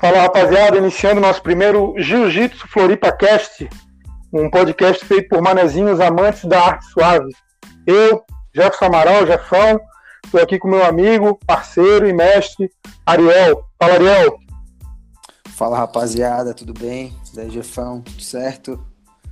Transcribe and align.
Fala 0.00 0.20
rapaziada, 0.20 0.78
iniciando 0.78 1.20
nosso 1.20 1.42
primeiro 1.42 1.92
Jiu-Jitsu 1.98 2.68
Floripa 2.68 3.10
Cast, 3.10 3.68
um 4.32 4.48
podcast 4.48 5.04
feito 5.04 5.28
por 5.28 5.42
manezinhos 5.42 5.98
amantes 5.98 6.44
da 6.44 6.66
arte 6.66 6.86
suave. 6.86 7.32
Eu, 7.84 8.22
Jefferson 8.54 8.84
Amaral, 8.84 9.26
Jefão, 9.26 9.80
estou 10.24 10.40
aqui 10.40 10.56
com 10.56 10.68
meu 10.68 10.84
amigo, 10.84 11.36
parceiro 11.44 12.06
e 12.06 12.12
mestre, 12.12 12.70
Ariel. 13.04 13.64
Fala, 13.76 13.94
Ariel. 13.94 14.38
Fala 15.48 15.78
rapaziada, 15.78 16.54
tudo 16.54 16.72
bem? 16.72 17.12
Daí, 17.34 17.50
Jefão, 17.50 18.00
tudo 18.00 18.22
certo? 18.22 18.80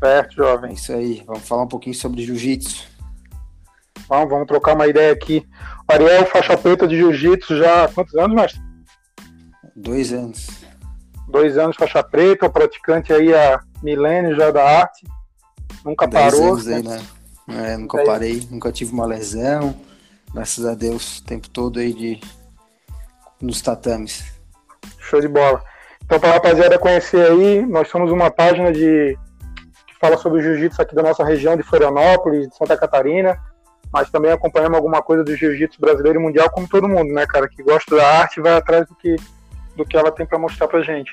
Certo, 0.01 0.35
jovem. 0.35 0.71
É 0.73 0.75
isso 0.75 0.93
aí, 0.93 1.23
vamos 1.25 1.47
falar 1.47 1.63
um 1.63 1.69
pouquinho 1.69 1.95
sobre 1.95 2.25
jiu-jitsu. 2.25 2.89
Vamos, 4.09 4.29
vamos 4.29 4.49
trocar 4.49 4.75
uma 4.75 4.89
ideia 4.89 5.13
aqui. 5.13 5.47
Ariel, 5.87 6.27
faixa 6.27 6.57
preta 6.57 6.89
de 6.89 6.97
jiu-jitsu 6.97 7.57
já 7.57 7.85
há 7.85 7.89
quantos 7.89 8.17
anos, 8.17 8.35
mestre? 8.35 8.67
Dois 9.77 10.11
anos. 10.11 10.49
Dois 11.29 11.59
anos 11.59 11.77
faixa 11.77 12.03
preta, 12.03 12.49
praticante 12.49 13.13
aí 13.13 13.35
há 13.35 13.61
milênios 13.83 14.39
já 14.39 14.51
da 14.51 14.65
arte. 14.81 15.07
Nunca 15.85 16.07
Dez 16.07 16.35
parou. 16.35 16.53
anos 16.53 16.67
aí, 16.67 16.83
né? 16.83 17.03
É, 17.49 17.77
nunca 17.77 17.99
Dez. 17.99 18.09
parei, 18.09 18.49
nunca 18.51 18.73
tive 18.73 18.93
uma 18.93 19.05
lesão. 19.05 19.79
Graças 20.33 20.65
a 20.65 20.75
Deus, 20.75 21.19
o 21.19 21.25
tempo 21.25 21.49
todo 21.51 21.79
aí 21.79 21.93
de 21.93 22.21
nos 23.41 23.61
tatames. 23.61 24.25
Show 24.99 25.21
de 25.21 25.29
bola. 25.29 25.63
Então, 26.05 26.19
para 26.19 26.31
a 26.31 26.33
rapaziada 26.35 26.79
conhecer 26.79 27.31
aí, 27.31 27.67
nós 27.67 27.89
somos 27.89 28.11
uma 28.11 28.31
página 28.31 28.73
de 28.73 29.19
que 29.87 29.95
fala 30.01 30.17
sobre 30.17 30.41
o 30.41 30.43
jiu-jitsu 30.43 30.81
aqui 30.81 30.95
da 30.95 31.03
nossa 31.03 31.25
região 31.25 31.57
de 31.57 31.63
Florianópolis, 31.63 32.49
de 32.49 32.57
Santa 32.57 32.77
Catarina, 32.77 33.39
mas 33.93 34.11
também 34.11 34.31
acompanhamos 34.31 34.77
alguma 34.77 35.03
coisa 35.03 35.23
do 35.23 35.37
jiu-jitsu 35.37 35.81
brasileiro 35.81 36.19
e 36.19 36.23
mundial, 36.23 36.49
como 36.51 36.69
todo 36.69 36.89
mundo, 36.89 37.13
né, 37.13 37.27
cara, 37.27 37.49
que 37.49 37.63
gosta 37.63 37.95
da 37.95 38.21
arte 38.21 38.41
vai 38.41 38.55
atrás 38.55 38.87
do 38.87 38.95
que, 38.95 39.17
do 39.77 39.85
que 39.85 39.97
ela 39.97 40.11
tem 40.11 40.27
para 40.27 40.39
mostrar 40.39 40.67
pra 40.69 40.83
gente. 40.83 41.13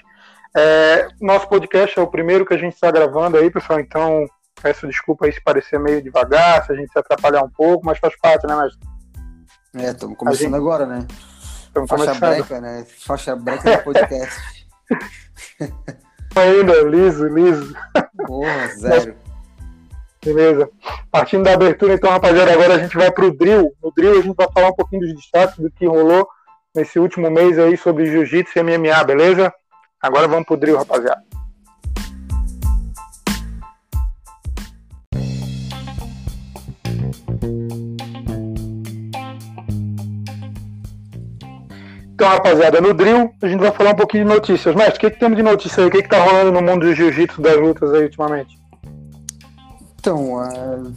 É, 0.55 1.07
nosso 1.19 1.47
podcast 1.47 1.97
é 1.97 2.01
o 2.01 2.07
primeiro 2.07 2.45
que 2.45 2.53
a 2.53 2.57
gente 2.57 2.73
está 2.73 2.91
gravando 2.91 3.37
aí, 3.37 3.49
pessoal, 3.49 3.79
então 3.79 4.25
peço 4.61 4.87
desculpa 4.87 5.25
aí 5.25 5.33
se 5.33 5.41
parecer 5.43 5.79
meio 5.79 6.01
devagar, 6.01 6.65
se 6.65 6.71
a 6.71 6.75
gente 6.75 6.91
se 6.91 6.97
atrapalhar 6.99 7.43
um 7.43 7.49
pouco, 7.49 7.85
mas 7.85 7.97
faz 7.99 8.15
parte, 8.19 8.45
né, 8.47 8.55
mestre? 8.55 8.87
É, 9.75 9.89
estamos 9.91 10.17
começando 10.17 10.39
gente- 10.45 10.55
agora, 10.55 10.85
né? 10.85 11.07
Estamos 11.67 11.89
Faixa 11.89 12.05
começando. 12.05 12.29
breca, 12.35 12.61
né? 12.61 12.85
Faixa 13.05 13.35
breca 13.35 13.77
do 13.77 13.83
podcast. 13.83 14.41
Ainda, 16.35 16.81
liso, 16.83 17.27
liso. 17.27 17.75
Porra, 18.25 18.67
zero. 18.77 19.15
Beleza. 20.23 20.69
Partindo 21.11 21.43
da 21.43 21.53
abertura, 21.53 21.93
então, 21.93 22.09
rapaziada, 22.09 22.53
agora 22.53 22.75
a 22.75 22.79
gente 22.79 22.95
vai 22.95 23.11
pro 23.11 23.35
drill. 23.35 23.73
No 23.83 23.91
drill 23.91 24.19
a 24.19 24.21
gente 24.21 24.35
vai 24.35 24.47
falar 24.53 24.69
um 24.69 24.75
pouquinho 24.75 25.01
dos 25.01 25.13
destaques 25.15 25.57
do 25.57 25.69
que 25.71 25.85
rolou 25.85 26.27
nesse 26.75 26.97
último 26.97 27.29
mês 27.29 27.59
aí 27.59 27.77
sobre 27.77 28.05
jiu-jitsu 28.05 28.57
e 28.57 28.63
MMA, 28.63 29.03
beleza? 29.03 29.53
Agora 30.01 30.27
vamos 30.27 30.45
pro 30.45 30.57
drill, 30.57 30.77
rapaziada. 30.77 31.23
Então, 42.13 42.27
rapaziada, 42.27 42.81
no 42.81 42.93
drill 42.93 43.33
a 43.41 43.47
gente 43.47 43.59
vai 43.59 43.71
falar 43.71 43.91
um 43.91 43.95
pouquinho 43.95 44.25
de 44.25 44.33
notícias. 44.33 44.73
Mestre, 44.75 44.97
o 44.97 44.99
que, 45.01 45.11
que 45.11 45.19
temos 45.19 45.37
de 45.37 45.43
notícia 45.43 45.83
aí? 45.83 45.89
O 45.89 45.91
que, 45.91 46.01
que 46.01 46.09
tá 46.09 46.23
rolando 46.23 46.51
no 46.51 46.61
mundo 46.61 46.85
do 46.85 46.95
jiu-jitsu 46.95 47.41
das 47.41 47.57
lutas 47.57 47.93
aí 47.93 48.03
ultimamente? 48.03 48.57
Então, 49.99 50.39
ah, 50.39 50.91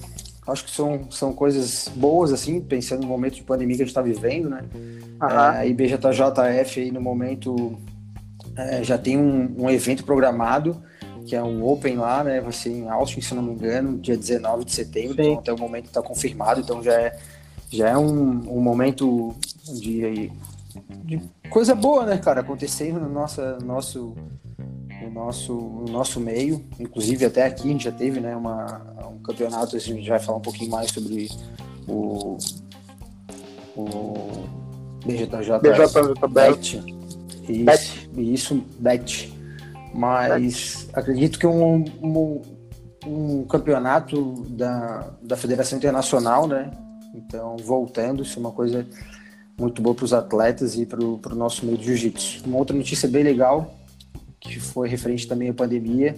acho 0.47 0.65
que 0.65 0.71
são, 0.71 1.11
são 1.11 1.33
coisas 1.33 1.89
boas, 1.95 2.33
assim, 2.33 2.61
pensando 2.61 3.03
no 3.03 3.09
momento 3.09 3.35
de 3.35 3.43
pandemia 3.43 3.77
que 3.77 3.83
a 3.83 3.87
gente 3.87 3.91
está 3.91 4.03
vivendo, 4.03 4.49
né? 4.49 4.65
Aham. 5.21 5.55
É, 5.55 5.59
a 5.59 5.67
IBJJF 5.67 6.81
aí 6.81 6.91
no 6.91 7.01
momento 7.01 7.79
é, 8.57 8.83
já 8.83 8.97
tem 8.97 9.19
um, 9.19 9.55
um 9.59 9.71
evento 9.71 10.05
programado, 10.05 10.83
que 11.27 11.35
é 11.35 11.43
um 11.43 11.65
Open 11.65 11.97
lá, 11.97 12.23
né? 12.23 12.41
Vai 12.41 12.53
ser 12.53 12.71
em 12.71 12.89
Austin, 12.89 13.21
se 13.21 13.35
não 13.35 13.43
me 13.43 13.53
engano, 13.53 13.99
dia 13.99 14.17
19 14.17 14.65
de 14.65 14.73
setembro. 14.73 15.17
Sim. 15.17 15.23
Então 15.23 15.39
até 15.39 15.53
o 15.53 15.59
momento 15.59 15.87
está 15.87 16.01
confirmado, 16.01 16.61
então 16.61 16.83
já 16.83 16.93
é, 16.93 17.19
já 17.71 17.89
é 17.91 17.99
um, 17.99 18.57
um 18.57 18.61
momento 18.61 19.35
de, 19.81 20.31
de 21.05 21.21
coisa 21.51 21.75
boa, 21.75 22.07
né, 22.07 22.19
cara? 22.19 22.41
Acontecendo 22.41 23.01
no 23.01 23.09
nossa, 23.09 23.59
nosso, 23.59 24.15
no 25.07 25.13
nosso, 25.13 25.53
no 25.53 25.93
nosso 25.93 26.21
meio. 26.21 26.65
Inclusive 26.79 27.25
até 27.25 27.45
aqui 27.45 27.69
a 27.69 27.73
gente 27.73 27.85
já 27.85 27.93
teve 27.93 28.21
né, 28.21 28.37
uma, 28.37 28.83
um 29.11 29.19
campeonato, 29.19 29.77
a 29.77 29.79
gente 29.79 30.09
vai 30.09 30.19
falar 30.19 30.39
um 30.39 30.43
pouquinho 30.43 30.71
mais 30.71 30.91
sobre 30.91 31.29
o. 31.89 32.37
o 33.77 34.47
BJJ 35.05 35.61
BJJ 35.61 36.29
Bet. 36.29 36.83
Isso, 37.49 38.11
isso, 38.17 38.65
Bet. 38.79 39.33
Mas 39.95 40.89
acredito 40.93 41.39
que 41.39 41.47
um, 41.47 41.85
um, 42.03 42.43
um 43.07 43.45
campeonato 43.45 44.45
da, 44.51 45.13
da 45.23 45.37
Federação 45.37 45.79
Internacional, 45.79 46.47
né? 46.47 46.71
Então, 47.15 47.57
voltando, 47.57 48.23
isso 48.23 48.39
é 48.39 48.41
uma 48.41 48.53
coisa 48.53 48.87
muito 49.59 49.81
boa 49.81 49.95
para 49.95 50.05
os 50.05 50.13
atletas 50.13 50.77
e 50.77 50.85
para 50.85 51.03
o 51.03 51.35
nosso 51.35 51.65
meio 51.65 51.79
de 51.79 51.85
jiu-jitsu. 51.85 52.45
Uma 52.47 52.59
outra 52.59 52.77
notícia 52.77 53.09
bem 53.09 53.23
legal, 53.23 53.75
que 54.41 54.61
foi 54.61 54.89
referente 54.89 55.27
também 55.27 55.49
à 55.49 55.55
pandemia, 55.55 56.17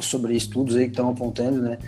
sobre 0.00 0.36
estudos 0.36 0.76
aí 0.76 0.84
que 0.84 0.90
estão 0.90 1.10
apontando, 1.10 1.62
né? 1.62 1.78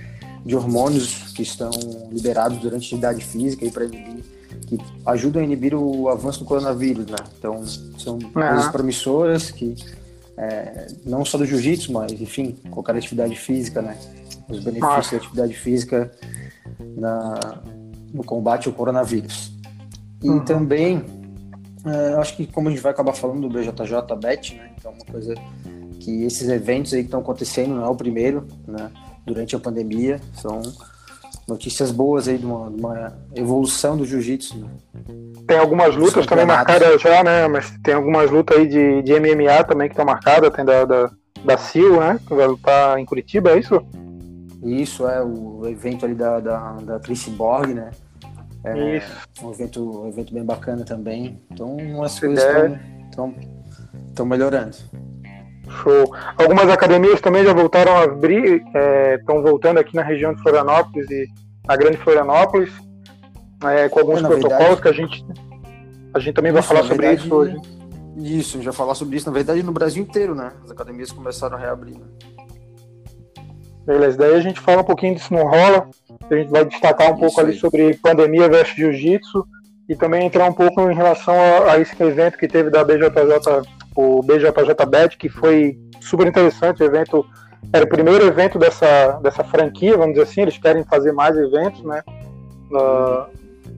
De 0.45 0.55
hormônios 0.55 1.33
que 1.33 1.43
estão 1.43 1.71
liberados 2.11 2.59
durante 2.59 2.85
a 2.85 2.87
atividade 2.87 3.25
física 3.25 3.65
e 3.65 3.71
para 3.71 3.85
inibir 3.85 4.25
que 4.67 4.79
ajudam 5.07 5.43
a 5.43 5.45
inibir 5.45 5.75
o 5.75 6.09
avanço 6.09 6.41
do 6.41 6.45
coronavírus, 6.45 7.07
né? 7.07 7.17
Então, 7.39 7.65
são 7.99 8.19
coisas 8.19 8.69
promissoras 8.69 9.51
que 9.51 9.75
é, 10.37 10.89
não 11.05 11.25
só 11.25 11.39
do 11.39 11.47
jiu-jitsu, 11.47 11.93
mas, 11.93 12.13
enfim, 12.13 12.57
qualquer 12.71 12.97
atividade 12.97 13.37
física, 13.37 13.81
né? 13.81 13.97
Os 14.49 14.63
benefícios 14.63 15.11
da 15.11 15.17
atividade 15.17 15.55
física 15.55 16.13
na, 16.97 17.63
no 18.13 18.25
combate 18.25 18.69
ao 18.69 18.75
coronavírus. 18.75 19.53
E 20.23 20.29
Uhum. 20.29 20.45
também, 20.45 21.05
é, 21.87 22.15
eu 22.15 22.21
acho 22.21 22.37
que 22.37 22.47
como 22.47 22.69
a 22.69 22.71
gente 22.71 22.83
vai 22.83 22.93
acabar 22.93 23.13
falando 23.13 23.49
do 23.49 23.49
BJJ 23.49 24.17
Bet, 24.21 24.55
né? 24.55 24.71
Então, 24.77 24.93
uma 24.93 25.05
coisa 25.05 25.35
que 26.01 26.25
esses 26.25 26.49
eventos 26.49 26.93
aí 26.93 27.01
que 27.01 27.07
estão 27.07 27.21
acontecendo 27.21 27.75
não 27.75 27.85
é 27.85 27.89
o 27.89 27.95
primeiro, 27.95 28.47
né? 28.67 28.91
Durante 29.25 29.57
a 29.57 29.59
pandemia, 29.59 30.21
são 30.35 30.61
notícias 31.49 31.91
boas 31.91 32.27
aí 32.29 32.39
de 32.39 32.47
uma, 32.47 32.71
de 32.71 32.81
uma 32.81 33.13
evolução 33.35 33.97
do 33.97 34.05
jiu-jitsu. 34.05 34.59
né? 34.59 34.69
Tem 35.47 35.59
algumas 35.59 35.95
lutas 35.95 36.27
também 36.27 36.45
marcadas 36.45 37.01
já, 37.01 37.23
né? 37.23 37.47
Mas 37.47 37.71
tem 37.83 37.95
algumas 37.95 38.31
lutas 38.31 38.59
aí 38.59 38.67
de, 38.67 39.03
de 39.03 39.13
MMA 39.21 39.65
também 39.65 39.89
que 39.89 39.93
estão 39.93 40.05
marcadas. 40.05 40.51
Tem 40.51 40.65
da, 40.65 40.85
da, 40.85 41.11
da 41.45 41.57
CIL, 41.57 42.01
né? 42.01 42.19
Que 42.27 42.35
vai 42.35 42.47
lutar 42.47 42.99
em 42.99 43.05
Curitiba, 43.05 43.51
é 43.51 43.59
isso? 43.59 43.81
Isso 44.63 45.07
é 45.09 45.23
o 45.23 45.63
evento 45.67 46.05
ali 46.05 46.15
da, 46.15 46.41
da, 46.41 46.73
da 46.73 47.01
Chris 47.01 47.29
Borg, 47.29 47.73
né? 47.73 47.91
É 48.67 48.97
Isso. 48.97 49.17
um 49.43 49.51
evento, 49.53 50.03
um 50.03 50.09
evento 50.09 50.35
bem 50.35 50.45
bacana 50.45 50.85
também. 50.85 51.41
Então, 51.53 52.03
as 52.03 52.19
coisas 52.19 52.45
estão 53.09 54.27
melhorando. 54.27 54.77
Show. 55.69 56.13
Algumas 56.37 56.69
academias 56.69 57.21
também 57.21 57.45
já 57.45 57.53
voltaram 57.53 57.93
a 57.97 58.03
abrir, 58.05 58.63
estão 59.19 59.43
voltando 59.43 59.79
aqui 59.79 59.95
na 59.95 60.03
região 60.03 60.35
de 60.35 60.43
Florianópolis 60.43 61.09
e 61.11 61.27
na 61.67 61.77
grande 61.77 61.97
Florianópolis, 61.99 62.73
é, 63.65 63.89
com 63.89 64.01
alguns 64.01 64.23
É, 64.23 64.27
protocolos 64.27 64.81
verdade- 64.81 64.83
que 64.83 64.89
a 64.89 64.93
gente, 64.93 65.25
a 66.15 66.19
gente 66.19 66.35
também 66.35 66.53
vai 66.53 66.61
Isso, 66.61 66.69
falar 66.69 66.83
na 66.83 66.89
sobre 66.89 67.07
verdade, 67.07 67.27
isso 67.27 67.35
hoje. 67.35 67.57
Isso, 68.17 68.63
já 68.63 68.73
falar 68.73 68.95
sobre 68.95 69.17
isso, 69.17 69.27
na 69.29 69.33
verdade, 69.35 69.63
no 69.63 69.73
Brasil 69.73 70.03
inteiro, 70.03 70.35
né? 70.35 70.53
As 70.65 70.71
academias 70.71 71.13
começaram 71.13 71.57
a 71.57 71.61
reabrir. 71.61 71.95
Né? 71.99 72.07
Beleza, 73.85 74.17
daí 74.19 74.35
a 74.35 74.41
gente 74.41 74.59
fala 74.61 74.81
um 74.83 74.85
pouquinho 74.85 75.15
disso 75.15 75.33
no 75.35 75.43
rola, 75.43 75.89
a 76.31 76.37
gente 76.37 76.51
vai 76.51 76.65
destacar 76.65 77.09
um 77.09 77.13
Isso 77.13 77.21
pouco 77.21 77.41
ali 77.41 77.53
aí. 77.53 77.59
sobre 77.59 77.95
pandemia 77.97 78.49
versus 78.49 78.75
jiu-jitsu 78.75 79.47
e 79.89 79.95
também 79.95 80.27
entrar 80.27 80.47
um 80.49 80.53
pouco 80.53 80.91
em 80.91 80.95
relação 80.95 81.35
a, 81.35 81.73
a 81.73 81.79
esse 81.81 82.01
evento 82.03 82.37
que 82.39 82.49
teve 82.49 82.71
da 82.71 82.83
BJJ, 82.85 83.63
o 83.95 84.23
BJJ 84.23 84.87
Bet, 84.89 85.17
que 85.17 85.29
foi 85.29 85.79
super 86.01 86.27
interessante, 86.27 86.83
o 86.83 86.87
evento 86.87 87.25
era 87.73 87.85
o 87.85 87.89
primeiro 87.89 88.25
evento 88.27 88.59
dessa, 88.59 89.13
dessa 89.23 89.43
franquia, 89.45 89.97
vamos 89.97 90.15
dizer 90.15 90.23
assim, 90.25 90.43
eles 90.43 90.59
querem 90.59 90.85
fazer 90.85 91.13
mais 91.13 91.37
eventos, 91.37 91.83
né, 91.85 92.03
na- 92.71 93.27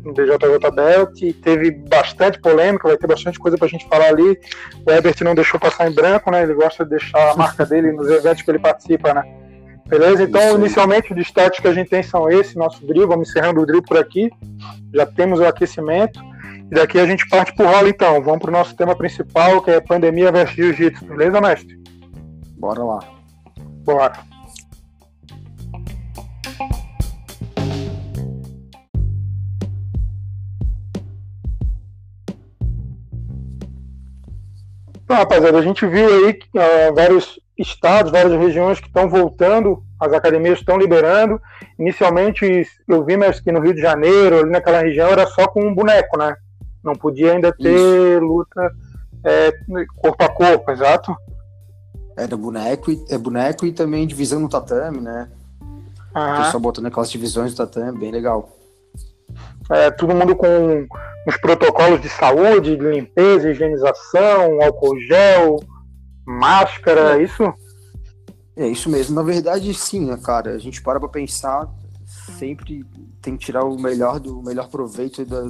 no 0.05 0.13
BJJ 0.13 0.71
Bet, 0.75 1.27
e 1.27 1.33
teve 1.33 1.71
bastante 1.71 2.39
polêmica, 2.41 2.89
vai 2.89 2.97
ter 2.97 3.07
bastante 3.07 3.39
coisa 3.39 3.59
pra 3.59 3.67
gente 3.69 3.87
falar 3.89 4.07
ali, 4.09 4.39
o 4.87 4.91
Ebert 4.91 5.17
não 5.23 5.35
deixou 5.35 5.59
passar 5.61 5.91
em 5.91 5.95
branco, 5.95 6.31
né, 6.31 6.43
ele 6.43 6.55
gosta 6.55 6.85
de 6.85 6.91
deixar 6.91 7.33
a 7.33 7.37
marca 7.37 7.65
dele 7.67 7.93
nos 7.93 8.09
eventos 8.11 8.43
que 8.43 8.51
ele 8.51 8.59
participa, 8.59 9.13
né, 9.13 9.23
Beleza? 9.89 10.25
Então, 10.25 10.59
inicialmente, 10.59 11.11
os 11.11 11.17
destaques 11.17 11.61
que 11.61 11.67
a 11.67 11.73
gente 11.73 11.89
tem 11.89 12.03
são 12.03 12.29
esse, 12.31 12.59
nosso 12.59 12.87
drill. 12.87 13.09
Vamos 13.09 13.31
encerrando 13.31 13.63
o 13.63 13.67
drill 13.67 13.83
por 13.83 13.97
aqui. 13.97 14.31
Já 14.95 15.07
temos 15.07 15.41
o 15.41 15.47
aquecimento. 15.47 16.21
E 16.71 16.75
daqui 16.75 16.99
a 16.99 17.07
gente 17.07 17.27
parte 17.27 17.55
pro 17.55 17.67
rolo, 17.67 17.89
então. 17.89 18.23
Vamos 18.23 18.41
pro 18.41 18.53
nosso 18.53 18.77
tema 18.77 18.95
principal, 18.95 19.63
que 19.63 19.71
é 19.71 19.81
pandemia 19.81 20.31
versus 20.31 20.55
jiu-jitsu. 20.55 21.07
Beleza, 21.07 21.41
mestre? 21.41 21.81
Bora 22.59 22.85
lá. 22.85 23.01
Bora. 23.85 24.13
Então, 35.03 35.17
rapaziada, 35.17 35.59
a 35.59 35.63
gente 35.63 35.87
viu 35.87 36.07
aí 36.07 36.39
uh, 36.55 36.95
vários 36.95 37.41
estados, 37.59 38.13
várias 38.13 38.39
regiões 38.39 38.81
que 38.81 38.87
estão 38.87 39.09
voltando, 39.09 39.83
as 39.99 40.13
academias 40.13 40.61
estão 40.61 40.79
liberando. 40.79 41.41
Inicialmente, 41.79 42.67
eu 42.87 43.05
vi, 43.05 43.17
mas 43.17 43.41
que 43.41 43.51
no 43.51 43.61
Rio 43.61 43.75
de 43.75 43.81
Janeiro, 43.81 44.39
ali 44.39 44.51
naquela 44.51 44.81
região, 44.81 45.09
era 45.09 45.27
só 45.27 45.49
com 45.49 45.67
um 45.67 45.75
boneco, 45.75 46.17
né? 46.17 46.37
Não 46.83 46.95
podia 46.95 47.33
ainda 47.33 47.53
ter 47.53 47.75
Isso. 47.75 48.25
luta 48.25 48.71
é, 49.25 49.53
corpo 49.97 50.25
a 50.25 50.29
corpo, 50.29 50.71
exato. 50.71 51.15
Era 52.17 52.37
boneco 52.37 52.91
e, 52.91 53.05
é 53.11 53.19
boneco 53.19 53.67
e 53.67 53.73
também 53.73 54.07
divisão 54.07 54.41
no 54.41 54.49
tatame, 54.49 55.01
né? 55.01 55.29
O 56.11 56.43
pessoal 56.43 56.61
botando 56.61 56.87
aquelas 56.87 57.11
divisões 57.11 57.53
do 57.55 57.57
tatame, 57.57 57.99
bem 57.99 58.11
legal. 58.11 58.57
É, 59.71 59.91
todo 59.91 60.15
mundo 60.15 60.35
com 60.35 60.87
os 61.27 61.37
protocolos 61.37 62.01
de 62.01 62.09
saúde, 62.09 62.77
de 62.77 62.91
limpeza, 62.91 63.51
higienização, 63.51 64.63
álcool 64.63 64.99
gel, 65.01 65.61
máscara, 66.29 67.19
é 67.19 67.23
isso? 67.23 67.55
É 68.55 68.69
isso 68.69 68.91
mesmo. 68.91 69.15
Na 69.15 69.23
verdade, 69.23 69.73
sim, 69.73 70.07
né, 70.07 70.17
cara? 70.17 70.51
A 70.51 70.59
gente 70.59 70.83
para 70.83 71.01
pra 71.01 71.09
pensar, 71.09 71.69
sempre 72.39 72.85
tem 73.23 73.37
que 73.37 73.47
tirar 73.47 73.65
o 73.65 73.79
melhor 73.79 74.21
do 74.21 74.39
o 74.39 74.43
melhor 74.43 74.69
proveito 74.69 75.25
da, 75.25 75.47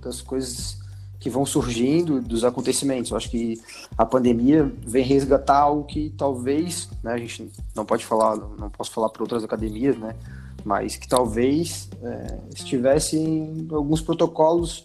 das 0.00 0.22
coisas 0.22 0.80
que 1.20 1.30
vão 1.30 1.46
surgindo, 1.46 2.20
dos 2.20 2.42
acontecimentos. 2.42 3.10
Eu 3.10 3.16
acho 3.16 3.30
que 3.30 3.60
a 3.96 4.04
pandemia 4.04 4.72
vem 4.84 5.04
resgatar 5.04 5.58
algo 5.58 5.84
que 5.84 6.10
talvez, 6.16 6.88
né, 7.02 7.12
a 7.12 7.18
gente 7.18 7.48
não 7.76 7.84
pode 7.84 8.04
falar, 8.04 8.36
não 8.36 8.68
posso 8.68 8.90
falar 8.90 9.08
para 9.08 9.22
outras 9.22 9.44
academias, 9.44 9.96
né, 9.96 10.16
mas 10.64 10.96
que 10.96 11.06
talvez 11.06 11.88
é, 12.02 12.38
estivessem 12.52 13.68
alguns 13.70 14.00
protocolos 14.00 14.84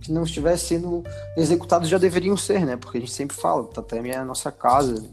que 0.00 0.12
não 0.12 0.22
estivessem 0.22 0.78
sendo 0.78 1.02
executados 1.36 1.88
já 1.88 1.98
deveriam 1.98 2.36
ser, 2.36 2.64
né? 2.64 2.76
Porque 2.76 2.98
a 2.98 3.00
gente 3.00 3.12
sempre 3.12 3.36
fala, 3.36 3.62
o 3.62 3.66
tatame 3.66 4.10
é 4.10 4.16
a 4.16 4.24
nossa 4.24 4.50
casa, 4.50 5.04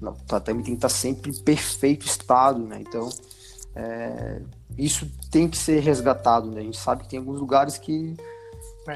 o 0.00 0.12
tatame 0.26 0.62
tem 0.62 0.74
que 0.74 0.78
estar 0.78 0.88
sempre 0.88 1.30
em 1.30 1.34
perfeito 1.34 2.06
estado, 2.06 2.60
né? 2.60 2.78
Então, 2.80 3.08
é, 3.74 4.42
isso 4.76 5.10
tem 5.30 5.48
que 5.48 5.56
ser 5.56 5.80
resgatado, 5.80 6.50
né? 6.50 6.60
A 6.60 6.64
gente 6.64 6.78
sabe 6.78 7.04
que 7.04 7.10
tem 7.10 7.18
alguns 7.18 7.40
lugares 7.40 7.78
que, 7.78 8.16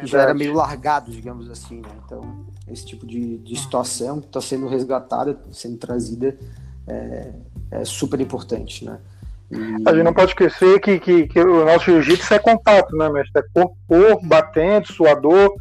que 0.01 0.07
já 0.07 0.23
era 0.23 0.35
meio 0.35 0.55
largado, 0.55 1.11
digamos 1.11 1.51
assim, 1.51 1.81
né? 1.81 1.91
Então, 2.05 2.47
esse 2.69 2.85
tipo 2.85 3.07
de, 3.07 3.39
de 3.39 3.57
situação 3.57 4.21
que 4.21 4.27
está 4.27 4.41
sendo 4.41 4.69
resgatada, 4.69 5.39
sendo 5.53 5.77
trazida, 5.79 6.37
é, 6.87 7.33
é 7.71 7.85
super 7.85 8.21
importante, 8.21 8.85
né? 8.85 9.01
A 9.87 9.93
gente 9.93 10.03
não 10.03 10.13
pode 10.13 10.31
esquecer 10.31 10.81
que, 10.81 10.99
que, 10.99 11.29
que 11.29 11.41
o 11.41 11.65
nosso 11.65 11.85
jiu-jitsu 11.85 12.35
é 12.35 12.39
contato, 12.39 12.97
né, 12.97 13.09
mestre? 13.09 13.43
É 13.43 13.45
corpo, 13.55 13.77
corpo, 13.87 14.27
batendo, 14.27 14.93
suador, 14.93 15.55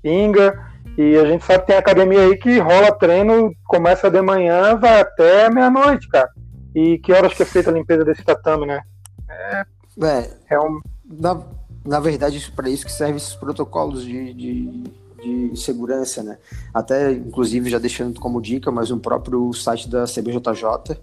pinga. 0.00 0.70
E 0.96 1.16
a 1.16 1.24
gente 1.24 1.44
sabe 1.44 1.60
que 1.60 1.66
tem 1.68 1.76
academia 1.76 2.20
aí 2.20 2.36
que 2.36 2.58
rola 2.58 2.92
treino, 2.92 3.52
começa 3.64 4.10
de 4.10 4.22
manhã, 4.22 4.76
vai 4.76 5.00
até 5.00 5.50
meia-noite, 5.50 6.08
cara. 6.08 6.28
E 6.74 6.98
que 6.98 7.12
horas 7.12 7.34
que 7.34 7.42
é 7.42 7.46
feita 7.46 7.70
a 7.70 7.72
limpeza 7.72 8.04
desse 8.04 8.22
tatame, 8.22 8.66
né? 8.66 8.80
É. 9.28 9.64
é, 10.04 10.30
é 10.50 10.60
um... 10.60 10.80
na, 11.04 11.40
na 11.84 11.98
verdade, 11.98 12.52
para 12.54 12.68
isso 12.68 12.84
que 12.84 12.92
servem 12.92 13.16
esses 13.16 13.34
protocolos 13.34 14.04
de, 14.04 14.34
de, 14.34 14.84
de 15.20 15.56
segurança, 15.56 16.22
né? 16.22 16.38
Até, 16.72 17.10
inclusive, 17.10 17.70
já 17.70 17.78
deixando 17.78 18.20
como 18.20 18.40
dica, 18.40 18.70
mas 18.70 18.90
no 18.90 19.00
próprio 19.00 19.52
site 19.52 19.88
da 19.88 20.04
CBJJ 20.04 20.96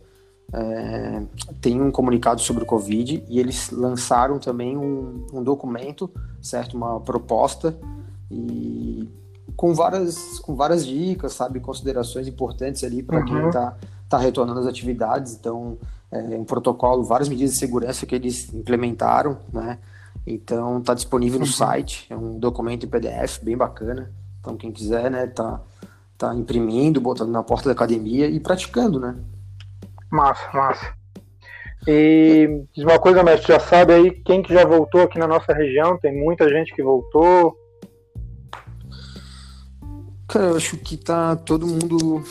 é, 0.51 1.21
tem 1.61 1.81
um 1.81 1.91
comunicado 1.91 2.41
sobre 2.41 2.63
o 2.63 2.65
Covid 2.65 3.23
e 3.27 3.39
eles 3.39 3.69
lançaram 3.69 4.39
também 4.39 4.77
um, 4.77 5.25
um 5.33 5.43
documento, 5.43 6.09
certo? 6.41 6.75
Uma 6.75 6.99
proposta 6.99 7.77
e 8.31 9.07
com 9.55 9.73
várias, 9.73 10.39
com 10.39 10.55
várias 10.55 10.85
dicas, 10.85 11.33
sabe? 11.33 11.59
Considerações 11.59 12.27
importantes 12.27 12.83
ali 12.83 13.03
para 13.03 13.19
uhum. 13.19 13.25
quem 13.25 13.47
está 13.47 13.75
tá 14.07 14.17
retornando 14.17 14.59
às 14.59 14.65
atividades. 14.65 15.35
Então, 15.35 15.77
é 16.11 16.37
um 16.37 16.43
protocolo, 16.43 17.03
várias 17.03 17.29
medidas 17.29 17.53
de 17.53 17.59
segurança 17.59 18.05
que 18.05 18.15
eles 18.15 18.51
implementaram, 18.53 19.37
né? 19.53 19.77
Então, 20.25 20.79
está 20.79 20.93
disponível 20.93 21.39
no 21.39 21.45
uhum. 21.45 21.51
site, 21.51 22.07
é 22.09 22.15
um 22.15 22.39
documento 22.39 22.85
em 22.85 22.89
PDF 22.89 23.39
bem 23.43 23.55
bacana. 23.55 24.11
Então, 24.39 24.55
quem 24.55 24.71
quiser, 24.71 25.11
né, 25.11 25.27
tá, 25.27 25.61
tá 26.17 26.33
imprimindo, 26.33 27.01
botando 27.01 27.29
na 27.29 27.43
porta 27.43 27.65
da 27.65 27.73
academia 27.73 28.27
e 28.27 28.39
praticando, 28.39 28.99
né? 28.99 29.15
Massa, 30.11 30.49
massa. 30.53 30.93
E 31.87 32.65
diz 32.73 32.83
uma 32.83 32.99
coisa, 32.99 33.23
mestre, 33.23 33.53
já 33.53 33.59
sabe 33.59 33.93
aí 33.93 34.11
quem 34.11 34.41
que 34.41 34.53
já 34.53 34.65
voltou 34.65 35.01
aqui 35.01 35.17
na 35.17 35.27
nossa 35.27 35.53
região? 35.53 35.97
Tem 35.97 36.15
muita 36.15 36.49
gente 36.49 36.73
que 36.73 36.83
voltou. 36.83 37.57
Cara, 40.27 40.45
eu 40.45 40.57
acho 40.57 40.77
que 40.77 40.97
tá 40.97 41.35
todo 41.35 41.65
mundo. 41.65 42.23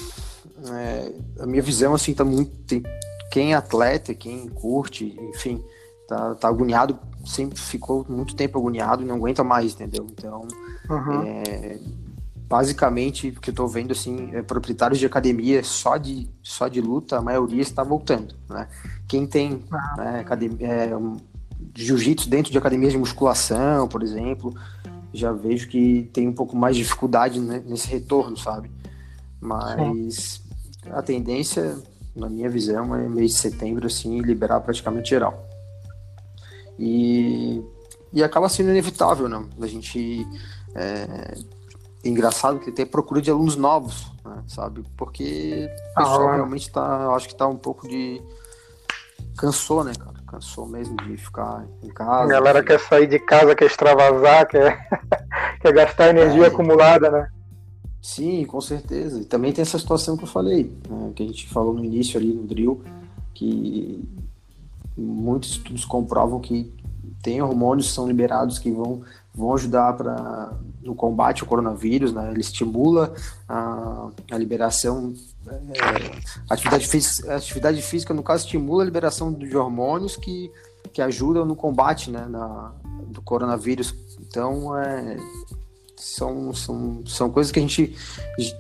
É, 0.71 1.43
a 1.43 1.47
minha 1.47 1.63
visão, 1.63 1.95
assim, 1.95 2.15
tá 2.15 2.25
muito. 2.25 2.57
Tem, 2.67 2.83
quem 3.31 3.53
é 3.53 3.57
atleta, 3.57 4.15
quem 4.15 4.49
curte, 4.49 5.17
enfim, 5.35 5.65
tá, 6.07 6.35
tá 6.35 6.49
agoniado, 6.49 6.99
sempre 7.25 7.59
ficou 7.59 8.05
muito 8.09 8.35
tempo 8.35 8.59
agoniado 8.59 9.03
e 9.03 9.07
não 9.07 9.17
aguenta 9.17 9.45
mais, 9.45 9.75
entendeu? 9.75 10.07
Então, 10.11 10.47
uhum. 10.89 11.23
é, 11.23 11.79
basicamente, 12.49 13.31
porque 13.31 13.51
eu 13.51 13.55
tô 13.55 13.67
vendo 13.67 13.93
assim, 13.93 14.31
é, 14.33 14.43
proprietários 14.43 14.99
de 14.99 15.05
academia 15.05 15.63
só 15.63 15.99
de, 15.99 16.29
só 16.43 16.67
de 16.67 16.81
luta, 16.81 17.19
a 17.19 17.23
maioria 17.23 17.61
está 17.61 17.85
voltando, 17.85 18.35
né? 18.49 18.67
Quem 19.07 19.27
tem 19.27 19.63
ah. 19.71 19.95
né, 19.99 20.21
academia, 20.21 20.67
é, 20.67 20.97
um, 20.97 21.17
jiu-jitsu 21.75 22.29
dentro 22.29 22.51
de 22.51 22.57
academias 22.57 22.93
de 22.93 22.99
musculação, 22.99 23.87
por 23.87 24.03
exemplo, 24.03 24.55
já 25.13 25.31
vejo 25.31 25.69
que 25.69 26.09
tem 26.13 26.27
um 26.27 26.33
pouco 26.33 26.57
mais 26.57 26.75
de 26.75 26.83
dificuldade 26.83 27.39
né, 27.39 27.63
nesse 27.67 27.89
retorno, 27.89 28.37
sabe? 28.37 28.71
Mas 29.39 30.43
Sim. 30.83 30.91
a 30.91 31.03
tendência, 31.03 31.77
na 32.17 32.31
minha 32.31 32.49
visão, 32.49 32.95
é 32.95 33.07
mês 33.09 33.33
de 33.33 33.39
setembro, 33.39 33.87
assim, 33.87 34.21
liberar 34.21 34.61
praticamente 34.61 35.11
geral. 35.11 35.47
E, 36.79 37.63
e 38.11 38.23
acaba 38.23 38.49
sendo 38.49 38.71
inevitável, 38.71 39.29
né? 39.29 39.45
A 39.61 39.67
gente 39.67 40.27
é, 40.75 41.37
engraçado 42.09 42.59
que 42.59 42.73
tem 42.73 42.87
procura 42.87 43.21
de 43.21 43.31
alunos 43.31 43.57
novos, 43.57 44.13
né, 44.25 44.43
sabe? 44.47 44.85
Porque 44.97 45.69
o 45.93 45.95
pessoal 45.95 46.29
ah, 46.29 46.35
realmente 46.37 46.71
tá, 46.71 47.15
acho 47.15 47.29
que 47.29 47.35
tá 47.35 47.47
um 47.47 47.57
pouco 47.57 47.89
de 47.89 48.23
cansou, 49.37 49.85
né, 49.85 49.93
cara? 49.99 50.19
Cansou 50.27 50.67
mesmo 50.67 50.97
de 50.97 51.17
ficar 51.17 51.65
em 51.83 51.89
casa. 51.89 52.25
A 52.25 52.27
galera 52.27 52.63
quer 52.63 52.79
sair 52.81 53.07
de 53.07 53.19
casa, 53.19 53.55
quer 53.55 53.67
extravasar, 53.67 54.47
quer, 54.47 54.89
quer 55.63 55.73
gastar 55.73 56.09
energia 56.11 56.45
é, 56.45 56.47
acumulada, 56.49 57.11
né? 57.11 57.31
Sim, 58.03 58.45
com 58.45 58.61
certeza. 58.61 59.21
E 59.21 59.25
também 59.25 59.53
tem 59.53 59.63
essa 59.63 59.79
situação 59.79 60.17
que 60.17 60.25
eu 60.25 60.29
falei, 60.29 60.77
né, 60.89 61.13
que 61.15 61.23
a 61.23 61.27
gente 61.27 61.49
falou 61.49 61.73
no 61.73 61.85
início 61.85 62.19
ali 62.19 62.33
no 62.33 62.45
drill, 62.45 62.83
que 63.35 64.07
muitos 64.97 65.51
estudos 65.51 65.85
comprovam 65.85 66.41
que 66.41 66.73
tem 67.23 67.41
hormônios 67.41 67.89
que 67.89 67.93
são 67.95 68.07
liberados 68.07 68.59
que 68.59 68.71
vão 68.71 69.03
vão 69.39 69.55
ajudar 69.55 69.93
para 69.93 70.53
no 70.89 70.95
combate 70.95 71.43
ao 71.43 71.49
coronavírus, 71.49 72.13
né? 72.15 72.31
Ele 72.31 72.41
estimula 72.41 73.13
a, 73.47 74.09
a 74.31 74.39
liberação, 74.39 75.13
é, 75.47 75.53
atividade, 76.49 76.89
física, 76.89 77.37
atividade 77.37 77.83
física, 77.83 78.15
no 78.15 78.23
caso, 78.23 78.45
estimula 78.45 78.83
a 78.83 78.87
liberação 78.87 79.31
de 79.33 79.55
hormônios 79.55 80.17
que, 80.17 80.51
que 80.93 81.03
ajudam 81.03 81.45
no 81.45 81.55
combate, 81.55 82.11
né? 82.11 82.27
Na, 82.27 82.73
do 83.09 83.21
coronavírus. 83.21 83.95
Então, 84.19 84.77
é, 84.79 85.19
são, 85.95 86.55
são, 86.55 87.03
são 87.07 87.31
coisas 87.31 87.53
que 87.53 87.59
a 87.59 87.63
gente 87.63 87.95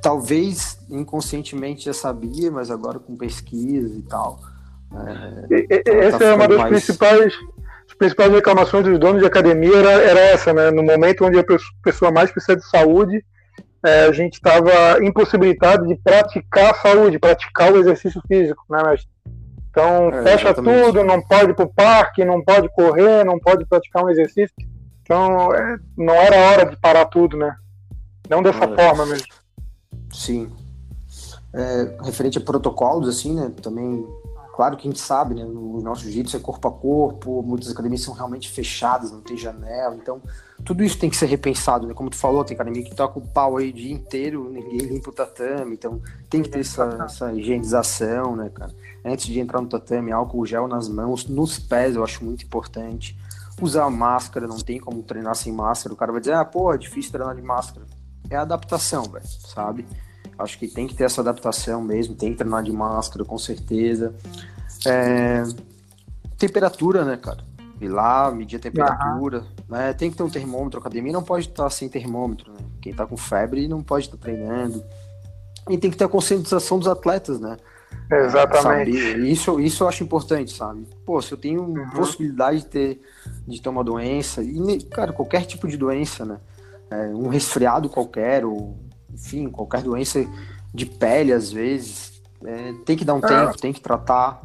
talvez 0.03 0.79
inconscientemente 0.91 1.87
já 1.87 1.95
sabia, 1.95 2.51
mas 2.51 2.71
agora 2.71 2.99
com 2.99 3.17
pesquisa 3.17 3.97
e 3.97 4.03
tal. 4.03 4.39
É, 5.51 5.83
tá, 5.83 5.93
Essa 5.93 6.19
tá 6.19 6.25
é 6.27 6.35
uma 6.35 6.49
das 6.49 6.59
mais... 6.59 6.85
principais 6.85 7.35
principais 7.99 8.33
reclamações 8.33 8.85
dos 8.85 8.99
donos 8.99 9.21
de 9.21 9.27
academia 9.27 9.77
era, 9.77 9.91
era 9.91 10.21
essa, 10.21 10.53
né? 10.55 10.71
No 10.71 10.83
momento 10.83 11.25
onde 11.25 11.39
a 11.39 11.45
pessoa 11.83 12.11
mais 12.11 12.31
precisa 12.31 12.57
de 12.57 12.67
saúde, 12.69 13.25
é, 13.85 14.05
a 14.07 14.13
gente 14.13 14.35
estava 14.35 15.05
impossibilitado 15.05 15.87
de 15.87 15.97
praticar 15.97 16.73
a 16.73 16.75
saúde, 16.75 17.19
praticar 17.19 17.73
o 17.73 17.79
exercício 17.79 18.21
físico, 18.27 18.65
né? 18.71 18.79
Então, 19.71 20.09
é, 20.09 20.23
fecha 20.23 20.47
exatamente. 20.49 20.85
tudo, 20.85 21.05
não 21.05 21.21
pode 21.23 21.51
ir 21.51 21.55
para 21.55 21.65
o 21.65 21.75
parque, 21.75 22.25
não 22.25 22.43
pode 22.43 22.69
correr, 22.71 23.25
não 23.25 23.39
pode 23.39 23.67
praticar 23.67 24.05
um 24.05 24.11
exercício. 24.11 24.55
Então, 25.03 25.55
é, 25.55 25.79
não 25.97 26.15
era 26.15 26.37
hora 26.37 26.67
de 26.67 26.77
parar 26.77 27.07
tudo, 27.07 27.37
né? 27.37 27.55
Não 28.29 28.43
dessa 28.43 28.65
é. 28.65 28.77
forma 28.77 29.07
mesmo. 29.07 29.29
Sim. 30.13 30.51
É, 31.55 31.97
referente 32.05 32.39
a 32.39 32.41
protocolos, 32.41 33.09
assim, 33.09 33.35
né? 33.35 33.53
Também 33.63 34.07
Claro 34.59 34.77
que 34.77 34.89
a 34.89 34.91
gente 34.91 35.01
sabe, 35.01 35.37
né? 35.37 35.45
O 35.45 35.81
nosso 35.81 36.03
jiu-jitsu 36.03 36.37
é 36.37 36.41
corpo 36.41 36.67
a 36.67 36.73
corpo, 36.73 37.45
muitas 37.45 37.71
academias 37.71 38.03
são 38.03 38.13
realmente 38.13 38.51
fechadas, 38.51 39.13
não 39.13 39.21
tem 39.21 39.37
janela, 39.37 39.95
então 39.95 40.21
tudo 40.65 40.83
isso 40.83 40.99
tem 40.99 41.09
que 41.09 41.17
ser 41.17 41.27
repensado, 41.27 41.87
né? 41.87 41.95
Como 41.95 42.11
tu 42.11 42.17
falou, 42.17 42.45
tem 42.45 42.57
academia 42.57 42.83
que 42.83 42.93
toca 42.93 43.21
o 43.21 43.23
pau 43.23 43.57
aí 43.57 43.71
o 43.71 43.73
dia 43.73 43.95
inteiro, 43.95 44.51
ninguém 44.51 44.79
limpa 44.79 45.11
o 45.11 45.13
tatame, 45.13 45.75
então 45.75 46.03
tem 46.29 46.43
que 46.43 46.49
ter 46.49 46.59
essa, 46.59 46.83
essa 47.05 47.33
higienização, 47.33 48.35
né, 48.35 48.51
cara? 48.53 48.75
Antes 49.05 49.27
de 49.27 49.39
entrar 49.39 49.61
no 49.61 49.69
tatame, 49.69 50.11
álcool 50.11 50.45
gel 50.45 50.67
nas 50.67 50.89
mãos, 50.89 51.25
nos 51.29 51.61
pés, 51.61 51.95
eu 51.95 52.03
acho 52.03 52.25
muito 52.25 52.45
importante. 52.45 53.17
Usar 53.63 53.89
máscara, 53.91 54.49
não 54.49 54.59
tem 54.59 54.81
como 54.81 55.05
treinar 55.05 55.37
sem 55.37 55.53
máscara. 55.53 55.95
O 55.95 55.97
cara 55.97 56.11
vai 56.11 56.21
dizer, 56.21 56.35
ah, 56.35 56.45
pô, 56.45 56.75
é 56.75 56.79
difícil 56.79 57.13
treinar 57.13 57.37
de 57.37 57.43
máscara. 57.43 57.87
É 58.29 58.35
adaptação, 58.35 59.05
velho, 59.05 59.25
sabe? 59.25 59.87
Acho 60.39 60.59
que 60.59 60.69
tem 60.69 60.87
que 60.87 60.95
ter 60.95 61.05
essa 61.05 61.21
adaptação 61.21 61.83
mesmo, 61.83 62.15
tem 62.15 62.31
que 62.31 62.39
treinar 62.39 62.63
de 62.63 62.73
máscara, 62.73 63.25
com 63.25 63.37
certeza. 63.37 64.15
É... 64.87 65.43
Temperatura, 66.37 67.05
né, 67.05 67.17
cara? 67.17 67.45
Ir 67.81 67.89
lá, 67.89 68.31
medir 68.31 68.57
a 68.57 68.61
temperatura. 68.61 69.41
Uhum. 69.41 69.47
Né? 69.69 69.93
Tem 69.93 70.11
que 70.11 70.17
ter 70.17 70.23
um 70.23 70.31
termômetro. 70.31 70.79
A 70.79 70.81
academia 70.81 71.13
não 71.13 71.23
pode 71.23 71.49
estar 71.49 71.69
sem 71.71 71.89
termômetro. 71.89 72.53
Né? 72.53 72.59
Quem 72.81 72.95
tá 72.95 73.07
com 73.07 73.17
febre 73.17 73.67
não 73.67 73.83
pode 73.83 74.07
estar 74.07 74.17
treinando. 74.17 74.83
E 75.69 75.77
tem 75.77 75.91
que 75.91 75.97
ter 75.97 76.05
a 76.05 76.09
conscientização 76.09 76.79
dos 76.79 76.89
atletas, 76.89 77.41
né? 77.41 77.57
Exatamente. 78.11 78.93
Sabe? 78.93 79.31
Isso, 79.31 79.61
isso 79.61 79.85
eu 79.85 79.89
acho 79.89 80.03
importante, 80.03 80.53
sabe? 80.53 80.87
Pô, 81.05 81.21
se 81.21 81.33
eu 81.33 81.39
tenho 81.39 81.63
uhum. 81.63 81.91
possibilidade 81.91 82.61
de 82.61 82.67
ter, 82.67 83.03
de 83.47 83.61
ter 83.61 83.69
uma 83.69 83.85
doença, 83.85 84.43
e, 84.43 84.83
cara, 84.85 85.13
qualquer 85.13 85.45
tipo 85.45 85.69
de 85.69 85.77
doença, 85.77 86.25
né? 86.25 86.39
É, 86.91 87.09
um 87.09 87.29
resfriado 87.29 87.89
qualquer, 87.89 88.47
ou 88.47 88.79
enfim, 89.13 89.49
qualquer 89.49 89.83
doença 89.83 90.27
de 90.73 90.87
pele, 90.87 91.33
às 91.33 91.51
vezes, 91.51 92.23
é, 92.45 92.73
tem 92.85 92.97
que 92.97 93.05
dar 93.05 93.15
um 93.15 93.21
tempo, 93.21 93.59
tem 93.59 93.73
que 93.73 93.81
tratar. 93.81 94.41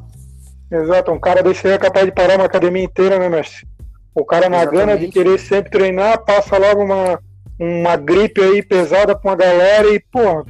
Exato, 0.71 1.11
um 1.11 1.19
cara 1.19 1.43
desse 1.43 1.67
aí 1.67 1.73
é 1.73 1.77
capaz 1.77 2.05
de 2.05 2.11
parar 2.11 2.35
uma 2.35 2.45
academia 2.45 2.83
inteira, 2.83 3.19
né, 3.19 3.29
mestre? 3.29 3.67
O 4.15 4.25
cara 4.25 4.49
na 4.49 4.57
Exatamente. 4.57 4.85
gana 4.85 4.97
de 4.97 5.07
querer 5.07 5.39
sempre 5.39 5.71
treinar, 5.71 6.23
passa 6.23 6.57
logo 6.57 6.83
uma, 6.83 7.19
uma 7.59 7.95
gripe 7.95 8.41
aí 8.41 8.63
pesada 8.63 9.15
pra 9.15 9.31
uma 9.31 9.37
galera 9.37 9.87
e, 9.89 9.99
pô, 9.99 10.45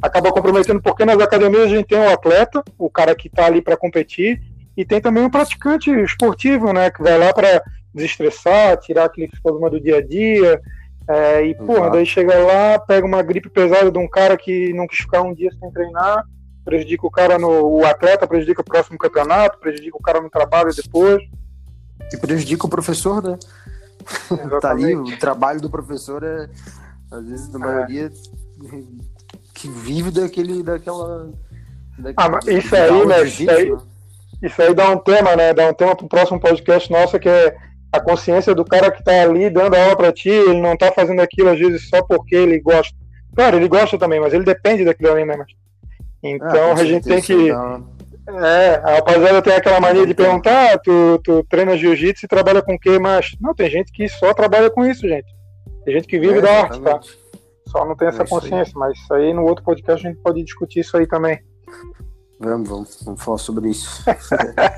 acaba 0.00 0.32
comprometendo, 0.32 0.80
porque 0.80 1.04
nas 1.04 1.20
academias 1.20 1.64
a 1.64 1.68
gente 1.68 1.86
tem 1.88 1.98
o 1.98 2.10
atleta, 2.10 2.62
o 2.78 2.88
cara 2.88 3.14
que 3.14 3.28
está 3.28 3.46
ali 3.46 3.60
para 3.60 3.76
competir, 3.76 4.40
e 4.76 4.84
tem 4.84 5.00
também 5.00 5.24
o 5.24 5.30
praticante 5.30 5.90
esportivo, 5.90 6.72
né, 6.72 6.90
que 6.90 7.02
vai 7.02 7.18
lá 7.18 7.32
para 7.32 7.62
desestressar, 7.94 8.78
tirar 8.78 9.04
aquele 9.04 9.30
problema 9.42 9.68
do 9.68 9.80
dia 9.80 9.98
a 9.98 10.02
dia, 10.02 10.60
é, 11.10 11.44
e, 11.44 11.54
porra, 11.56 11.90
daí 11.90 12.06
chega 12.06 12.38
lá, 12.38 12.78
pega 12.78 13.04
uma 13.04 13.20
gripe 13.20 13.50
pesada 13.50 13.90
de 13.90 13.98
um 13.98 14.08
cara 14.08 14.36
que 14.36 14.72
não 14.72 14.86
quis 14.86 14.98
ficar 14.98 15.22
um 15.22 15.34
dia 15.34 15.50
sem 15.58 15.68
treinar, 15.72 16.24
prejudica 16.64 17.04
o 17.04 17.10
cara 17.10 17.36
no 17.36 17.48
o 17.66 17.84
atleta, 17.84 18.28
prejudica 18.28 18.60
o 18.60 18.64
próximo 18.64 18.96
campeonato, 18.96 19.58
prejudica 19.58 19.96
o 19.96 20.00
cara 20.02 20.20
no 20.20 20.30
trabalho 20.30 20.72
depois. 20.72 21.20
E 22.12 22.16
prejudica 22.16 22.64
o 22.64 22.70
professor, 22.70 23.20
né? 23.24 23.36
tá 24.62 24.70
ali, 24.70 24.94
o 24.94 25.18
trabalho 25.18 25.60
do 25.60 25.68
professor 25.68 26.22
é, 26.22 26.48
às 27.10 27.26
vezes, 27.26 27.48
na 27.48 27.58
é. 27.58 27.74
maioria, 27.74 28.12
que 29.52 29.68
vive 29.68 30.12
daquele, 30.12 30.62
daquela. 30.62 31.32
daquele 31.98 32.14
ah, 32.16 32.28
mas 32.28 32.46
isso 32.46 32.76
aí, 32.76 33.06
né? 33.06 33.22
Isso 33.24 33.50
aí, 33.50 33.76
isso 34.42 34.62
aí 34.62 34.74
dá 34.74 34.90
um 34.90 34.98
tema, 34.98 35.34
né? 35.34 35.52
Dá 35.52 35.68
um 35.68 35.74
tema 35.74 35.96
pro 35.96 36.08
próximo 36.08 36.38
podcast 36.38 36.88
nosso 36.88 37.18
que 37.18 37.28
é 37.28 37.56
a 37.92 38.00
consciência 38.00 38.54
do 38.54 38.64
cara 38.64 38.90
que 38.90 39.02
tá 39.02 39.22
ali 39.22 39.50
dando 39.50 39.74
aula 39.74 39.96
para 39.96 40.12
ti, 40.12 40.28
ele 40.28 40.60
não 40.60 40.76
tá 40.76 40.92
fazendo 40.92 41.20
aquilo 41.20 41.50
às 41.50 41.58
vezes 41.58 41.88
só 41.88 42.02
porque 42.02 42.34
ele 42.34 42.60
gosta. 42.60 42.94
Claro, 43.34 43.56
ele 43.56 43.68
gosta 43.68 43.98
também, 43.98 44.20
mas 44.20 44.32
ele 44.32 44.44
depende 44.44 44.84
daquilo 44.84 45.12
ali, 45.12 45.24
né? 45.24 45.36
Mas... 45.36 45.48
Então 46.22 46.72
ah, 46.72 46.74
a 46.74 46.84
gente 46.84 47.04
tem 47.04 47.20
que. 47.20 47.50
É, 47.50 48.74
a 48.84 48.96
rapaziada 48.96 49.42
tem 49.42 49.54
aquela 49.54 49.80
mania 49.80 50.06
de 50.06 50.14
perguntar: 50.14 50.74
ah, 50.74 50.78
tu, 50.78 51.20
tu 51.24 51.44
treina 51.48 51.76
jiu-jitsu 51.76 52.26
e 52.26 52.28
trabalha 52.28 52.62
com 52.62 52.74
o 52.74 52.78
quê? 52.78 52.98
Mas 52.98 53.34
não, 53.40 53.54
tem 53.54 53.68
gente 53.68 53.90
que 53.90 54.08
só 54.08 54.32
trabalha 54.34 54.70
com 54.70 54.84
isso, 54.84 55.08
gente. 55.08 55.26
Tem 55.84 55.94
gente 55.94 56.06
que 56.06 56.18
vive 56.18 56.38
é, 56.38 56.42
da 56.42 56.60
arte, 56.62 56.80
tá? 56.80 57.00
Só 57.66 57.84
não 57.84 57.96
tem 57.96 58.08
essa 58.08 58.22
é 58.22 58.26
consciência, 58.26 58.72
mas 58.76 58.98
isso 58.98 59.14
aí 59.14 59.32
no 59.32 59.44
outro 59.44 59.64
podcast 59.64 60.06
a 60.06 60.10
gente 60.10 60.22
pode 60.22 60.42
discutir 60.42 60.80
isso 60.80 60.96
aí 60.96 61.06
também. 61.06 61.40
Vamos, 62.38 62.68
vamos, 62.68 63.02
vamos 63.04 63.22
falar 63.22 63.38
sobre 63.38 63.70
isso. 63.70 64.04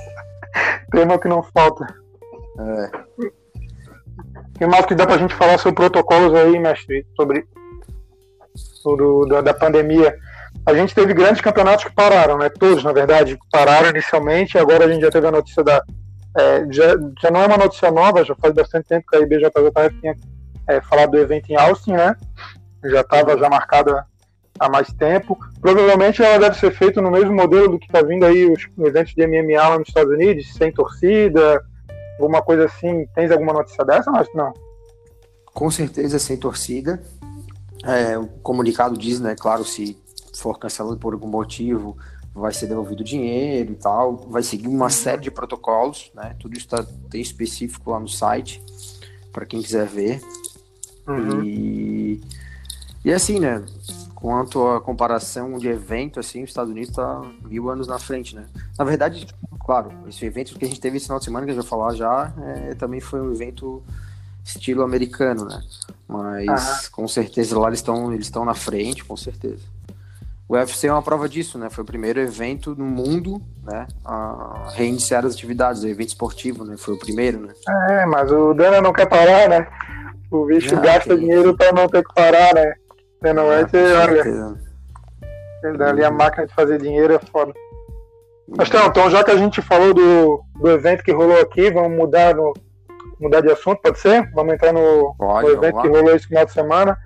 Tema 0.90 1.18
que 1.18 1.28
não 1.28 1.42
falta. 1.42 2.01
É. 2.58 2.90
O 3.18 4.58
que 4.58 4.66
mais 4.66 4.86
que 4.86 4.94
dá 4.94 5.06
pra 5.06 5.18
gente 5.18 5.34
falar 5.34 5.58
sobre 5.58 5.76
protocolos 5.76 6.34
aí, 6.34 6.58
mestre? 6.58 7.06
Sobre, 7.16 7.44
sobre 8.54 9.28
da, 9.28 9.40
da 9.40 9.54
pandemia. 9.54 10.16
A 10.66 10.74
gente 10.74 10.94
teve 10.94 11.14
grandes 11.14 11.40
campeonatos 11.40 11.84
que 11.84 11.94
pararam, 11.94 12.38
né? 12.38 12.48
Todos, 12.48 12.84
na 12.84 12.92
verdade, 12.92 13.38
pararam 13.50 13.90
inicialmente. 13.90 14.58
Agora 14.58 14.84
a 14.84 14.88
gente 14.88 15.02
já 15.02 15.10
teve 15.10 15.26
a 15.26 15.32
notícia 15.32 15.64
da. 15.64 15.82
É, 16.38 16.66
já, 16.70 16.96
já 17.20 17.30
não 17.30 17.42
é 17.42 17.46
uma 17.46 17.58
notícia 17.58 17.90
nova, 17.90 18.24
já 18.24 18.34
faz 18.34 18.54
bastante 18.54 18.88
tempo 18.88 19.06
que 19.06 19.16
a 19.16 19.20
IBJJF 19.20 20.00
tinha 20.00 20.14
é, 20.68 20.80
falado 20.80 21.10
do 21.10 21.18
evento 21.18 21.50
em 21.50 21.56
Austin, 21.56 21.92
né? 21.92 22.16
já 22.84 23.00
estava 23.02 23.38
já 23.38 23.48
marcada 23.48 24.06
há 24.58 24.68
mais 24.68 24.92
tempo. 24.92 25.38
Provavelmente 25.60 26.22
ela 26.22 26.38
deve 26.38 26.58
ser 26.58 26.72
feita 26.72 27.00
no 27.00 27.10
mesmo 27.10 27.34
modelo 27.34 27.68
do 27.68 27.78
que 27.78 27.86
está 27.86 28.02
vindo 28.02 28.24
aí 28.24 28.50
os 28.50 28.68
eventos 28.78 29.14
de 29.14 29.26
MMA 29.26 29.68
lá 29.68 29.78
nos 29.78 29.88
Estados 29.88 30.12
Unidos, 30.12 30.52
sem 30.54 30.72
torcida, 30.72 31.62
alguma 32.18 32.42
coisa 32.42 32.66
assim. 32.66 33.06
Tens 33.14 33.30
alguma 33.30 33.52
notícia 33.52 33.84
dessa, 33.84 34.10
mas 34.10 34.28
não? 34.34 34.52
Com 35.52 35.70
certeza 35.70 36.18
sem 36.18 36.36
torcida. 36.36 37.02
É, 37.84 38.16
o 38.16 38.26
comunicado 38.26 38.96
diz, 38.96 39.20
né, 39.20 39.34
claro, 39.34 39.64
se 39.64 40.00
for 40.34 40.58
cancelado 40.58 40.96
por 40.98 41.12
algum 41.12 41.28
motivo, 41.28 41.96
vai 42.34 42.52
ser 42.52 42.66
devolvido 42.66 43.04
dinheiro 43.04 43.72
e 43.72 43.76
tal, 43.76 44.16
vai 44.28 44.42
seguir 44.42 44.68
uma 44.68 44.88
série 44.88 45.22
de 45.22 45.30
protocolos, 45.30 46.10
né? 46.14 46.34
Tudo 46.38 46.56
isso 46.56 46.66
está 46.66 46.84
tem 47.10 47.20
específico 47.20 47.90
lá 47.90 48.00
no 48.00 48.08
site 48.08 48.62
para 49.32 49.44
quem 49.44 49.60
quiser 49.60 49.86
ver. 49.86 50.20
Uhum. 51.06 51.42
E 51.42 52.20
e 53.04 53.12
assim, 53.12 53.40
né? 53.40 53.62
Quanto 54.22 54.68
à 54.68 54.80
comparação 54.80 55.58
de 55.58 55.66
evento, 55.66 56.20
assim, 56.20 56.44
os 56.44 56.50
Estados 56.50 56.70
Unidos 56.70 56.90
está 56.90 57.20
mil 57.44 57.68
anos 57.68 57.88
na 57.88 57.98
frente, 57.98 58.36
né? 58.36 58.44
Na 58.78 58.84
verdade, 58.84 59.26
claro, 59.66 59.90
esse 60.08 60.24
evento 60.24 60.56
que 60.56 60.64
a 60.64 60.68
gente 60.68 60.80
teve 60.80 60.96
esse 60.96 61.06
final 61.06 61.18
de 61.18 61.24
semana, 61.24 61.44
que 61.44 61.50
a 61.50 61.54
gente 61.54 61.62
vai 61.64 61.68
falar 61.68 61.92
já, 61.92 62.32
é, 62.40 62.74
também 62.76 63.00
foi 63.00 63.20
um 63.20 63.32
evento 63.32 63.82
estilo 64.44 64.84
americano, 64.84 65.44
né? 65.44 65.60
Mas 66.06 66.88
com 66.88 67.08
certeza 67.08 67.58
lá 67.58 67.66
eles 67.66 67.80
estão 67.80 68.12
eles 68.14 68.26
estão 68.26 68.44
na 68.44 68.54
frente, 68.54 69.04
com 69.04 69.16
certeza. 69.16 69.64
O 70.48 70.54
UFC 70.54 70.86
é 70.86 70.92
uma 70.92 71.02
prova 71.02 71.28
disso, 71.28 71.58
né? 71.58 71.68
Foi 71.68 71.82
o 71.82 71.86
primeiro 71.86 72.20
evento 72.20 72.76
no 72.76 72.84
mundo, 72.84 73.42
né? 73.64 73.88
A 74.04 74.68
reiniciar 74.76 75.26
as 75.26 75.34
atividades, 75.34 75.82
o 75.82 75.88
evento 75.88 76.10
esportivo, 76.10 76.64
né? 76.64 76.76
Foi 76.76 76.94
o 76.94 76.98
primeiro, 76.98 77.40
né? 77.40 77.54
É, 77.90 78.06
mas 78.06 78.30
o 78.30 78.54
Dana 78.54 78.80
não 78.80 78.92
quer 78.92 79.06
parar, 79.06 79.48
né? 79.48 79.66
O 80.30 80.46
bicho 80.46 80.80
gasta 80.80 81.16
dinheiro 81.18 81.56
para 81.56 81.72
não 81.72 81.88
ter 81.88 82.04
que 82.04 82.14
parar, 82.14 82.54
né? 82.54 82.74
Não 83.22 83.46
vai 83.46 83.68
ser, 83.68 83.96
olha. 83.96 84.56
Ali 85.86 86.04
a 86.04 86.10
máquina 86.10 86.46
de 86.46 86.54
fazer 86.54 86.78
dinheiro 86.80 87.14
é 87.14 87.18
foda. 87.18 87.52
Mas 88.48 88.68
então, 88.68 88.86
então, 88.86 89.10
já 89.10 89.22
que 89.22 89.30
a 89.30 89.36
gente 89.36 89.62
falou 89.62 89.94
do, 89.94 90.44
do 90.56 90.70
evento 90.70 91.04
que 91.04 91.12
rolou 91.12 91.40
aqui, 91.40 91.70
vamos 91.70 91.96
mudar, 91.96 92.34
no, 92.34 92.52
mudar 93.20 93.40
de 93.40 93.50
assunto, 93.50 93.80
pode 93.80 93.98
ser? 93.98 94.28
Vamos 94.32 94.54
entrar 94.54 94.72
no, 94.72 95.14
pode, 95.16 95.46
no 95.46 95.54
evento 95.54 95.80
que 95.80 95.88
rolou 95.88 96.14
esse 96.14 96.26
final 96.26 96.44
de 96.44 96.52
semana. 96.52 96.98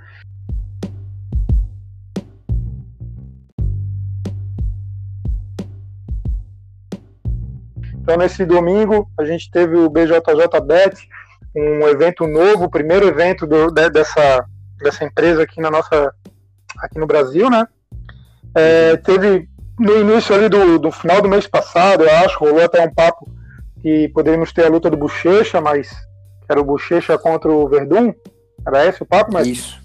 Então, 8.06 8.16
nesse 8.16 8.44
domingo, 8.44 9.10
a 9.18 9.24
gente 9.24 9.50
teve 9.50 9.76
o 9.76 9.90
BJJ 9.90 10.60
Bet, 10.64 11.08
um 11.54 11.88
evento 11.88 12.26
novo, 12.26 12.64
o 12.64 12.70
primeiro 12.70 13.06
evento 13.06 13.46
do, 13.46 13.70
dessa, 13.70 14.46
dessa 14.78 15.04
empresa 15.04 15.42
aqui 15.42 15.60
na 15.60 15.70
nossa 15.70 16.12
aqui 16.78 16.98
no 16.98 17.06
Brasil, 17.06 17.48
né? 17.50 17.66
É, 18.54 18.96
teve 18.96 19.48
no 19.78 19.98
início 19.98 20.34
ali 20.34 20.48
do, 20.48 20.78
do 20.78 20.90
final 20.90 21.20
do 21.20 21.28
mês 21.28 21.46
passado, 21.46 22.04
eu 22.04 22.10
acho, 22.24 22.38
rolou 22.38 22.64
até 22.64 22.82
um 22.82 22.92
papo 22.92 23.30
que 23.80 24.08
poderíamos 24.08 24.52
ter 24.52 24.64
a 24.64 24.68
luta 24.68 24.90
do 24.90 24.96
Bochecha, 24.96 25.60
mas 25.60 25.94
era 26.48 26.60
o 26.60 26.64
Bochecha 26.64 27.18
contra 27.18 27.50
o 27.50 27.68
Verdun. 27.68 28.12
Era 28.66 28.86
esse 28.86 29.02
o 29.02 29.06
papo, 29.06 29.32
mas. 29.32 29.46
Isso. 29.46 29.80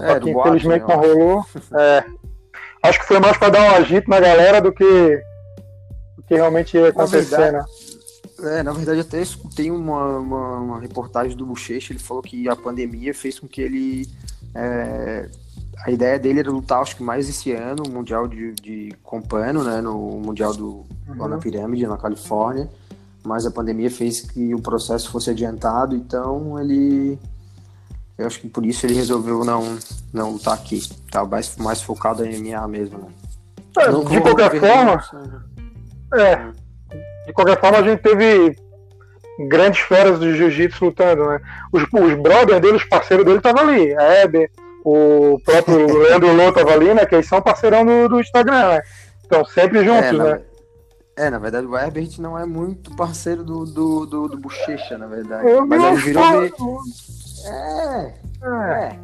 É, 0.00 0.20
que 0.20 0.30
infelizmente 0.30 0.86
não 0.86 0.96
rolou. 0.96 1.44
É, 1.76 2.04
acho 2.84 3.00
que 3.00 3.06
foi 3.06 3.18
mais 3.18 3.36
para 3.36 3.50
dar 3.50 3.62
um 3.62 3.74
agito 3.76 4.08
na 4.08 4.20
galera 4.20 4.60
do 4.60 4.72
que, 4.72 5.22
do 6.16 6.22
que 6.22 6.34
realmente 6.34 6.76
ia 6.76 6.88
acontecer, 6.88 7.52
né? 7.52 7.64
É, 8.40 8.62
na 8.62 8.72
verdade, 8.72 9.00
até 9.00 9.20
escutei 9.20 9.70
uma, 9.70 10.18
uma, 10.18 10.58
uma, 10.58 10.80
reportagem 10.80 11.36
do 11.36 11.44
Bochecha, 11.44 11.92
ele 11.92 11.98
falou 11.98 12.22
que 12.22 12.48
a 12.48 12.54
pandemia 12.54 13.12
fez 13.12 13.38
com 13.38 13.48
que 13.48 13.60
ele. 13.60 14.08
É, 14.54 15.28
a 15.84 15.90
ideia 15.90 16.18
dele 16.18 16.40
era 16.40 16.50
lutar, 16.50 16.80
acho 16.80 16.96
que 16.96 17.02
mais 17.02 17.28
esse 17.28 17.52
ano, 17.52 17.82
o 17.86 17.90
Mundial 17.90 18.28
de, 18.28 18.52
de 18.54 18.94
Compano, 19.02 19.64
né? 19.64 19.80
No 19.80 20.20
Mundial 20.20 20.54
do, 20.54 20.84
uhum. 21.08 21.28
na. 21.28 21.38
Pirâmide, 21.38 21.86
na 21.86 21.96
Califórnia. 21.96 22.68
Mas 23.24 23.44
a 23.44 23.50
pandemia 23.50 23.90
fez 23.90 24.20
que 24.20 24.54
o 24.54 24.60
processo 24.60 25.10
fosse 25.10 25.30
adiantado, 25.30 25.96
então 25.96 26.58
ele. 26.60 27.18
Eu 28.16 28.26
acho 28.26 28.40
que 28.40 28.48
por 28.48 28.64
isso 28.64 28.86
ele 28.86 28.94
resolveu 28.94 29.44
não, 29.44 29.78
não 30.12 30.32
lutar 30.32 30.54
aqui. 30.54 30.80
Tá 31.10 31.24
mais, 31.24 31.56
mais 31.56 31.82
focado 31.82 32.24
em 32.24 32.38
MMA 32.40 32.68
mesmo, 32.68 32.98
né? 32.98 33.08
É, 33.78 33.90
de 33.90 34.20
qualquer 34.20 34.60
forma. 34.60 35.04
É 36.14 36.67
de 37.28 37.34
qualquer 37.34 37.60
forma, 37.60 37.78
a 37.78 37.82
gente 37.82 38.00
teve 38.00 38.56
grandes 39.48 39.80
feras 39.80 40.18
do 40.18 40.34
jiu-jitsu 40.34 40.86
lutando, 40.86 41.28
né? 41.28 41.40
Os, 41.72 41.82
os 41.82 42.14
brothers 42.14 42.60
dele, 42.60 42.76
os 42.78 42.84
parceiros 42.84 43.24
dele 43.24 43.38
estavam 43.38 43.68
ali. 43.68 43.94
A 43.96 44.22
Eber, 44.22 44.50
o 44.82 45.38
próprio 45.44 45.86
Leandro 46.02 46.34
Lô 46.34 46.50
tava 46.50 46.72
ali, 46.72 46.92
né? 46.94 47.04
Que 47.04 47.16
eles 47.16 47.28
são 47.28 47.40
parceirão 47.40 47.84
do, 47.84 48.08
do 48.08 48.20
Instagram, 48.20 48.68
né? 48.68 48.82
Então, 49.26 49.44
sempre 49.44 49.84
juntos, 49.84 50.08
é, 50.08 50.12
né? 50.12 50.40
É, 51.16 51.30
na 51.30 51.38
verdade, 51.38 51.66
o 51.66 51.76
Herbert 51.76 52.10
não 52.18 52.38
é 52.38 52.46
muito 52.46 52.96
parceiro 52.96 53.44
do, 53.44 53.64
do, 53.64 54.06
do, 54.06 54.28
do 54.28 54.38
Bochecha, 54.38 54.96
na 54.96 55.06
verdade. 55.06 55.46
Eu 55.46 55.66
Mas 55.66 55.84
ele 55.84 55.96
virou. 55.96 56.40
Meio... 56.40 56.54
É, 57.44 58.14
é. 58.42 58.98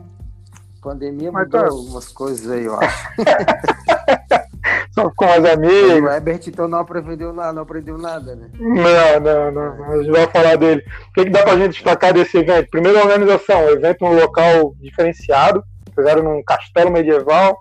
Pandemia 0.81 1.31
Mas 1.31 1.45
mudou 1.45 1.61
tá... 1.61 1.67
algumas 1.69 2.09
coisas 2.09 2.51
aí, 2.51 2.65
eu 2.65 2.79
acho. 2.79 3.09
Só 4.93 5.11
com 5.11 5.25
as 5.25 5.45
amigas. 5.45 6.03
O 6.03 6.09
Herbert 6.09 6.41
então 6.47 6.69
não 6.69 6.81
aprendeu 6.81 7.33
nada, 7.33 7.53
não 7.53 7.63
aprendeu 7.63 7.99
nada, 7.99 8.35
né? 8.35 8.49
Não, 8.59 9.21
não, 9.21 9.53
não. 9.53 9.93
A 9.93 9.97
gente 9.99 10.11
vai 10.11 10.27
falar 10.27 10.57
dele. 10.57 10.83
O 11.09 11.13
que, 11.13 11.25
que 11.25 11.31
dá 11.31 11.43
pra 11.43 11.57
gente 11.57 11.73
destacar 11.73 12.13
desse 12.13 12.39
evento? 12.39 12.71
Primeiro, 12.71 12.99
organização. 12.99 13.69
evento 13.71 14.05
num 14.05 14.15
local 14.15 14.75
diferenciado. 14.81 15.63
Fizeram 15.95 16.23
num 16.23 16.43
castelo 16.43 16.91
medieval. 16.91 17.59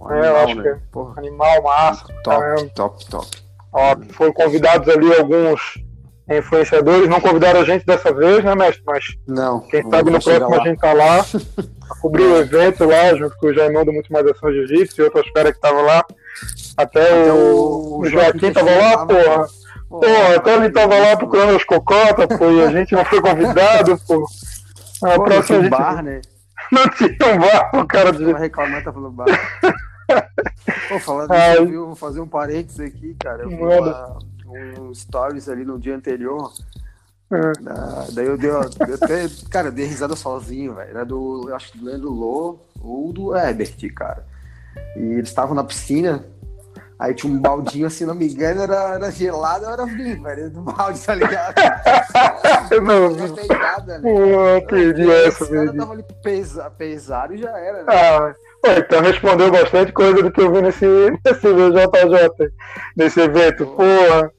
Um 0.00 0.10
é, 0.12 0.28
eu 0.28 0.36
acho 0.36 0.54
né? 0.56 0.62
que 0.62 0.68
é 0.68 0.78
Porra. 0.90 1.14
animal, 1.18 1.62
massa. 1.62 2.06
Top, 2.22 2.70
top, 2.74 3.10
top. 3.10 3.28
Ó, 3.72 3.96
foram 4.10 4.32
convidados 4.32 4.88
ali 4.88 5.14
alguns 5.14 5.78
influenciadores. 6.38 7.08
Não 7.08 7.20
convidaram 7.20 7.60
a 7.60 7.64
gente 7.64 7.84
dessa 7.84 8.12
vez, 8.12 8.44
né, 8.44 8.54
mestre? 8.54 8.82
Mas 8.86 9.04
não, 9.26 9.60
quem 9.60 9.82
sabe 9.88 10.10
no 10.10 10.22
próximo 10.22 10.54
a 10.54 10.68
gente 10.68 10.78
tá 10.78 10.92
lá. 10.92 11.24
a 11.90 11.94
cobrir 11.96 12.22
o 12.22 12.36
evento 12.36 12.84
lá, 12.84 13.14
junto 13.14 13.36
com 13.36 13.48
o 13.48 13.54
Jaimão 13.54 13.84
do 13.84 13.92
Muito 13.92 14.12
Mais 14.12 14.26
Ação 14.26 14.52
Jiu-Jitsu 14.52 15.00
e 15.00 15.04
outras 15.04 15.28
caras 15.32 15.52
que 15.52 15.60
tava 15.60 15.82
lá. 15.82 16.04
Até 16.76 17.22
então, 17.22 17.36
o, 17.36 18.00
o 18.00 18.06
Joaquim 18.06 18.52
tava 18.52 18.70
lá, 18.70 19.06
porra. 19.06 19.46
Pô, 19.88 20.06
até 20.36 20.54
ele 20.54 20.70
tava 20.70 20.96
lá 20.96 21.16
procurando 21.16 21.56
as 21.56 21.64
cocotas, 21.64 22.38
pô, 22.38 22.48
e 22.48 22.62
a 22.62 22.70
gente 22.70 22.92
não 22.94 23.04
foi 23.04 23.20
convidado, 23.20 23.98
pô. 24.06 24.24
A 25.02 25.16
pô, 25.16 25.24
próxima 25.24 25.58
não 25.58 25.64
tinha 25.64 25.66
um 25.66 25.70
bar, 25.70 26.02
né? 26.02 26.20
Não 26.70 26.88
tinha 26.88 27.34
um 27.34 27.38
bar, 27.40 27.70
o 27.74 27.84
cara 27.84 28.12
de. 28.12 28.32
reclamar, 28.32 28.84
tá 28.84 28.92
falando 28.92 29.10
bar. 29.10 29.26
pô, 30.88 31.00
falando 31.00 31.34
isso, 31.34 31.74
eu 31.74 31.86
vou 31.86 31.96
fazer 31.96 32.20
um 32.20 32.28
parênteses 32.28 32.78
aqui, 32.78 33.16
cara. 33.18 33.42
Eu 33.42 33.48
vi 33.48 33.56
uma, 33.56 34.18
um 34.50 34.94
stories 34.94 35.48
ali 35.48 35.64
no 35.64 35.78
dia 35.78 35.96
anterior. 35.96 36.52
É. 37.32 38.12
daí 38.12 38.26
eu 38.26 38.36
dei, 38.36 38.50
eu 38.50 38.60
até, 38.60 39.28
cara, 39.48 39.68
eu 39.68 39.72
dei 39.72 39.86
risada 39.86 40.16
sozinho, 40.16 40.74
velho. 40.74 40.90
Era 40.90 41.04
do, 41.04 41.48
eu 41.48 41.54
acho 41.54 41.70
que 41.70 41.78
do 41.78 41.84
Leandro 41.84 42.10
Lô 42.10 42.58
ou 42.82 43.12
do 43.12 43.36
Ebert, 43.36 43.76
cara. 43.94 44.26
E 44.96 45.00
eles 45.00 45.28
estavam 45.28 45.54
na 45.54 45.62
piscina, 45.62 46.24
aí 46.98 47.14
tinha 47.14 47.32
um 47.32 47.38
baldinho, 47.38 47.86
assim, 47.86 48.04
não 48.04 48.16
me 48.16 48.26
engano, 48.26 48.62
era, 48.62 48.94
era 48.94 49.10
gelado, 49.12 49.64
era 49.66 49.86
vinho, 49.86 50.20
velho, 50.22 50.50
do 50.50 50.62
balde, 50.62 51.00
tá 51.00 51.14
ligado? 51.14 51.54
eu 52.72 52.82
não 52.82 53.14
vi. 53.14 53.46
Pegada, 53.46 53.98
né? 53.98 54.10
Pô, 54.12 54.66
perdi 54.66 55.08
essa, 55.08 55.44
velho. 55.44 55.76
tava 55.76 55.92
ali 55.92 56.04
pesa, 56.22 56.68
pesado 56.70 57.34
e 57.34 57.38
já 57.38 57.56
era, 57.56 57.84
né? 57.84 57.86
Ah, 57.88 58.34
então 58.76 59.00
respondeu 59.02 59.52
bastante 59.52 59.92
coisa 59.92 60.20
do 60.20 60.32
que 60.32 60.40
eu 60.40 60.52
vi 60.52 60.62
nesse, 60.62 60.86
nesse 61.24 61.52
VJJ, 61.52 62.52
nesse 62.96 63.20
evento, 63.20 63.66
porra. 63.66 64.32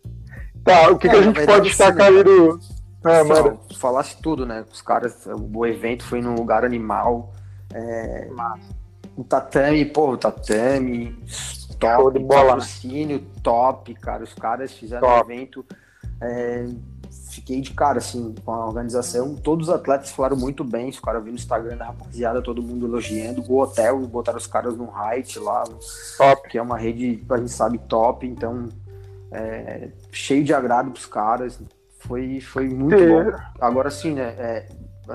Tá, 0.63 0.89
o 0.89 0.97
que, 0.97 1.07
é, 1.07 1.11
que 1.11 1.17
a 1.17 1.21
gente 1.21 1.45
pode 1.45 1.69
destacar 1.69 2.07
aí 2.07 2.23
do. 2.23 2.59
É, 3.03 3.23
mano. 3.23 3.59
Falasse 3.77 4.17
tudo, 4.21 4.45
né? 4.45 4.63
Os 4.71 4.81
caras, 4.81 5.27
o 5.27 5.65
evento 5.65 6.03
foi 6.03 6.21
num 6.21 6.35
lugar 6.35 6.63
animal. 6.63 7.33
É, 7.73 8.29
o 9.15 9.23
tatame, 9.23 9.85
pô, 9.85 10.11
o 10.11 10.17
tatame, 10.17 11.17
top, 11.79 11.95
Show 11.95 12.11
de 12.11 12.19
bola. 12.19 12.45
patrocínio 12.47 13.19
top, 13.41 13.93
cara. 13.95 14.23
Os 14.23 14.33
caras 14.33 14.71
fizeram 14.71 15.07
top. 15.07 15.31
um 15.31 15.33
evento. 15.33 15.65
É, 16.21 16.67
fiquei 17.31 17.59
de 17.59 17.73
cara, 17.73 17.97
assim, 17.97 18.35
com 18.45 18.51
a 18.51 18.65
organização. 18.67 19.35
Todos 19.35 19.69
os 19.69 19.73
atletas 19.73 20.11
falaram 20.11 20.37
muito 20.37 20.63
bem. 20.63 20.89
Os 20.89 20.99
caras 20.99 21.23
viram 21.23 21.33
no 21.33 21.39
Instagram 21.39 21.77
da 21.77 21.85
rapaziada, 21.85 22.41
todo 22.41 22.61
mundo 22.61 22.85
elogiando. 22.85 23.43
O 23.49 23.59
hotel, 23.59 23.99
botaram 24.01 24.37
os 24.37 24.47
caras 24.47 24.77
no 24.77 24.91
Height 24.95 25.39
lá, 25.39 25.63
top. 26.17 26.49
que 26.49 26.57
é 26.57 26.61
uma 26.61 26.77
rede, 26.77 27.23
a 27.29 27.37
gente 27.37 27.51
sabe, 27.51 27.79
top. 27.79 28.27
Então, 28.27 28.69
é, 29.31 29.89
cheio 30.11 30.43
de 30.43 30.53
agrado 30.53 30.91
pros 30.91 31.05
caras. 31.05 31.59
Foi, 31.99 32.39
foi 32.41 32.67
muito 32.67 32.95
é. 32.95 33.07
bom. 33.07 33.37
Agora 33.59 33.89
sim, 33.89 34.13
né? 34.13 34.23
É, 34.37 34.67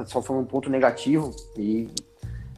só 0.06 0.22
foi 0.22 0.36
um 0.36 0.44
ponto 0.44 0.70
negativo 0.70 1.34
e 1.56 1.88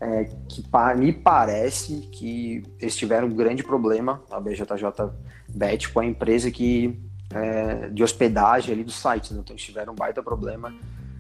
é, 0.00 0.24
que 0.48 0.64
me 0.96 1.12
parece 1.12 2.09
que 2.12 2.62
eles 2.81 2.96
tiveram 2.96 3.29
um 3.29 3.35
grande 3.35 3.62
problema, 3.62 4.22
a 4.31 4.40
BJJ 4.40 5.11
Bet, 5.48 5.90
com 5.92 6.01
a 6.01 6.07
empresa 6.07 6.51
que 6.51 6.98
é, 7.33 7.88
de 7.88 8.03
hospedagem 8.03 8.72
ali 8.72 8.85
do 8.85 8.92
site, 8.92 9.33
né? 9.35 9.40
então 9.42 9.55
eles 9.55 9.64
tiveram 9.64 9.92
um 9.92 9.96
baita 9.96 10.22
problema. 10.22 10.74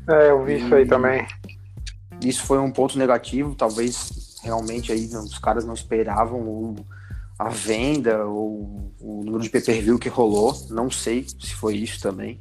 É, 0.08 0.30
eu 0.30 0.44
vi 0.44 0.54
e 0.54 0.64
isso 0.64 0.74
aí 0.74 0.86
também. 0.86 1.26
Isso 2.24 2.44
foi 2.44 2.58
um 2.58 2.70
ponto 2.70 2.98
negativo, 2.98 3.54
talvez 3.54 4.38
realmente 4.42 4.92
aí 4.92 5.06
os 5.06 5.38
caras 5.38 5.64
não 5.64 5.74
esperavam 5.74 6.40
o, 6.40 6.76
a 7.38 7.48
venda 7.48 8.24
ou 8.24 8.92
o 9.00 9.22
número 9.24 9.42
de 9.42 9.50
pay-per-view 9.50 9.98
que 9.98 10.08
rolou, 10.08 10.54
não 10.70 10.90
sei 10.90 11.24
se 11.24 11.54
foi 11.54 11.76
isso 11.76 12.02
também. 12.02 12.40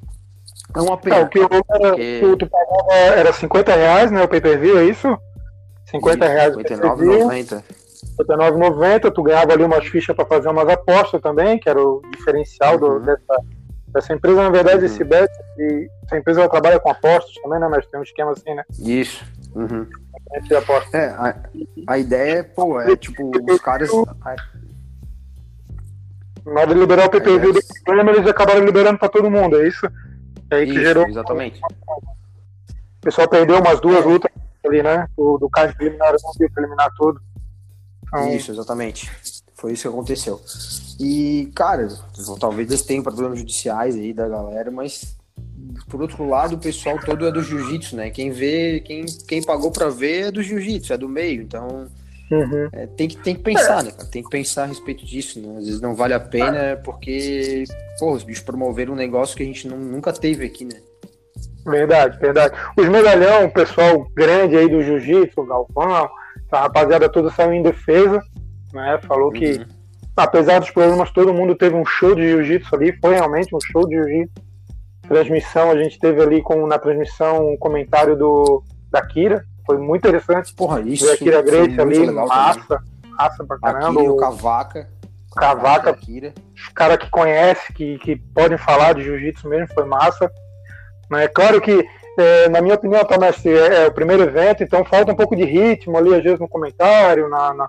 É 0.76 0.82
uma 0.82 0.98
pena. 0.98 1.18
É, 1.18 1.24
o 1.24 1.30
que 1.30 1.40
eu, 1.40 1.44
era, 1.44 1.90
porque... 1.90 2.36
tu 2.40 2.48
pagava 2.50 2.94
era 2.94 3.34
50 3.34 3.76
reais, 3.76 4.12
né? 4.12 4.24
O 4.24 4.28
pay-per-view, 4.28 4.80
é 4.80 4.86
isso? 4.86 5.18
50 5.86 6.26
isso, 6.26 6.34
reais. 6.34 6.56
59,90. 6.56 7.64
59,90. 8.20 9.14
Tu 9.14 9.24
ganhava 9.24 9.54
ali 9.54 9.64
umas 9.64 9.86
fichas 9.86 10.16
para 10.16 10.26
fazer 10.26 10.50
umas 10.50 10.68
apostas 10.68 11.22
também, 11.22 11.60
que 11.60 11.70
era 11.70 11.82
o 11.82 12.02
diferencial 12.12 12.74
uhum. 12.74 12.80
do, 12.80 13.00
dessa, 13.00 13.44
dessa 13.88 14.14
empresa. 14.14 14.44
Na 14.44 14.50
verdade, 14.50 14.80
uhum. 14.80 14.86
esse 14.86 15.04
bet, 15.04 15.32
essa 16.06 16.18
empresa 16.18 16.42
ela 16.42 16.50
trabalha 16.50 16.80
com 16.80 16.90
apostas 16.90 17.34
também, 17.42 17.60
né? 17.60 17.68
Mas 17.70 17.86
tem 17.88 18.00
um 18.00 18.04
esquema 18.04 18.32
assim, 18.32 18.54
né? 18.54 18.64
Isso. 18.80 19.24
Uhum. 19.56 19.88
É, 20.94 21.06
a, 21.06 21.36
a 21.88 21.98
ideia 21.98 22.40
é, 22.40 22.44
pô, 22.44 22.80
é 22.82 22.96
tipo, 22.96 23.32
os 23.50 23.62
caras. 23.62 23.90
Na 26.48 26.62
hora 26.62 26.74
de 26.74 26.80
liberar 26.80 27.08
o 27.08 27.10
PPV 27.10 27.52
do 27.52 27.60
problema, 27.84 28.12
eles 28.12 28.28
acabaram 28.28 28.64
liberando 28.64 28.98
para 28.98 29.10
todo 29.10 29.30
mundo, 29.30 29.60
é 29.60 29.68
isso? 29.68 29.86
É 30.50 30.56
aí 30.56 30.66
que 30.66 30.74
gerou. 30.74 31.06
Exatamente. 31.06 31.60
O 31.60 33.02
pessoal 33.02 33.28
perdeu 33.28 33.60
umas 33.60 33.82
duas 33.82 34.06
é. 34.06 34.08
lutas 34.08 34.32
ali, 34.66 34.82
né? 34.82 35.08
Do, 35.18 35.38
do 35.38 35.50
card 35.50 35.76
preliminar, 35.76 36.14
não 36.14 36.20
conseguiu 36.20 36.50
eliminar 36.58 36.90
tudo. 36.96 37.22
Então... 38.08 38.34
Isso, 38.34 38.52
exatamente. 38.52 39.12
Foi 39.56 39.74
isso 39.74 39.84
que 39.84 39.88
aconteceu. 39.90 40.42
E, 41.00 41.52
cara, 41.54 41.88
talvez 42.40 42.70
eles 42.70 42.82
tenham 42.82 43.04
problemas 43.04 43.40
judiciais 43.40 43.96
aí 43.96 44.14
da 44.14 44.28
galera, 44.28 44.72
mas 44.72 45.18
por 45.90 46.02
outro 46.02 46.28
lado, 46.28 46.56
o 46.56 46.60
pessoal 46.60 46.98
todo 47.00 47.26
é 47.26 47.32
do 47.32 47.44
jiu-jitsu, 47.44 47.96
né? 47.96 48.10
Quem 48.10 48.32
vê, 48.32 48.82
quem, 48.82 49.06
quem 49.28 49.44
pagou 49.44 49.72
para 49.72 49.90
ver 49.90 50.28
é 50.28 50.32
do 50.32 50.42
jiu-jitsu, 50.42 50.94
é 50.94 50.98
do 50.98 51.10
meio. 51.10 51.42
Então, 51.42 51.88
uhum. 52.32 52.70
é, 52.72 52.88
tem, 52.88 53.08
que, 53.08 53.18
tem 53.18 53.36
que 53.36 53.42
pensar, 53.42 53.84
né, 53.84 53.92
cara? 53.92 54.10
Tem 54.10 54.24
que 54.24 54.30
pensar 54.30 54.64
a 54.64 54.68
respeito 54.68 55.06
disso, 55.06 55.40
né? 55.40 55.58
Às 55.58 55.66
vezes 55.66 55.82
não 55.82 55.96
vale 55.96 56.14
a 56.14 56.20
pena 56.20 56.80
porque, 56.84 57.64
pô, 58.00 58.12
os 58.12 58.24
bichos 58.24 58.44
promoveram 58.44 58.94
um 58.94 58.98
negócio 58.98 59.36
que 59.36 59.44
a 59.44 59.46
gente 59.46 59.68
não, 59.68 59.78
nunca 59.78 60.12
teve 60.14 60.46
aqui, 60.46 60.66
né? 60.66 60.80
Verdade, 61.66 62.18
verdade. 62.20 62.56
Os 62.78 62.88
medalhão, 62.88 63.46
o 63.46 63.52
pessoal 63.52 64.08
grande 64.16 64.56
aí 64.56 64.70
do 64.70 64.82
jiu-jitsu, 64.82 65.42
o 65.42 65.46
Galvão, 65.46 66.10
a 66.52 66.62
rapaziada 66.62 67.10
toda 67.10 67.30
saiu 67.30 67.54
em 67.54 67.62
defesa, 67.62 68.22
né? 68.74 69.00
Falou 69.06 69.28
uhum. 69.28 69.34
que, 69.34 69.66
apesar 70.16 70.60
dos 70.60 70.72
problemas, 70.72 71.12
todo 71.12 71.34
mundo 71.34 71.56
teve 71.56 71.76
um 71.76 71.86
show 71.86 72.16
de 72.16 72.30
jiu-jitsu 72.30 72.74
ali, 72.76 72.98
foi 73.00 73.16
realmente 73.16 73.54
um 73.56 73.60
show 73.72 73.88
de 73.88 73.96
jiu-jitsu. 73.96 74.48
Transmissão, 75.08 75.72
a 75.72 75.82
gente 75.82 76.00
teve 76.00 76.22
ali 76.22 76.42
com, 76.42 76.68
na 76.68 76.78
transmissão 76.78 77.54
um 77.54 77.58
comentário 77.58 78.16
do, 78.18 78.64
da 78.92 79.02
Kira, 79.06 79.44
foi 79.68 79.78
muito 79.78 80.08
interessante. 80.08 80.54
Porra, 80.56 80.80
isso. 80.82 81.12
a 81.12 81.18
Kira 81.18 81.42
Grace 81.44 81.80
ali, 81.80 82.10
massa, 82.10 82.82
massa 83.12 83.46
pra 83.46 83.60
caramba. 83.60 84.02
o 84.02 84.18
Cavaca. 84.18 84.90
Cavaca, 85.36 85.96
os 86.56 86.70
caras 86.70 86.98
que 86.98 87.10
conhecem, 87.12 87.76
que, 87.76 88.00
que 88.00 88.16
podem 88.16 88.58
falar 88.58 88.94
de 88.94 89.04
jiu-jitsu 89.04 89.48
mesmo, 89.48 89.68
foi 89.74 89.86
massa. 89.86 90.32
Mas 91.10 91.26
é 91.26 91.28
claro 91.28 91.62
que, 91.62 91.86
é, 92.18 92.50
na 92.50 92.60
minha 92.60 92.74
opinião, 92.74 93.06
tá, 93.06 93.20
mestre, 93.20 93.52
é, 93.52 93.84
é, 93.84 93.88
o 93.88 93.92
primeiro 93.92 94.24
evento, 94.24 94.64
então 94.64 94.84
falta 94.84 95.12
um 95.12 95.16
pouco 95.16 95.36
de 95.36 95.44
ritmo 95.44 95.96
ali, 95.96 96.16
às 96.16 96.24
vezes, 96.24 96.40
no 96.40 96.50
comentário, 96.50 97.30
na, 97.30 97.54
na 97.54 97.68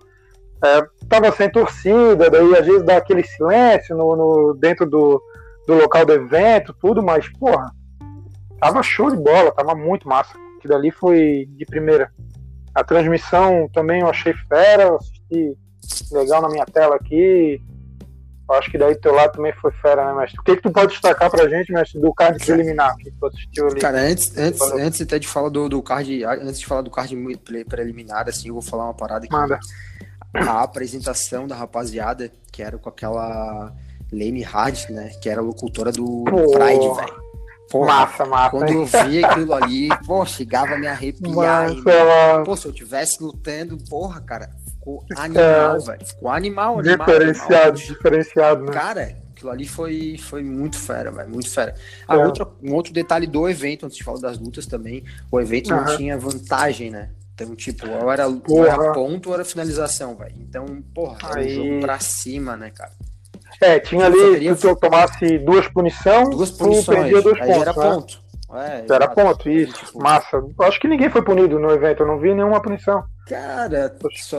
é, 0.65 0.83
tava 1.09 1.31
sem 1.33 1.51
torcida, 1.51 2.31
daí 2.31 2.57
às 2.57 2.67
vezes 2.67 2.83
dá 2.83 2.97
aquele 2.97 3.23
silêncio 3.23 3.97
no, 3.97 4.17
no, 4.17 4.55
dentro 4.55 4.87
do, 4.87 5.23
do 5.67 5.75
local 5.75 6.05
do 6.07 6.15
evento, 6.15 6.75
tudo, 6.81 7.03
mas, 7.03 7.29
porra, 7.29 7.71
tava 8.59 8.83
show 8.83 9.11
de 9.11 9.17
bola, 9.17 9.53
tava 9.53 9.75
muito 9.75 10.09
massa. 10.09 10.33
Que 10.61 10.69
dali 10.69 10.91
foi 10.91 11.49
de 11.57 11.65
primeira. 11.65 12.13
A 12.75 12.85
transmissão 12.85 13.69
também 13.73 14.01
eu 14.01 14.09
achei 14.09 14.33
fera, 14.49 14.95
assisti 14.97 15.57
legal 16.13 16.43
na 16.43 16.49
minha 16.49 16.67
tela 16.67 16.97
aqui. 16.97 17.61
Eu 18.49 18.55
acho 18.55 18.71
que 18.71 18.79
daí 18.79 18.95
teu 18.95 19.13
lado 19.13 19.33
também 19.33 19.53
foi 19.53 19.71
fera, 19.73 20.07
né, 20.07 20.21
mestre? 20.21 20.41
O 20.41 20.43
que, 20.43 20.57
que 20.57 20.63
tu 20.63 20.71
pode 20.71 20.93
destacar 20.93 21.31
pra 21.31 21.49
gente, 21.49 21.71
mestre, 21.71 22.01
do 22.01 22.15
card 22.15 22.43
preliminar 22.43 22.97
que 22.97 23.11
tu 23.11 23.27
assistiu 23.27 23.67
ali? 23.67 23.81
Cara, 23.81 24.01
antes, 24.01 24.37
antes, 24.39 24.63
antes 24.73 25.03
até 25.03 25.19
de 25.19 25.29
falar 25.29 25.51
do, 25.51 25.69
do 25.69 25.83
card, 25.83 26.25
antes 26.25 26.61
de 26.61 26.67
falar 26.67 26.81
do 26.81 26.91
card 26.91 27.15
preliminar, 27.69 28.27
assim, 28.27 28.49
eu 28.49 28.55
vou 28.55 28.63
falar 28.63 28.85
uma 28.85 28.95
parada 28.95 29.27
aqui. 29.27 29.35
Manda. 29.35 29.59
A 30.35 30.63
apresentação 30.63 31.47
da 31.47 31.55
rapaziada, 31.55 32.31
que 32.51 32.63
era 32.63 32.79
com 32.79 32.89
aquela 32.89 33.75
Lane 34.13 34.43
Hard, 34.43 34.91
né? 34.91 35.11
Que 35.21 35.29
era 35.29 35.41
locutora 35.41 35.93
do 35.93 36.25
Pô. 36.25 36.51
Pride, 36.53 36.95
velho. 36.95 37.28
Massa, 37.75 38.25
massa. 38.25 38.51
Quando 38.51 38.71
eu 38.71 38.87
vi 38.87 39.25
aquilo 39.25 39.53
ali, 39.53 39.89
pô, 40.07 40.25
chegava 40.25 40.75
a 40.75 40.79
me 40.79 40.87
arrepiar. 40.87 41.75
Massa, 41.75 42.43
Pô, 42.45 42.57
se 42.57 42.67
eu 42.67 42.73
tivesse 42.73 43.23
lutando, 43.23 43.77
porra, 43.89 44.21
cara, 44.21 44.51
ficou 44.65 45.05
animal, 45.17 45.77
é, 45.77 45.79
velho. 45.79 46.07
Ficou 46.07 46.31
animal, 46.31 46.79
animal. 46.79 47.07
Diferenciado, 47.07 47.55
animal. 47.55 47.73
diferenciado, 47.73 48.65
né? 48.65 48.73
Cara, 48.73 49.17
aquilo 49.31 49.51
ali 49.51 49.69
foi, 49.69 50.17
foi 50.19 50.43
muito 50.43 50.79
fera, 50.79 51.11
velho, 51.11 51.29
muito 51.29 51.51
fera. 51.51 51.75
Ah, 52.07 52.17
é. 52.17 52.27
outro, 52.27 52.57
um 52.63 52.75
outro 52.75 52.93
detalhe 52.93 53.27
do 53.27 53.49
evento, 53.49 53.87
antes 53.87 53.99
de 53.99 54.05
falar 54.05 54.21
das 54.21 54.39
lutas 54.39 54.67
também, 54.67 55.05
o 55.31 55.41
evento 55.41 55.73
uhum. 55.73 55.85
não 55.85 55.97
tinha 55.97 56.19
vantagem, 56.19 56.91
né? 56.91 57.11
Então, 57.35 57.55
tipo, 57.55 57.89
ou 57.89 58.11
era, 58.11 58.27
ou 58.27 58.67
era 58.67 58.93
ponto 58.93 59.29
ou 59.29 59.35
era 59.35 59.45
finalização, 59.45 60.17
velho. 60.17 60.35
Então, 60.41 60.83
porra, 60.93 61.19
era 61.31 61.41
Aí- 61.41 61.59
um 61.59 61.65
jogo 61.65 61.81
pra 61.81 62.01
cima, 62.01 62.57
né, 62.57 62.71
cara? 62.71 62.91
É, 63.61 63.81
tinha 63.81 64.07
ali, 64.07 64.17
teria- 64.33 64.55
se 64.55 64.61
tu 64.69 64.77
tomasse 64.77 65.39
duas 65.39 65.67
punições, 65.69 66.31
Duas 66.31 66.51
punições, 66.51 66.87
perdia 66.99 67.23
dois 67.23 67.39
pontos. 67.39 67.57
era 67.63 67.65
né? 67.73 67.73
ponto. 67.73 68.29
É, 68.55 68.57
Era 68.89 69.05
exato. 69.05 69.15
ponto, 69.15 69.51
isso. 69.51 69.75
tipo, 69.75 70.03
Massa. 70.03 70.37
Eu 70.37 70.65
acho 70.67 70.81
que 70.81 70.89
ninguém 70.89 71.11
foi 71.11 71.23
punido 71.23 71.59
no 71.59 71.71
evento, 71.71 72.03
eu 72.03 72.07
não 72.07 72.19
vi 72.19 72.33
nenhuma 72.35 72.63
punição. 72.63 73.05
Cara, 73.29 73.95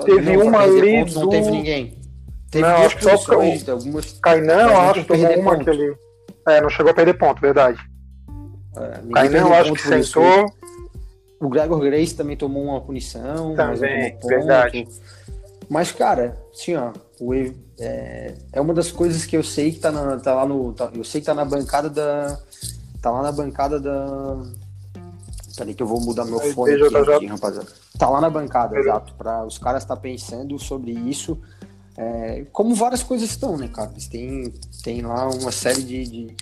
Teve 0.05 0.37
uma 0.37 0.61
ali 0.61 0.99
pontos 0.99 1.15
não 1.15 1.21
do- 1.23 1.29
teve 1.29 1.51
ninguém. 1.51 1.97
Teve 2.49 2.65
Não, 2.67 2.75
acho 2.77 2.97
que 2.97 3.03
só 3.03 3.15
o- 3.15 3.71
algumas... 3.71 4.19
Kainan, 4.23 4.61
eu 4.69 4.77
acho 4.79 4.93
que 4.93 5.13
que 5.13 5.21
tomou 5.27 5.39
uma 5.41 5.51
ponto. 5.51 5.63
que 5.65 5.69
ele. 5.69 5.95
É, 6.47 6.61
não 6.61 6.69
chegou 6.69 6.91
a 6.91 6.95
perder 6.95 7.13
ponto, 7.13 7.39
verdade. 7.39 7.77
é, 8.77 9.13
Kainan, 9.13 9.39
eu 9.41 9.53
acho 9.53 9.73
que 9.73 9.79
isso. 9.79 10.03
sentou. 10.11 10.45
O 11.39 11.47
Gregor 11.47 11.79
Grace 11.79 12.15
também 12.15 12.35
tomou 12.35 12.63
uma 12.63 12.81
punição, 12.81 13.53
Também, 13.55 14.17
verdade. 14.25 14.87
Mas, 15.69 15.91
cara, 15.91 16.35
assim, 16.51 16.75
ó, 16.75 16.91
o, 17.21 17.33
é, 17.79 18.35
é 18.53 18.61
uma 18.61 18.73
das 18.73 18.91
coisas 18.91 19.25
que 19.25 19.35
eu 19.37 19.43
sei 19.43 19.71
que 19.71 19.79
tá, 19.79 19.91
na, 19.91 20.17
tá 20.17 20.33
lá 20.35 20.45
no. 20.45 20.73
tá- 20.73 20.91
eu 20.93 21.03
sei 21.03 21.21
que 21.21 21.25
tá 21.27 21.33
na 21.33 21.45
bancada 21.45 21.89
da. 21.89 22.37
Tá 23.01 23.11
lá 23.11 23.21
na 23.23 23.31
bancada 23.31 23.79
da. 23.79 24.37
Peraí 25.55 25.73
que 25.73 25.83
eu 25.83 25.87
vou 25.87 25.99
mudar 25.99 26.23
meu 26.25 26.39
fone 26.53 26.73
aqui, 26.73 26.93
rapidinho, 27.11 27.31
rapaziada. 27.33 27.67
Tá 27.97 28.09
lá 28.09 28.21
na 28.21 28.29
bancada, 28.29 28.77
exato. 28.79 29.13
Pra 29.15 29.45
os 29.45 29.57
caras 29.57 29.83
estar 29.83 29.97
pensando 29.97 30.57
sobre 30.59 30.91
isso. 30.91 31.37
é, 31.97 32.45
como 32.53 32.73
várias 32.75 33.03
coisas 33.03 33.29
estão, 33.29 33.57
né, 33.57 33.67
cara? 33.67 33.91
Eles 33.91 34.07
têm, 34.07 34.53
têm 34.83 35.01
lá 35.01 35.27
uma 35.29 35.51
série 35.51 35.83
de- 35.83 36.05
de, 36.07 36.35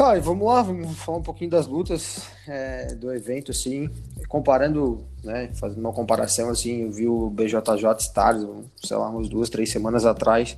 Cara, 0.00 0.16
e 0.16 0.20
vamos 0.22 0.46
lá, 0.46 0.62
vamos 0.62 0.96
falar 0.96 1.18
um 1.18 1.22
pouquinho 1.22 1.50
das 1.50 1.66
lutas 1.66 2.22
é, 2.48 2.94
do 2.94 3.12
evento, 3.12 3.50
assim, 3.50 3.90
comparando, 4.28 5.04
né, 5.22 5.50
fazendo 5.52 5.80
uma 5.80 5.92
comparação, 5.92 6.48
assim, 6.48 6.84
eu 6.84 6.90
vi 6.90 7.06
o 7.06 7.28
BJJ 7.28 7.98
Stars, 7.98 8.46
sei 8.82 8.96
lá, 8.96 9.10
umas 9.10 9.28
duas, 9.28 9.50
três 9.50 9.70
semanas 9.70 10.06
atrás, 10.06 10.56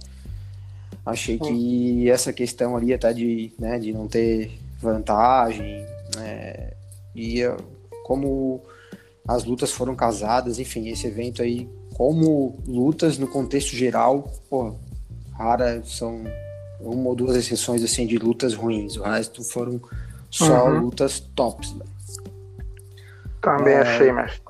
achei 1.04 1.40
que 1.40 2.08
essa 2.08 2.32
questão 2.32 2.76
ali 2.76 2.94
até 2.94 3.12
de, 3.12 3.52
né, 3.58 3.80
de 3.80 3.92
não 3.92 4.06
ter 4.06 4.60
vantagem, 4.80 5.84
né, 6.14 6.70
e 7.12 7.42
eh, 7.42 7.56
como 8.04 8.62
as 9.26 9.42
lutas 9.42 9.72
foram 9.72 9.96
casadas, 9.96 10.60
enfim, 10.60 10.86
esse 10.86 11.08
evento 11.08 11.42
aí, 11.42 11.68
como 11.94 12.56
lutas 12.64 13.18
no 13.18 13.26
contexto 13.26 13.74
geral, 13.74 14.30
pô, 14.48 14.76
rara 15.32 15.82
são 15.84 16.22
uma 16.84 17.08
ou 17.10 17.14
duas 17.14 17.36
exceções 17.36 17.82
assim 17.82 18.06
de 18.06 18.18
lutas 18.18 18.54
ruins. 18.54 18.96
O 18.96 19.02
resto 19.02 19.42
foram 19.42 19.80
só 20.30 20.66
Uhum. 20.68 20.80
lutas 20.80 21.20
tops. 21.34 21.74
né? 21.74 21.84
Também 23.40 23.74
É. 23.74 23.80
achei, 23.80 24.12
mas. 24.12 24.40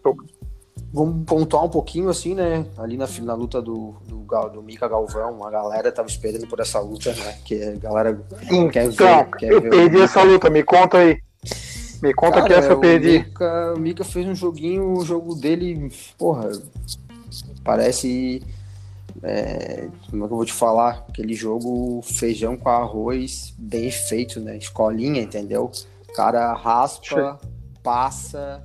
Vamos 0.95 1.25
pontuar 1.25 1.65
um 1.65 1.71
pouquinho 1.71 2.11
assim, 2.11 2.35
né? 2.35 2.67
Ali 2.77 2.99
na, 2.99 3.07
na 3.23 3.35
luta 3.35 3.63
do, 3.63 3.95
do, 4.07 4.27
do 4.51 4.63
Mika 4.63 4.87
Galvão, 4.87 5.43
a 5.43 5.51
galera 5.51 5.91
tava 5.91 6.07
esperando 6.09 6.47
por 6.47 6.61
essa 6.61 6.79
luta, 6.81 7.15
né? 7.15 7.39
Que 7.47 7.63
a 7.63 7.77
galera 7.77 8.23
quer 8.71 8.89
ver. 8.89 8.93
Então, 8.93 9.31
quer 9.39 9.53
eu 9.53 9.61
ver 9.63 9.71
perdi 9.71 10.01
essa 10.03 10.23
luta, 10.23 10.51
me 10.51 10.63
conta 10.63 10.99
aí. 10.99 11.19
Me 12.03 12.13
conta 12.13 12.43
que 12.43 12.49
Cara, 12.49 12.61
essa 12.61 12.73
eu 12.73 12.81
perdi. 12.81 13.21
Mika, 13.21 13.75
o 13.75 13.81
Mika 13.81 14.05
fez 14.05 14.27
um 14.27 14.35
joguinho, 14.35 14.93
o 14.93 15.03
jogo 15.05 15.35
dele, 15.35 15.91
porra, 16.19 16.51
parece. 17.65 18.43
É, 19.23 19.89
como 20.11 20.25
é 20.25 20.27
que 20.27 20.33
eu 20.33 20.37
vou 20.37 20.45
te 20.45 20.53
falar? 20.53 21.05
Aquele 21.09 21.35
jogo 21.35 22.01
feijão 22.03 22.57
com 22.57 22.69
arroz 22.69 23.55
bem 23.59 23.91
feito, 23.91 24.41
né? 24.41 24.57
Escolinha, 24.57 25.23
entendeu? 25.23 25.71
O 26.09 26.13
cara 26.13 26.53
raspa, 26.55 27.41
passa, 27.83 28.63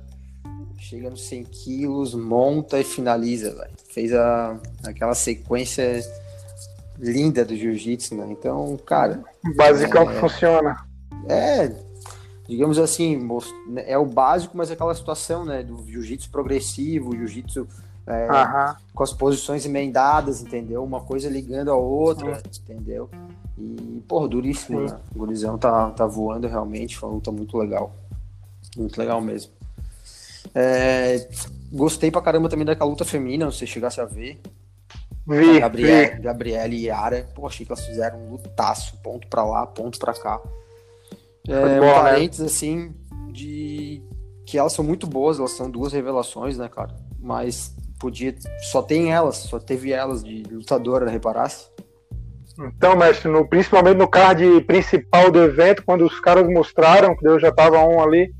chega 0.78 1.10
nos 1.10 1.22
100 1.28 1.44
quilos, 1.44 2.14
monta 2.14 2.78
e 2.80 2.84
finaliza. 2.84 3.68
Fez 3.92 4.12
a, 4.12 4.58
aquela 4.84 5.14
sequência 5.14 6.00
linda 6.98 7.44
do 7.44 7.56
jiu-jitsu, 7.56 8.14
né? 8.16 8.26
Então, 8.30 8.76
cara, 8.84 9.22
Basicão 9.56 10.02
É. 10.02 10.06
que 10.14 10.20
funciona. 10.20 10.76
é, 11.28 11.72
digamos 12.48 12.78
assim, 12.78 13.16
mos- 13.16 13.52
é 13.86 13.96
o 13.98 14.04
básico, 14.06 14.56
mas 14.56 14.70
é 14.70 14.72
aquela 14.74 14.94
situação, 14.94 15.44
né, 15.44 15.62
do 15.62 15.84
jiu-jitsu 15.86 16.30
progressivo, 16.30 17.14
jiu-jitsu 17.16 17.68
é, 18.08 18.26
Aham. 18.26 18.76
com 18.94 19.02
as 19.02 19.12
posições 19.12 19.66
emendadas, 19.66 20.40
entendeu? 20.40 20.82
Uma 20.82 21.02
coisa 21.02 21.28
ligando 21.28 21.70
a 21.70 21.76
outra, 21.76 22.42
entendeu? 22.58 23.10
E, 23.58 24.02
porra, 24.08 24.26
duríssimo, 24.26 24.88
Sim. 24.88 24.94
né? 24.94 25.00
O 25.14 25.18
gurizão 25.18 25.58
tá, 25.58 25.90
tá 25.90 26.06
voando 26.06 26.48
realmente, 26.48 26.96
foi 26.96 27.08
uma 27.08 27.16
luta 27.16 27.30
muito 27.30 27.58
legal. 27.58 27.94
Muito 28.76 28.98
legal 28.98 29.20
mesmo. 29.20 29.52
É, 30.54 31.28
gostei 31.70 32.10
pra 32.10 32.22
caramba 32.22 32.48
também 32.48 32.64
daquela 32.64 32.88
luta 32.88 33.04
feminina, 33.04 33.44
não 33.44 33.52
sei 33.52 33.66
se 33.66 33.74
chegasse 33.74 34.00
a 34.00 34.06
ver. 34.06 34.40
Vi, 35.26 35.60
Gabriel, 35.60 36.16
vi. 36.16 36.22
Gabriela 36.22 36.74
e 36.74 36.86
Yara, 36.86 37.28
pô, 37.34 37.46
achei 37.46 37.66
que 37.66 37.72
elas 37.72 37.84
fizeram 37.84 38.18
um 38.18 38.30
lutaço, 38.30 38.96
ponto 39.02 39.28
pra 39.28 39.44
lá, 39.44 39.66
ponto 39.66 39.98
pra 39.98 40.14
cá. 40.14 40.40
É, 41.46 41.58
um 41.58 41.80
né? 41.80 41.92
parênteses, 41.92 42.46
assim, 42.46 42.94
de 43.30 44.02
que 44.46 44.56
elas 44.56 44.72
são 44.72 44.82
muito 44.82 45.06
boas, 45.06 45.38
elas 45.38 45.50
são 45.50 45.70
duas 45.70 45.92
revelações, 45.92 46.56
né, 46.56 46.70
cara? 46.70 46.94
Mas 47.20 47.74
podia, 47.98 48.34
só 48.70 48.82
tem 48.82 49.12
elas, 49.12 49.36
só 49.36 49.58
teve 49.58 49.92
elas 49.92 50.22
de 50.22 50.42
lutadora, 50.50 51.10
reparasse? 51.10 51.66
Então, 52.60 52.96
mestre, 52.96 53.30
no- 53.30 53.46
principalmente 53.48 53.96
no 53.98 54.08
card 54.08 54.60
principal 54.62 55.30
do 55.30 55.42
evento, 55.42 55.82
quando 55.84 56.04
os 56.04 56.18
caras 56.18 56.48
mostraram 56.48 57.16
que 57.16 57.26
eu 57.26 57.38
já 57.38 57.52
tava 57.52 57.78
um 57.84 58.02
ali, 58.02 58.32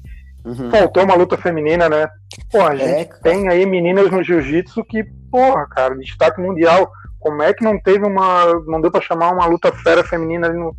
Uhum. 0.45 0.71
faltou 0.71 1.05
uma 1.05 1.15
luta 1.15 1.37
feminina, 1.37 1.89
né? 1.89 2.09
Pô, 2.51 2.61
a 2.63 2.75
gente 2.75 3.11
É, 3.13 3.21
tem 3.23 3.49
aí 3.49 3.65
meninas 3.67 4.11
no 4.11 4.23
jiu-jitsu 4.23 4.83
que, 4.85 5.05
porra, 5.31 5.67
cara, 5.69 5.95
destaque 5.97 6.41
mundial. 6.41 6.91
Como 7.21 7.43
é 7.43 7.53
que 7.53 7.63
não 7.65 7.79
teve 7.81 8.07
uma. 8.07 8.45
Não 8.67 8.81
deu 8.81 8.91
pra 8.91 9.01
chamar 9.01 9.33
uma 9.33 9.45
luta 9.47 9.71
fera 9.73 10.03
feminina 10.05 10.47
ali 10.49 10.57
no. 10.59 10.75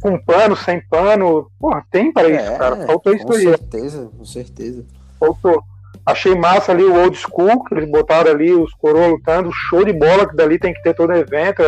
Com 0.00 0.18
pano, 0.24 0.56
sem 0.56 0.80
pano. 0.88 1.50
Porra, 1.58 1.84
tem 1.90 2.12
para 2.12 2.28
isso, 2.28 2.50
É, 2.52 2.58
cara. 2.58 2.86
Faltou 2.86 3.14
isso 3.14 3.26
com 3.26 3.32
aí. 3.34 3.42
certeza, 3.42 4.10
com 4.16 4.24
certeza. 4.24 4.84
Faltou. 5.18 5.62
Achei 6.04 6.34
massa 6.34 6.72
ali 6.72 6.84
o 6.84 6.94
old 6.94 7.16
school, 7.16 7.64
que 7.64 7.74
eles 7.74 7.90
botaram 7.90 8.30
ali 8.30 8.52
os 8.52 8.72
coroas 8.74 9.12
lutando, 9.12 9.50
show 9.52 9.84
de 9.84 9.92
bola, 9.92 10.28
que 10.28 10.36
dali 10.36 10.58
tem 10.58 10.72
que 10.72 10.82
ter 10.82 10.94
todo 10.94 11.12
evento. 11.12 11.62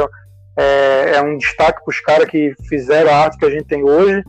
É, 0.56 1.16
é 1.16 1.22
um 1.22 1.36
destaque 1.36 1.84
pros 1.84 2.00
caras 2.00 2.28
que 2.28 2.54
fizeram 2.68 3.10
a 3.10 3.16
arte 3.16 3.38
que 3.38 3.44
a 3.44 3.50
gente 3.50 3.66
tem 3.66 3.82
hoje. 3.82 4.22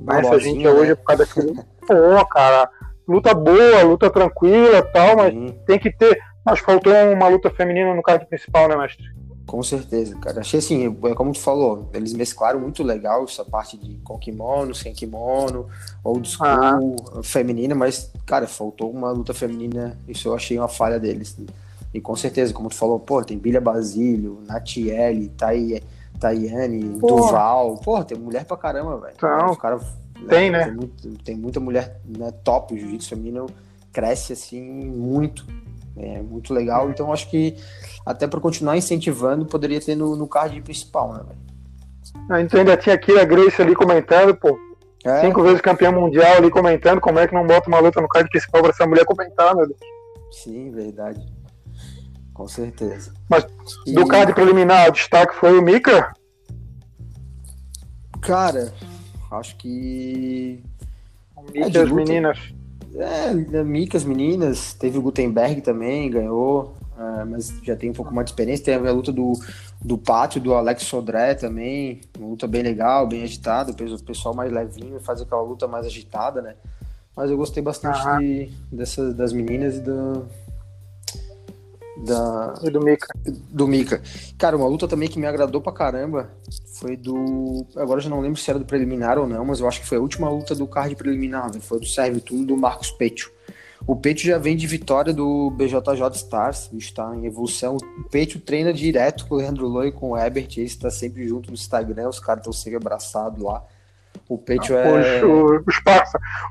Mas 0.00 0.26
a 0.30 0.38
gente 0.38 0.66
é 0.66 0.70
hoje 0.70 0.86
né? 0.86 0.92
é 0.92 0.94
por 0.94 1.04
causa 1.04 1.26
daquilo. 1.26 1.54
Pô, 1.86 2.26
cara, 2.26 2.68
luta 3.08 3.34
boa, 3.34 3.82
luta 3.82 4.10
tranquila 4.10 4.78
e 4.78 4.82
tal, 4.92 5.16
mas 5.16 5.32
Sim, 5.32 5.58
tem 5.66 5.78
que 5.78 5.90
ter. 5.90 6.18
Mas 6.44 6.60
faltou 6.60 6.92
uma 7.12 7.28
luta 7.28 7.50
feminina 7.50 7.94
no 7.94 8.02
card 8.02 8.26
principal, 8.26 8.68
né, 8.68 8.76
mestre? 8.76 9.04
Com 9.48 9.62
certeza, 9.62 10.14
cara. 10.16 10.40
Achei 10.40 10.58
assim, 10.60 10.86
é 11.04 11.14
como 11.14 11.32
tu 11.32 11.40
falou, 11.40 11.88
eles 11.94 12.12
mesclaram 12.12 12.60
muito 12.60 12.82
legal 12.82 13.24
essa 13.24 13.44
parte 13.44 13.76
de 13.76 13.94
com 14.04 14.16
kimono, 14.18 14.74
sem 14.74 14.92
kimono, 14.92 15.66
old 16.04 16.28
school, 16.28 16.46
Ah. 16.46 16.78
feminina, 17.22 17.74
mas, 17.74 18.12
cara, 18.26 18.46
faltou 18.46 18.90
uma 18.92 19.10
luta 19.10 19.32
feminina, 19.34 19.98
isso 20.06 20.28
eu 20.28 20.34
achei 20.34 20.58
uma 20.58 20.68
falha 20.68 21.00
deles. 21.00 21.36
E 21.94 22.00
com 22.00 22.14
certeza, 22.14 22.52
como 22.52 22.68
tu 22.68 22.74
falou, 22.76 23.00
pô, 23.00 23.24
tem 23.24 23.38
Bilha 23.38 23.60
Basílio, 23.60 24.40
Natiele, 24.46 25.28
Tai, 25.30 25.82
Tayane, 26.20 26.98
Pô. 27.00 27.06
Duval, 27.06 27.76
pô, 27.78 28.04
tem 28.04 28.18
mulher 28.18 28.44
pra 28.44 28.56
caramba, 28.56 28.98
velho. 28.98 29.14
Então, 29.16 29.54
cara, 29.56 29.80
tem, 30.28 30.50
né? 30.50 30.64
Tem, 30.66 30.74
muito- 30.74 31.08
tem 31.24 31.36
muita 31.36 31.60
mulher 31.60 32.00
né, 32.04 32.30
top, 32.44 32.74
o 32.74 32.78
jiu-jitsu 32.78 33.08
feminino 33.08 33.46
cresce 33.92 34.34
assim 34.34 34.60
muito. 34.60 35.46
É 35.98 36.22
muito 36.22 36.54
legal, 36.54 36.88
então 36.90 37.12
acho 37.12 37.28
que 37.28 37.56
até 38.06 38.26
para 38.26 38.40
continuar 38.40 38.76
incentivando, 38.76 39.44
poderia 39.46 39.80
ter 39.80 39.94
no, 39.96 40.16
no 40.16 40.28
card 40.28 40.60
principal, 40.62 41.12
né, 41.12 41.20
velho? 41.26 41.48
A 42.30 42.40
gente 42.40 42.56
ainda 42.56 42.76
tinha 42.76 42.94
aqui 42.94 43.18
a 43.18 43.24
Grace 43.24 43.60
ali 43.60 43.74
comentando, 43.74 44.34
pô. 44.34 44.58
É, 45.04 45.20
Cinco 45.20 45.42
vezes 45.42 45.60
campeã 45.60 45.92
mundial 45.92 46.36
ali 46.36 46.50
comentando. 46.50 47.00
Como 47.00 47.18
é 47.18 47.26
que 47.26 47.34
não 47.34 47.46
bota 47.46 47.68
uma 47.68 47.78
luta 47.80 48.00
no 48.00 48.08
card 48.08 48.28
principal 48.30 48.62
pra 48.62 48.70
essa 48.70 48.86
mulher 48.86 49.04
comentar, 49.04 49.54
meu 49.54 49.66
Deus? 49.66 49.78
Sim, 50.32 50.70
verdade. 50.70 51.20
Com 52.32 52.46
certeza. 52.48 53.12
Mas 53.28 53.46
E, 53.86 53.92
Do 53.92 54.06
card 54.06 54.32
preliminar, 54.34 54.88
o 54.88 54.92
destaque 54.92 55.34
foi 55.34 55.58
o 55.58 55.62
Mika. 55.62 56.12
Cara, 58.20 58.72
acho 59.32 59.56
que. 59.56 60.62
O 61.36 61.40
É, 61.40 61.52
Mika 61.52 61.70
de 61.70 61.78
e 61.78 61.80
as 61.82 61.90
meninas. 61.90 62.38
É, 62.94 63.62
Mika, 63.62 63.96
as 63.96 64.04
meninas. 64.04 64.74
Teve 64.74 64.98
o 64.98 65.02
Gutenberg 65.02 65.60
também, 65.60 66.10
ganhou. 66.10 66.74
é, 66.98 67.24
mas 67.24 67.52
já 67.62 67.76
tem 67.76 67.90
um 67.90 67.94
pouco 67.94 68.14
mais 68.14 68.26
de 68.26 68.32
experiência. 68.32 68.64
Teve 68.64 68.88
a 68.88 68.92
luta 68.92 69.12
do, 69.12 69.32
do 69.82 69.98
Pátio, 69.98 70.40
do 70.40 70.54
Alex 70.54 70.82
Sodré 70.84 71.34
também. 71.34 72.00
Uma 72.18 72.28
luta 72.28 72.46
bem 72.46 72.62
legal, 72.62 73.06
bem 73.06 73.22
agitada. 73.22 73.72
O 73.72 74.02
pessoal 74.02 74.34
mais 74.34 74.52
levinho 74.52 75.00
faz 75.00 75.20
aquela 75.20 75.42
luta 75.42 75.66
mais 75.66 75.86
agitada, 75.86 76.42
né? 76.42 76.54
Mas 77.16 77.30
eu 77.30 77.36
gostei 77.36 77.62
bastante 77.62 77.98
de, 78.20 78.50
dessas, 78.70 79.12
das 79.14 79.32
meninas 79.32 79.76
e 79.76 79.80
do, 79.80 80.24
Da... 82.04 82.54
E 82.62 82.70
do 82.70 82.80
Mika. 82.80 83.08
Do 83.24 83.66
Mika. 83.66 84.02
Cara, 84.38 84.56
uma 84.56 84.68
luta 84.68 84.86
também 84.86 85.08
que 85.08 85.18
me 85.18 85.26
agradou 85.26 85.60
pra 85.60 85.72
caramba 85.72 86.30
foi 86.74 86.96
do. 86.96 87.66
Agora 87.76 87.98
eu 87.98 88.04
já 88.04 88.10
não 88.10 88.20
lembro 88.20 88.38
se 88.38 88.48
era 88.48 88.58
do 88.58 88.64
preliminar 88.64 89.18
ou 89.18 89.26
não, 89.26 89.44
mas 89.44 89.60
eu 89.60 89.66
acho 89.66 89.80
que 89.80 89.86
foi 89.86 89.98
a 89.98 90.00
última 90.00 90.30
luta 90.30 90.54
do 90.54 90.66
card 90.66 90.94
preliminar, 90.94 91.52
né? 91.52 91.60
Foi 91.60 91.80
do 91.80 91.86
Servitude 91.86 92.44
do 92.44 92.56
Marcos 92.56 92.90
Petio. 92.90 93.30
O 93.86 93.96
Peito 93.96 94.20
já 94.22 94.38
vem 94.38 94.56
de 94.56 94.66
vitória 94.66 95.12
do 95.12 95.50
BJJ 95.50 96.10
Stars, 96.14 96.70
está 96.72 97.14
em 97.14 97.26
evolução. 97.26 97.76
O 97.76 98.08
Peito 98.08 98.38
treina 98.40 98.72
direto 98.72 99.26
com 99.26 99.36
o 99.36 99.38
Leandro 99.38 99.66
Loi 99.66 99.88
e 99.88 99.92
com 99.92 100.10
o 100.10 100.18
Ebert, 100.18 100.56
ele 100.56 100.66
está 100.66 100.90
sempre 100.90 101.26
junto 101.26 101.48
no 101.48 101.54
Instagram, 101.54 102.08
os 102.08 102.18
caras 102.18 102.40
estão 102.40 102.52
sempre 102.52 102.76
abraçados 102.76 103.42
lá. 103.42 103.64
O 104.28 104.36
Peito 104.36 104.74
é. 104.74 105.24
Os, 105.24 105.64
os, 105.64 105.66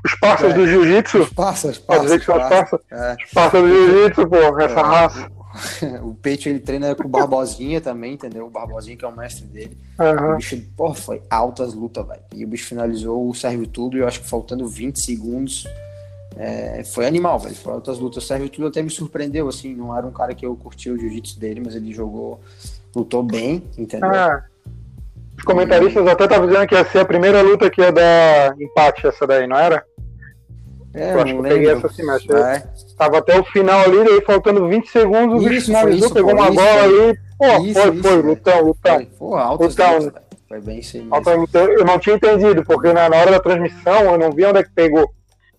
os 0.04 0.14
parças 0.18 0.50
é. 0.50 0.54
do 0.54 0.66
Jiu-Jitsu. 0.66 1.18
Os 1.20 1.32
parças, 1.32 1.78
parças. 1.78 2.10
Os 2.12 2.26
parças, 2.26 2.80
é. 2.90 3.16
Os 3.36 3.52
do 3.52 3.68
Jiu-Jitsu, 3.68 4.28
pô, 4.28 4.60
essa 4.60 4.80
é. 4.80 4.82
raça. 4.82 5.37
o 6.02 6.14
Peito 6.14 6.48
ele 6.48 6.60
treina 6.60 6.94
com 6.94 7.04
o 7.04 7.08
Barbosinha 7.08 7.80
também, 7.80 8.14
entendeu? 8.14 8.46
O 8.46 8.50
Barbosinha 8.50 8.96
que 8.96 9.04
é 9.04 9.08
o 9.08 9.16
mestre 9.16 9.46
dele. 9.46 9.76
Uhum. 9.98 10.34
O 10.34 10.36
bicho, 10.36 10.62
porra, 10.76 10.94
foi 10.94 11.22
altas 11.30 11.74
lutas, 11.74 12.06
velho. 12.06 12.22
E 12.34 12.44
o 12.44 12.48
bicho 12.48 12.66
finalizou 12.66 13.28
o 13.28 13.34
serve 13.34 13.66
tudo, 13.66 13.96
eu 13.96 14.06
acho 14.06 14.20
que 14.20 14.28
faltando 14.28 14.66
20 14.66 15.00
segundos. 15.00 15.66
É, 16.36 16.84
foi 16.84 17.06
animal, 17.06 17.38
velho. 17.38 17.54
Foi 17.54 17.72
altas 17.72 17.98
lutas. 17.98 18.22
O 18.22 18.26
serve 18.26 18.48
tudo 18.48 18.68
até 18.68 18.82
me 18.82 18.90
surpreendeu, 18.90 19.48
assim. 19.48 19.74
Não 19.74 19.96
era 19.96 20.06
um 20.06 20.12
cara 20.12 20.34
que 20.34 20.46
eu 20.46 20.54
curti 20.54 20.90
o 20.90 20.98
jiu-jitsu 20.98 21.38
dele, 21.40 21.60
mas 21.64 21.74
ele 21.74 21.92
jogou, 21.92 22.40
lutou 22.94 23.22
bem, 23.22 23.64
entendeu? 23.76 24.10
Ah, 24.10 24.44
os 25.36 25.44
comentaristas 25.44 26.04
e... 26.04 26.08
até 26.08 26.24
estavam 26.24 26.46
dizendo 26.46 26.66
que 26.66 26.74
ia 26.74 26.84
ser 26.84 26.98
a 26.98 27.04
primeira 27.04 27.40
luta 27.42 27.70
que 27.70 27.80
ia 27.80 27.92
dar 27.92 28.60
empate 28.60 29.06
essa 29.06 29.26
daí, 29.26 29.46
não 29.46 29.56
era? 29.56 29.84
É, 30.94 31.14
eu 31.14 31.20
acho 31.20 31.32
que 31.32 31.38
eu 31.38 31.42
peguei 31.42 31.70
essa 31.70 31.86
assim, 31.86 32.02
mas 32.02 32.28
é. 32.28 32.68
Tava 32.98 33.18
até 33.18 33.38
o 33.38 33.44
final 33.44 33.80
ali, 33.80 34.04
daí 34.04 34.20
faltando 34.22 34.68
20 34.68 34.90
segundos, 34.90 35.42
o 35.42 35.48
bicho 35.48 35.66
finalizou, 35.66 36.10
pegou 36.10 36.34
uma 36.34 36.50
bola 36.50 36.82
ali. 36.82 37.18
Pô, 37.38 37.64
isso, 37.64 37.80
foi, 37.80 37.94
isso, 37.94 38.02
foi, 38.02 38.22
lutão, 38.22 38.62
lutão. 38.62 39.06
Pô, 39.18 39.36
altas 39.36 39.76
lutão. 39.76 39.98
Lutas, 39.98 40.22
foi 40.48 40.60
bem 40.60 40.82
sim. 40.82 41.08
Eu 41.54 41.84
não 41.84 41.98
tinha 41.98 42.16
entendido, 42.16 42.64
porque 42.64 42.92
na, 42.92 43.04
hora 43.04 43.30
da 43.30 43.40
transmissão 43.40 44.12
eu 44.12 44.18
não 44.18 44.32
vi 44.32 44.44
onde 44.44 44.58
é 44.58 44.62
que 44.64 44.70
pegou. 44.70 45.08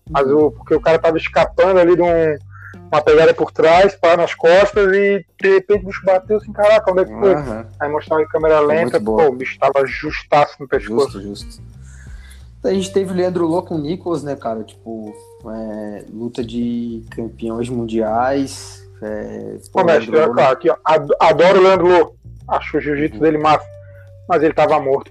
Mas 0.08 0.26
o, 0.26 0.50
porque 0.50 0.74
o 0.74 0.80
cara 0.80 0.98
tava 0.98 1.16
escapando 1.16 1.78
ali 1.78 1.94
de 1.94 2.02
um, 2.02 2.38
uma 2.92 3.00
pegada 3.00 3.32
por 3.32 3.52
trás, 3.52 3.94
para 3.94 4.16
nas 4.16 4.34
costas 4.34 4.92
e 4.92 5.24
de 5.40 5.48
repente 5.48 5.84
o 5.84 5.86
bicho 5.86 6.04
bateu 6.04 6.36
assim, 6.36 6.52
caraca, 6.52 6.90
onde 6.90 7.02
é 7.02 7.04
que 7.04 7.14
foi? 7.14 7.34
Uhum. 7.34 7.64
Aí 7.78 7.88
mostrava 7.88 8.22
em 8.22 8.28
câmera 8.28 8.60
lenta, 8.60 9.00
pô, 9.00 9.22
o 9.22 9.32
bicho 9.32 9.58
tava 9.58 9.86
justaço 9.86 10.56
no 10.58 10.68
pescoço. 10.68 11.20
Justo, 11.22 11.46
justo. 11.46 11.62
A 12.62 12.72
gente 12.72 12.92
teve 12.92 13.12
o 13.12 13.16
Leandro 13.16 13.46
Lô 13.46 13.62
com 13.62 13.76
o 13.76 13.78
Nicolas, 13.78 14.22
né, 14.22 14.36
cara? 14.36 14.62
Tipo, 14.62 15.14
é, 15.46 16.04
luta 16.12 16.44
de 16.44 17.02
campeões 17.10 17.68
mundiais. 17.68 18.86
É, 19.02 19.56
pô, 19.72 19.82
mestre, 19.82 20.10
Lô, 20.10 20.34
né? 20.34 20.46
aqui, 20.46 20.68
ó, 20.68 20.76
adoro 21.20 21.58
o 21.58 21.62
Leandro 21.62 21.88
Lô. 21.88 22.14
Acho 22.46 22.76
o 22.76 22.80
jiu-jitsu 22.80 23.16
uhum. 23.16 23.22
dele 23.22 23.38
massa. 23.38 23.66
Mas 24.28 24.42
ele 24.42 24.52
tava 24.52 24.78
morto. 24.78 25.10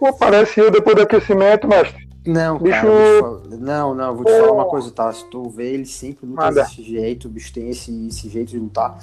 Pô, 0.00 0.12
parece 0.14 0.60
eu 0.60 0.70
depois 0.70 0.96
do 0.96 1.02
aquecimento, 1.02 1.68
mestre. 1.68 2.04
Não, 2.26 2.58
bicho... 2.58 2.80
cara, 2.80 3.58
não, 3.60 3.94
não, 3.94 4.16
vou 4.16 4.24
te 4.24 4.32
falar 4.32 4.52
uma 4.52 4.64
coisa, 4.64 4.90
tá? 4.90 5.12
Se 5.12 5.28
tu 5.28 5.50
vê 5.50 5.74
ele 5.74 5.84
sempre 5.84 6.26
luta 6.26 6.50
desse 6.50 6.82
jeito, 6.82 7.28
o 7.28 7.30
bicho 7.30 7.52
tem 7.52 7.68
esse, 7.68 8.06
esse 8.06 8.30
jeito 8.30 8.50
de 8.50 8.58
lutar. 8.58 8.98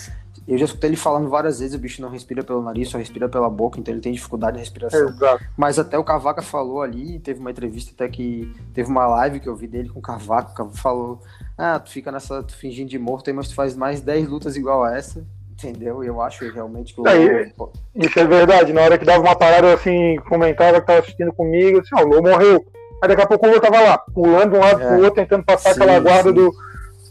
Eu 0.47 0.58
já 0.58 0.65
escutei 0.65 0.89
ele 0.89 0.97
falando 0.97 1.30
várias 1.30 1.60
vezes, 1.60 1.75
o 1.75 1.80
bicho 1.80 2.01
não 2.01 2.10
respira 2.10 2.43
pelo 2.43 2.62
nariz, 2.62 2.89
só 2.89 2.97
respira 2.97 3.30
pela 3.30 3.49
boca, 3.49 3.80
então 3.80 3.93
ele 3.93 4.01
tem 4.01 4.12
dificuldade 4.12 4.54
de 4.54 4.60
respiração. 4.60 5.10
Exato. 5.10 5.43
Mas 5.56 5.77
até 5.77 5.97
o 5.97 6.04
Cavaca 6.04 6.41
falou 6.41 6.82
ali, 6.82 7.19
teve 7.19 7.39
uma 7.39 7.51
entrevista 7.51 7.91
até 7.93 8.12
que 8.12 8.51
teve 8.73 8.89
uma 8.89 9.08
live 9.08 9.39
que 9.39 9.47
eu 9.47 9.56
vi 9.56 9.67
dele 9.67 9.89
com 9.89 9.99
o 9.99 10.01
Cavaca, 10.01 10.51
o 10.51 10.56
Cavaca 10.56 10.77
falou: 10.77 11.21
"Ah, 11.58 11.80
tu 11.80 11.91
fica 11.91 12.12
nessa 12.12 12.41
tu 12.41 12.56
fingindo 12.56 12.89
de 12.89 12.97
morto, 12.97 13.30
aí, 13.30 13.36
mas 13.36 13.49
tu 13.49 13.56
faz 13.56 13.75
mais 13.75 14.01
10 14.01 14.27
lutas 14.27 14.56
igual 14.56 14.84
a 14.84 14.95
essa". 14.95 15.23
Entendeu? 15.51 16.04
Eu 16.04 16.19
acho 16.19 16.51
realmente 16.51 16.93
que 16.93 17.01
o 17.01 17.08
é, 17.08 17.51
Lô... 17.56 17.71
Isso 17.93 18.19
é 18.19 18.25
verdade. 18.25 18.73
Na 18.73 18.82
hora 18.82 18.97
que 18.97 19.06
dava 19.06 19.21
uma 19.21 19.36
parada 19.36 19.71
assim, 19.71 20.15
comentava 20.27 20.82
que 20.82 20.88
tava 20.88 20.99
assistindo 20.99 21.32
comigo, 21.32 21.80
assim, 21.80 21.89
ó, 21.93 22.04
o 22.04 22.08
Lô 22.08 22.21
morreu. 22.21 22.65
Aí 23.01 23.08
daqui 23.08 23.21
a 23.21 23.27
pouco 23.27 23.45
o 23.45 23.49
Lula 23.49 23.62
tava 23.62 23.80
lá, 23.80 23.97
pulando 23.97 24.51
de 24.51 24.58
um 24.58 24.60
lado 24.60 24.82
é. 24.82 24.88
pro 24.88 24.97
outro, 24.97 25.15
tentando 25.15 25.43
passar 25.43 25.73
sim, 25.73 25.82
aquela 25.82 25.99
guarda 25.99 26.30
sim. 26.30 26.36
do, 26.36 26.51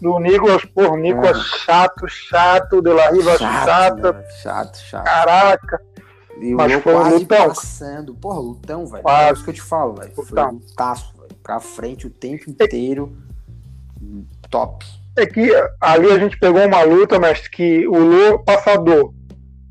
do 0.01 0.19
Nicolas. 0.19 0.65
Porra, 0.65 0.97
Nicolas 0.97 1.37
é. 1.37 1.41
chato, 1.41 2.09
chato, 2.09 2.83
De 2.83 2.91
La 2.93 3.11
Riva 3.11 3.37
chato, 3.37 3.67
chata. 3.67 4.13
Né? 4.13 4.25
Chato, 4.43 4.79
chato. 4.79 5.05
Caraca. 5.05 5.81
E 6.41 6.55
Mas 6.55 6.73
foi 6.83 6.95
um 6.95 7.09
lutão. 7.11 7.49
passando. 7.49 8.15
Porra, 8.15 8.41
lutão, 8.41 8.87
velho. 8.87 9.09
É 9.09 9.33
isso 9.33 9.45
que 9.45 9.51
eu 9.51 9.55
te 9.55 9.63
falo, 9.63 9.95
velho. 9.95 10.13
Foi 10.15 10.43
um 10.43 10.53
lutaço, 10.53 11.15
velho. 11.19 11.35
Pra 11.43 11.61
frente 11.61 12.07
o 12.07 12.11
tempo 12.11 12.49
inteiro. 12.51 13.17
Top. 14.49 14.85
É 15.17 15.27
que 15.27 15.51
ali 15.81 16.11
a 16.11 16.19
gente 16.19 16.39
pegou 16.39 16.65
uma 16.65 16.83
luta, 16.83 17.19
mas 17.19 17.47
que 17.47 17.87
o 17.87 17.99
Lô 17.99 18.39
passador. 18.39 19.13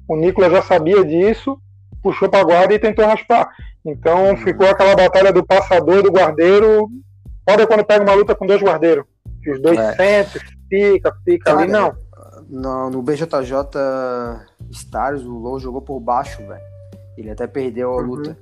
O 0.08 0.16
Nicolas 0.16 0.52
já 0.52 0.62
sabia 0.62 1.04
disso, 1.04 1.60
puxou 2.02 2.30
pra 2.30 2.44
guarda 2.44 2.74
e 2.74 2.80
tentou 2.80 3.06
raspar. 3.06 3.50
Então 3.86 4.36
ficou 4.38 4.68
aquela 4.68 4.96
batalha 4.96 5.32
do 5.32 5.46
passador 5.46 6.04
do 6.04 6.12
guardeiro. 6.12 6.88
Pode 7.46 7.66
quando 7.66 7.86
pega 7.86 8.04
uma 8.04 8.14
luta 8.14 8.36
com 8.36 8.46
dois 8.46 8.62
guardeiros. 8.62 9.06
Os 9.48 9.62
dois 9.62 9.80
é. 9.80 9.96
centros, 9.96 10.44
fica, 10.70 11.16
fica 11.24 11.46
Cara, 11.46 11.62
ali, 11.62 11.72
não. 11.72 11.96
No, 12.50 12.90
no 12.90 13.02
BJJ 13.02 13.54
Stars, 14.72 15.24
o 15.24 15.38
Low 15.38 15.60
jogou 15.60 15.82
por 15.82 16.00
baixo, 16.00 16.46
velho. 16.46 16.62
Ele 17.18 17.32
até 17.32 17.48
perdeu 17.48 17.92
a 17.92 17.98
uhum. 17.98 18.02
luta. 18.02 18.38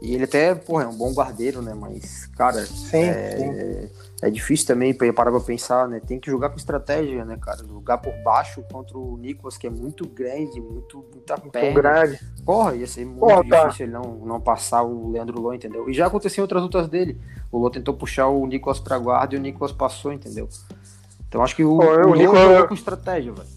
E 0.00 0.14
ele 0.14 0.24
até, 0.24 0.54
porra, 0.54 0.84
é 0.84 0.86
um 0.86 0.96
bom 0.96 1.12
guardeiro, 1.12 1.60
né? 1.60 1.74
Mas, 1.74 2.24
cara, 2.28 2.64
sim, 2.64 3.02
é, 3.02 3.36
sim. 3.36 3.90
é 4.22 4.30
difícil 4.30 4.66
também 4.66 4.94
parar 4.94 5.30
pra 5.30 5.40
pensar, 5.40 5.86
né? 5.88 6.00
Tem 6.00 6.18
que 6.18 6.30
jogar 6.30 6.48
com 6.48 6.56
estratégia, 6.56 7.22
né, 7.22 7.36
cara? 7.38 7.58
Jogar 7.66 7.98
por 7.98 8.14
baixo 8.22 8.64
contra 8.72 8.96
o 8.96 9.18
Nicolas, 9.18 9.58
que 9.58 9.66
é 9.66 9.70
muito 9.70 10.08
grande, 10.08 10.58
muito, 10.58 11.04
muita 11.12 11.36
muito 11.36 11.52
perna. 11.52 11.74
grande. 11.74 12.18
Porra, 12.46 12.76
ia 12.76 12.86
ser 12.86 13.04
muito 13.04 13.20
porra, 13.20 13.46
tá. 13.46 13.64
difícil 13.64 13.78
tá. 13.78 13.84
ele 13.84 13.92
não, 13.92 14.26
não 14.26 14.40
passar 14.40 14.82
o 14.82 15.10
Leandro 15.10 15.38
Lô, 15.38 15.52
entendeu? 15.52 15.90
E 15.90 15.92
já 15.92 16.06
aconteceu 16.06 16.40
em 16.40 16.44
outras 16.44 16.62
lutas 16.62 16.88
dele. 16.88 17.20
O 17.50 17.58
Lô 17.58 17.70
tentou 17.70 17.94
puxar 17.94 18.28
o 18.28 18.46
Nicolas 18.46 18.78
pra 18.78 18.98
guarda 18.98 19.34
e 19.34 19.38
o 19.38 19.40
Nicolas 19.40 19.72
passou, 19.72 20.12
entendeu? 20.12 20.48
Então 21.28 21.42
acho 21.42 21.56
que 21.56 21.64
o, 21.64 21.78
Pô, 21.78 21.84
o, 21.84 22.10
o 22.10 22.14
Nicolas 22.14 22.42
jogou 22.42 22.68
com 22.68 22.74
estratégia, 22.74 23.32
velho. 23.32 23.48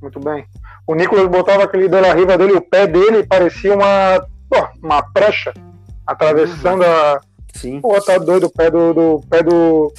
Muito 0.00 0.18
bem. 0.20 0.44
O 0.86 0.94
Nicolas 0.94 1.28
botava 1.28 1.62
aquele 1.62 1.88
da 1.88 2.12
riva 2.12 2.36
dele, 2.36 2.54
o 2.54 2.60
pé 2.60 2.86
dele 2.86 3.24
parecia 3.24 3.74
uma 3.74 4.26
pô, 4.52 4.68
uma 4.82 5.02
prancha 5.02 5.54
atravessando 6.06 6.84
a. 6.84 7.20
Sim. 7.54 7.80
Pô, 7.80 8.00
tá 8.00 8.18
doido, 8.18 8.46
o 8.46 8.50
pé 8.50 8.70
do, 8.70 8.94
do 8.94 9.20
pé 9.28 9.42
do, 9.42 9.92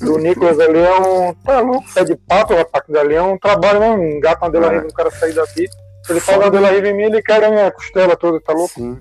do 0.00 0.18
Nicolas 0.20 0.60
ali 0.60 0.78
é 0.78 1.00
um. 1.00 1.34
Tá 1.34 1.60
louco, 1.60 1.92
pé 1.92 2.04
de 2.04 2.16
pato, 2.16 2.54
o 2.54 2.60
ataque 2.60 2.92
dali 2.92 3.14
é 3.14 3.22
um 3.22 3.38
trabalho, 3.38 3.80
né? 3.80 3.90
Um 3.90 4.20
gato 4.20 4.42
na 4.42 4.48
Dela 4.48 4.70
Riva, 4.70 4.86
um 4.86 4.94
cara 4.94 5.10
sair 5.10 5.34
daqui. 5.34 5.66
Ele 6.08 6.20
fala 6.20 6.44
na 6.44 6.50
Dela 6.50 6.70
Riva 6.70 6.88
em 6.88 6.96
mim, 6.96 7.04
ele 7.04 7.22
quer 7.22 7.42
a 7.42 7.50
minha 7.50 7.70
costela 7.70 8.16
toda, 8.16 8.40
tá 8.40 8.52
louco? 8.52 8.74
Sim. 8.74 8.98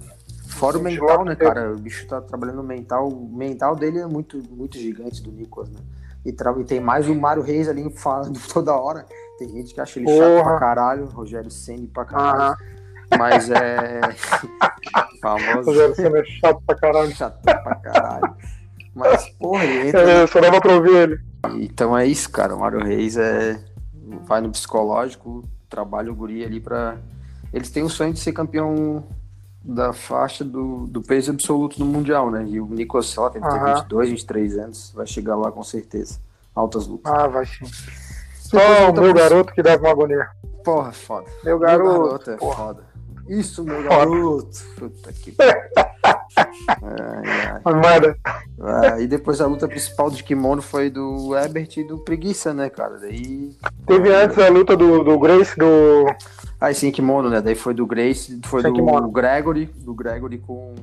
Fora 0.57 0.77
o 0.77 0.81
mental, 0.81 1.23
né, 1.23 1.35
cara? 1.35 1.71
O 1.71 1.77
bicho 1.77 2.07
tá 2.07 2.19
trabalhando 2.19 2.63
mental. 2.63 3.07
O 3.07 3.29
mental 3.29 3.75
dele 3.75 3.99
é 3.99 4.07
muito, 4.07 4.41
muito 4.49 4.77
gigante 4.77 5.21
do 5.21 5.31
Nicolas, 5.31 5.69
né? 5.69 5.79
E, 6.25 6.31
tra... 6.31 6.53
e 6.59 6.63
tem 6.63 6.79
mais 6.79 7.07
o 7.07 7.15
Mário 7.15 7.43
Reis 7.43 7.69
ali 7.69 7.89
falando 7.91 8.39
toda 8.51 8.73
hora. 8.73 9.05
Tem 9.37 9.47
gente 9.49 9.73
que 9.73 9.79
acha 9.79 9.99
ele 9.99 10.05
Porra. 10.05 10.17
chato 10.17 10.43
pra 10.43 10.59
caralho, 10.59 11.05
Rogério 11.05 11.51
Senni 11.51 11.87
pra 11.87 12.05
caralho. 12.05 12.57
Mas 13.17 13.49
é. 13.49 14.01
famoso. 15.21 15.69
Rogério 15.69 15.95
Senna 15.95 16.19
é 16.19 16.25
chato 16.25 16.61
pra 16.65 16.75
caralho. 16.75 17.15
Chato 17.15 17.41
pra 17.41 17.75
caralho. 17.75 18.35
Mas, 18.95 19.29
porra, 19.29 19.63
ele 19.63 19.89
entra. 19.89 20.01
É, 20.01 20.27
só 20.27 20.41
dava 20.41 20.59
pra 20.59 20.73
ouvir 20.73 20.95
ele. 20.95 21.19
Então 21.61 21.95
é 21.95 22.05
isso, 22.05 22.29
cara. 22.31 22.55
O 22.55 22.59
Mário 22.59 22.83
Reis 22.83 23.15
é. 23.15 23.63
Vai 24.23 24.41
no 24.41 24.49
psicológico, 24.49 25.43
trabalha 25.69 26.11
o 26.11 26.15
guri 26.15 26.43
ali 26.43 26.59
pra. 26.59 26.97
Eles 27.53 27.69
têm 27.69 27.83
o 27.83 27.89
sonho 27.89 28.13
de 28.13 28.19
ser 28.19 28.31
campeão 28.33 29.03
da 29.63 29.91
faixa 29.93 30.43
do, 30.43 30.87
do 30.87 31.01
peso 31.01 31.31
absoluto 31.31 31.79
no 31.79 31.85
Mundial, 31.85 32.31
né? 32.31 32.45
E 32.47 32.59
o 32.59 32.65
Nicolas 32.67 33.07
Só 33.07 33.29
tem 33.29 33.41
uhum. 33.41 33.75
22, 33.75 34.09
23 34.09 34.57
anos, 34.57 34.91
vai 34.95 35.05
chegar 35.05 35.35
lá 35.35 35.51
com 35.51 35.63
certeza. 35.63 36.19
Altas 36.55 36.87
lutas. 36.87 37.11
Ah, 37.11 37.27
vai 37.27 37.45
sim. 37.45 37.65
Só 38.35 38.89
o 38.89 38.93
meu 38.93 39.13
garoto 39.13 39.53
que 39.53 39.61
dava 39.61 39.83
uma 39.83 39.91
agonia. 39.91 40.27
Porra, 40.63 40.91
foda. 40.91 41.27
Meu 41.43 41.59
garoto, 41.59 41.91
meu 41.91 42.03
garoto 42.03 42.31
é 42.31 42.37
porra. 42.37 42.55
foda. 42.55 42.83
Isso, 43.27 43.63
meu 43.63 43.83
garoto. 43.83 44.65
Puta 44.77 45.11
que. 45.11 45.35
ai, 46.37 47.61
ai. 47.63 48.15
Ah, 48.59 48.99
e 48.99 49.07
depois 49.07 49.41
a 49.41 49.45
luta 49.45 49.67
principal 49.67 50.09
de 50.09 50.23
kimono 50.23 50.61
foi 50.61 50.89
do 50.89 51.35
Ebert 51.35 51.77
e 51.77 51.83
do 51.83 51.99
Preguiça, 51.99 52.53
né, 52.53 52.69
cara? 52.69 52.97
Daí. 52.99 53.55
Teve 53.85 54.13
antes 54.13 54.37
a 54.37 54.49
luta 54.49 54.75
do, 54.75 55.03
do 55.03 55.19
Grace, 55.19 55.57
do. 55.57 56.05
Ah, 56.59 56.73
sim, 56.73 56.91
kimono, 56.91 57.29
né? 57.29 57.41
Daí 57.41 57.55
foi 57.55 57.73
do 57.73 57.85
Grace, 57.85 58.39
foi 58.45 58.63
do 58.63 58.73
kimono. 58.73 59.11
Gregory, 59.11 59.65
do 59.65 59.93
Gregory 59.93 60.39
com. 60.39 60.75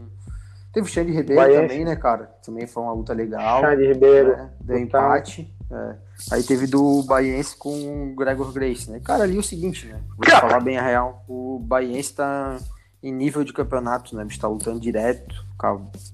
Teve 0.73 0.87
o 0.87 0.91
Xande 0.91 1.13
Ribeiro 1.13 1.53
também, 1.55 1.85
né, 1.85 1.95
cara? 1.95 2.31
Também 2.45 2.67
foi 2.67 2.83
uma 2.83 2.93
luta 2.93 3.13
legal. 3.13 3.61
Xande 3.61 3.87
Ribeiro. 3.87 4.37
Né? 4.37 4.51
Deu 4.61 4.79
empate. 4.79 5.53
É. 5.71 5.95
Aí 6.33 6.43
teve 6.43 6.67
do 6.67 7.03
Baiense 7.03 7.57
com 7.57 7.71
o 7.71 8.15
Gregor 8.15 8.53
Grace, 8.53 8.91
né? 8.91 9.01
Cara, 9.03 9.25
ali 9.25 9.37
é 9.37 9.41
o 9.41 9.43
seguinte, 9.43 9.87
né? 9.87 10.01
Vou 10.17 10.41
falar 10.41 10.61
bem 10.61 10.79
a 10.79 10.83
real. 10.83 11.25
O 11.29 11.59
Baiense 11.59 12.15
tá 12.15 12.59
em 13.05 13.13
nível 13.13 13.45
de 13.45 13.53
campeonato, 13.53 14.17
né? 14.17 14.25
Está 14.27 14.49
lutando 14.49 14.81
direto. 14.81 15.45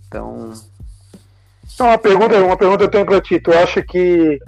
Então. 0.08 0.52
Então, 1.72 1.86
uma 1.86 1.98
pergunta, 1.98 2.36
uma 2.44 2.56
pergunta 2.56 2.84
eu 2.84 2.90
tenho 2.90 3.06
pra 3.06 3.20
ti. 3.20 3.38
Tu 3.38 3.52
acha 3.52 3.80
que 3.80 4.40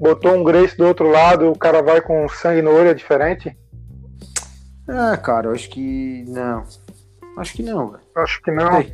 botou 0.00 0.32
um 0.32 0.44
Grace 0.44 0.76
do 0.76 0.86
outro 0.86 1.10
lado, 1.10 1.50
o 1.50 1.58
cara 1.58 1.82
vai 1.82 2.00
com 2.00 2.28
sangue 2.28 2.62
no 2.62 2.70
olho, 2.70 2.90
é 2.90 2.94
diferente? 2.94 3.56
É, 4.88 5.16
cara, 5.16 5.48
eu 5.48 5.52
acho 5.52 5.68
que 5.68 6.24
não. 6.28 6.64
Acho 7.36 7.52
que 7.52 7.62
não, 7.64 7.90
velho. 7.90 8.02
Acho 8.14 8.40
que 8.42 8.50
não. 8.52 8.84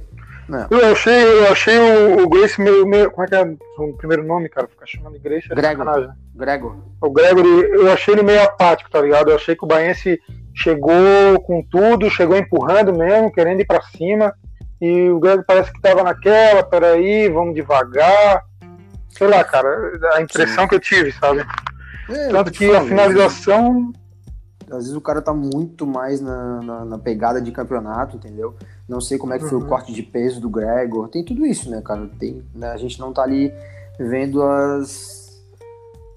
não. 0.49 0.67
Eu 0.71 0.93
achei, 0.93 1.25
eu 1.25 1.53
achei 1.53 1.79
o, 1.79 2.25
o 2.25 2.29
Grace 2.29 2.59
meio, 2.59 2.87
meio, 2.87 3.11
Como 3.11 3.25
é 3.25 3.29
que 3.29 3.35
é 3.35 3.57
o 3.79 3.93
primeiro 3.93 4.25
nome, 4.25 4.49
cara? 4.49 4.67
Ficar 4.67 4.87
chamando 4.87 5.13
de 5.13 5.19
Grace 5.19 5.53
é 5.53 5.55
Gregor. 5.55 5.85
Né? 5.85 6.15
Gregor. 6.35 6.77
O 7.03 7.11
Gregor, 7.11 7.45
eu 7.45 7.93
achei 7.93 8.15
ele 8.15 8.23
meio 8.23 8.43
apático, 8.43 8.91
tá 8.91 9.01
ligado? 9.03 9.31
Eu 9.31 9.37
achei 9.37 9.55
que 9.55 9.65
o 9.65 9.69
Baense 9.69 10.19
chegou 10.55 11.41
com 11.47 11.63
tudo, 11.71 12.09
chegou 12.09 12.37
empurrando 12.37 12.93
mesmo, 12.93 13.33
querendo 13.33 13.61
ir 13.61 13.67
pra 13.67 13.83
cima. 13.83 14.33
E 14.81 15.09
o 15.11 15.19
Gregor 15.19 15.45
parece 15.47 15.73
que 15.73 15.81
tava 15.81 16.03
naquela, 16.03 16.63
peraí, 16.63 17.29
vamos 17.29 17.55
devagar. 17.55 18.45
Sei 19.11 19.27
lá, 19.27 19.43
cara, 19.45 19.69
a 20.15 20.23
impressão 20.23 20.65
Sim. 20.65 20.69
que 20.69 20.75
eu 20.75 20.81
tive, 20.81 21.13
sabe? 21.13 21.45
É, 22.09 22.29
Tanto 22.29 22.51
que 22.51 22.71
a 22.75 22.83
finalização 22.83 23.93
às 24.71 24.85
vezes 24.85 24.95
o 24.95 25.01
cara 25.01 25.21
tá 25.21 25.33
muito 25.33 25.87
mais 25.87 26.21
na, 26.21 26.63
na, 26.63 26.85
na 26.85 26.99
pegada 26.99 27.41
de 27.41 27.53
campeonato, 27.53 28.17
entendeu? 28.17 28.57
Não 28.89 29.01
sei 29.01 29.19
como 29.19 29.33
é 29.33 29.39
que 29.39 29.47
foi 29.47 29.59
uhum. 29.59 29.65
o 29.65 29.69
corte 29.69 29.93
de 29.93 30.03
peso 30.03 30.41
do 30.41 30.49
Gregor. 30.49 31.09
Tem 31.09 31.25
tudo 31.25 31.45
isso, 31.47 31.71
né, 31.71 31.81
cara? 31.83 32.09
Tem, 32.19 32.43
né, 32.55 32.71
a 32.71 32.77
gente 32.77 32.99
não 32.99 33.13
tá 33.13 33.23
ali 33.23 33.53
vendo 33.99 34.43
as, 34.43 35.43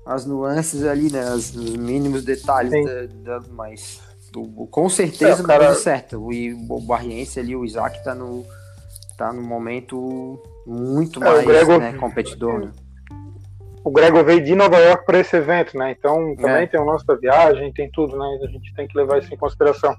as 0.06 0.26
nuances 0.26 0.84
ali, 0.86 1.12
né? 1.12 1.21
As, 1.21 1.54
os 1.54 1.76
mínimos 1.76 2.23
detalhes, 2.23 2.71
da, 3.23 3.39
da, 3.39 3.47
mas 3.52 4.02
o, 4.36 4.68
com 4.68 4.90
certeza 4.90 5.44
é, 5.44 5.46
cara... 5.46 5.63
não 5.63 5.72
deu 5.72 5.82
certo. 5.82 6.18
O, 6.18 6.76
o 6.76 6.82
Barriense 6.82 7.40
ali, 7.40 7.56
o 7.56 7.66
Isaac 7.66 8.04
tá 8.04 8.13
no, 8.13 8.46
tá 9.18 9.32
no 9.32 9.42
momento 9.42 10.42
muito 10.66 11.24
é, 11.24 11.26
mais 11.26 11.46
Gregor... 11.46 11.80
né, 11.80 11.94
competidor, 11.94 12.60
né? 12.60 12.72
o 13.88 13.92
Gregor 13.92 14.26
veio 14.26 14.44
de 14.44 14.54
Nova 14.54 14.78
York 14.80 15.06
para 15.06 15.20
esse 15.20 15.38
evento, 15.38 15.78
né? 15.78 15.96
Então 15.98 16.36
também 16.36 16.63
é. 16.63 16.68
tem 16.68 16.78
o 16.78 16.84
lance 16.84 17.06
da 17.06 17.16
viagem, 17.16 17.72
tem 17.72 17.90
tudo, 17.90 18.18
né? 18.18 18.40
A 18.44 18.48
gente 18.48 18.74
tem 18.76 18.86
que 18.86 18.98
levar 18.98 19.18
isso 19.20 19.34
em 19.34 19.38
consideração. 19.38 19.96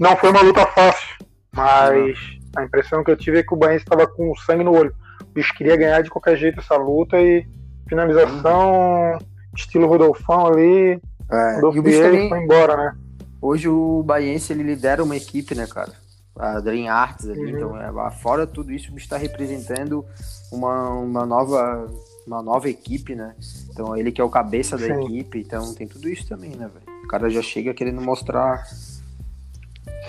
Não 0.00 0.16
foi 0.16 0.30
uma 0.30 0.42
luta 0.42 0.66
fácil, 0.66 1.16
mas 1.52 2.18
a 2.56 2.64
impressão 2.64 3.04
que 3.04 3.10
eu 3.12 3.16
tive 3.16 3.38
é 3.38 3.42
que 3.44 3.54
o 3.54 3.56
Bahia 3.56 3.76
estava 3.76 4.04
com 4.04 4.34
sangue 4.34 4.64
no 4.64 4.76
olho. 4.76 4.92
O 5.22 5.32
bicho 5.32 5.54
queria 5.54 5.76
ganhar 5.76 6.02
de 6.02 6.10
qualquer 6.10 6.36
jeito 6.36 6.58
essa 6.58 6.74
luta 6.76 7.20
e 7.20 7.46
finalização, 7.88 9.12
uhum. 9.12 9.18
estilo 9.56 9.86
Rodolfão 9.86 10.48
ali. 10.48 11.00
É. 11.30 11.60
e 11.60 11.64
o 11.64 11.82
bicho 11.82 12.02
também... 12.02 12.28
foi 12.28 12.42
embora, 12.42 12.76
né? 12.76 12.94
Hoje 13.40 13.68
o 13.68 14.02
Baiense 14.02 14.52
ele 14.52 14.62
lidera 14.62 15.02
uma 15.02 15.16
equipe, 15.16 15.54
né, 15.54 15.66
cara? 15.66 15.92
A 16.36 16.60
Dream 16.60 16.90
Arts 16.92 17.28
ali, 17.28 17.40
uhum. 17.40 17.48
então 17.48 18.06
é, 18.06 18.10
fora 18.10 18.46
tudo 18.46 18.72
isso, 18.72 18.90
o 18.90 18.94
bicho 18.94 19.06
está 19.06 19.16
representando 19.16 20.04
uma, 20.52 20.90
uma 20.90 21.26
nova 21.26 21.88
uma 22.26 22.42
nova 22.42 22.68
equipe, 22.68 23.14
né? 23.14 23.34
Então 23.70 23.96
ele 23.96 24.12
que 24.12 24.20
é 24.20 24.24
o 24.24 24.30
cabeça 24.30 24.76
da 24.76 24.86
Sim. 24.86 25.04
equipe, 25.04 25.40
então 25.40 25.74
tem 25.74 25.86
tudo 25.86 26.08
isso 26.08 26.28
também, 26.28 26.50
né, 26.50 26.68
velho? 26.72 27.04
O 27.04 27.08
cara 27.08 27.28
já 27.28 27.42
chega 27.42 27.74
querendo 27.74 28.00
mostrar 28.00 28.62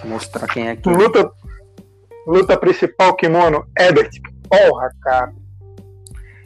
mostrar 0.06 0.48
quem 0.48 0.68
é 0.68 0.76
que 0.76 0.90
luta 0.90 1.32
luta 2.28 2.58
principal 2.58 3.16
kimono 3.16 3.66
Ebert. 3.78 4.12
Porra, 4.48 4.90
cara. 5.02 5.34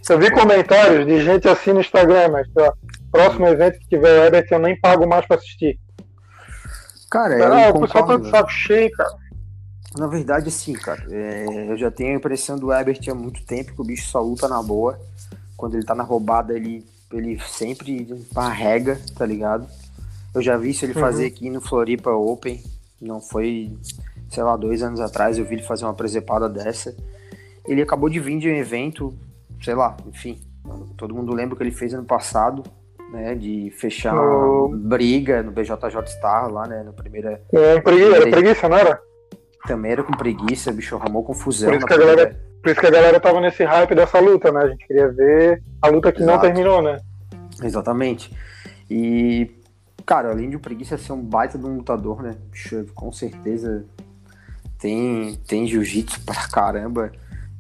Eu 0.07 0.19
vi 0.19 0.31
comentários 0.31 1.05
de 1.05 1.23
gente 1.23 1.47
assim 1.47 1.73
no 1.73 1.81
Instagram, 1.81 2.29
mas 2.29 2.47
ó, 2.57 2.73
próximo 3.11 3.47
evento 3.47 3.79
que 3.79 3.87
tiver 3.87 4.19
o 4.19 4.23
Ebert 4.23 4.47
eu 4.51 4.59
nem 4.59 4.79
pago 4.79 5.07
mais 5.07 5.25
para 5.25 5.37
assistir. 5.37 5.79
Cara, 7.15 7.67
ah, 7.67 7.69
o 7.69 7.79
pessoal 7.79 8.05
tá 8.05 8.17
de 8.17 8.29
saco 8.29 8.51
cheio, 8.51 8.91
cara. 8.91 9.17
Na 9.97 10.07
verdade, 10.07 10.51
sim, 10.51 10.73
cara. 10.73 11.01
É, 11.09 11.71
eu 11.71 11.77
já 11.77 11.89
tenho 11.89 12.11
a 12.11 12.17
impressão 12.17 12.57
do 12.57 12.73
Ebert 12.73 12.99
há 13.09 13.15
muito 13.15 13.41
tempo 13.45 13.73
que 13.73 13.79
o 13.81 13.85
bicho 13.85 14.05
só 14.09 14.19
luta 14.21 14.49
na 14.49 14.61
boa 14.61 14.99
quando 15.55 15.75
ele 15.75 15.85
tá 15.85 15.95
na 15.95 16.03
roubada, 16.03 16.53
ele, 16.53 16.85
ele 17.13 17.39
sempre 17.39 18.05
arrega, 18.35 18.99
tá 19.17 19.25
ligado? 19.25 19.65
Eu 20.33 20.41
já 20.41 20.57
vi 20.57 20.71
isso 20.71 20.83
ele 20.83 20.93
uhum. 20.93 20.99
fazer 20.99 21.27
aqui 21.27 21.49
no 21.49 21.61
Floripa 21.61 22.11
Open, 22.11 22.61
não 23.01 23.21
foi, 23.21 23.71
sei 24.29 24.43
lá, 24.43 24.57
dois 24.57 24.83
anos 24.83 24.99
atrás, 24.99 25.37
eu 25.37 25.45
vi 25.45 25.55
ele 25.55 25.63
fazer 25.63 25.85
uma 25.85 25.93
presepada 25.93 26.49
dessa. 26.49 26.93
Ele 27.65 27.81
acabou 27.81 28.09
de 28.09 28.19
vir 28.19 28.37
de 28.39 28.49
um 28.49 28.55
evento, 28.55 29.13
sei 29.63 29.73
lá, 29.73 29.95
enfim, 30.05 30.37
todo 30.97 31.15
mundo 31.15 31.33
lembra 31.33 31.55
o 31.55 31.57
que 31.57 31.63
ele 31.63 31.71
fez 31.71 31.93
ano 31.93 32.03
passado, 32.03 32.61
né, 33.11 33.35
de 33.35 33.71
fechar 33.71 34.15
uhum. 34.15 34.77
briga 34.77 35.43
no 35.43 35.51
BJJ 35.51 36.07
Star 36.07 36.51
lá, 36.51 36.67
né, 36.67 36.83
na 36.83 36.93
primeira... 36.93 37.41
É, 37.53 37.79
preguiça, 37.79 38.15
era 38.15 38.29
preguiça, 38.29 38.69
não 38.69 38.77
era? 38.77 39.01
Também 39.67 39.91
era 39.91 40.03
com 40.03 40.13
preguiça, 40.13 40.71
bicho, 40.71 40.95
arrumou 40.95 41.23
confusão. 41.23 41.69
Por 41.69 41.77
isso 41.77 41.85
que 41.87 41.93
a 41.93 41.97
galera 41.97 42.45
por 42.65 42.71
isso 42.71 42.81
que 42.81 42.87
a 42.87 42.91
galera 42.91 43.19
tava 43.19 43.39
nesse 43.39 43.63
hype 43.63 43.93
dessa 43.93 44.19
luta, 44.19 44.51
né? 44.51 44.61
A 44.61 44.67
gente 44.69 44.87
queria 44.87 45.07
ver 45.07 45.61
a 45.79 45.87
luta 45.87 46.11
que 46.11 46.19
Exato. 46.19 46.33
não 46.35 46.41
terminou, 46.41 46.81
né? 46.81 46.97
Exatamente. 47.61 48.35
E, 48.89 49.51
cara, 50.03 50.31
além 50.31 50.49
de 50.49 50.55
o 50.55 50.59
Preguiça 50.59 50.97
ser 50.97 51.13
um 51.13 51.21
baita 51.21 51.59
de 51.59 51.65
um 51.67 51.77
lutador, 51.77 52.23
né? 52.23 52.35
Com 52.95 53.11
certeza 53.11 53.85
tem, 54.79 55.39
tem 55.47 55.67
jiu-jitsu 55.67 56.25
pra 56.25 56.47
caramba. 56.47 57.11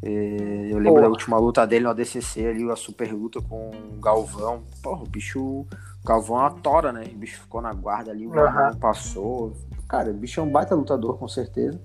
É, 0.01 0.67
eu 0.69 0.77
lembro 0.77 0.93
Porra. 0.93 1.01
da 1.03 1.09
última 1.09 1.37
luta 1.37 1.65
dele 1.65 1.85
no 1.85 1.89
ADCC 1.89 2.45
ali, 2.45 2.69
a 2.69 2.75
super 2.75 3.11
luta 3.13 3.41
com 3.41 3.71
o 3.71 3.99
Galvão. 3.99 4.63
Porra, 4.81 5.03
o 5.03 5.07
bicho. 5.07 5.39
O 5.41 5.67
Galvão 6.05 6.37
é 6.37 6.41
uma 6.41 6.51
tora, 6.51 6.91
né? 6.91 7.03
O 7.11 7.17
bicho 7.17 7.41
ficou 7.41 7.61
na 7.61 7.73
guarda 7.73 8.11
ali, 8.11 8.27
o 8.27 8.29
Galvão 8.29 8.71
uhum. 8.71 8.79
passou. 8.79 9.53
Cara, 9.87 10.11
o 10.11 10.13
bicho 10.13 10.39
é 10.39 10.43
um 10.43 10.51
baita 10.51 10.75
lutador, 10.75 11.17
com 11.17 11.27
certeza. 11.27 11.79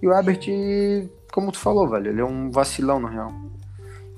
E 0.00 0.08
o 0.08 0.12
Herbert 0.12 0.40
como 1.32 1.50
tu 1.50 1.58
falou, 1.58 1.88
velho, 1.88 2.10
ele 2.10 2.20
é 2.20 2.24
um 2.24 2.50
vacilão, 2.50 3.00
na 3.00 3.08
real. 3.08 3.32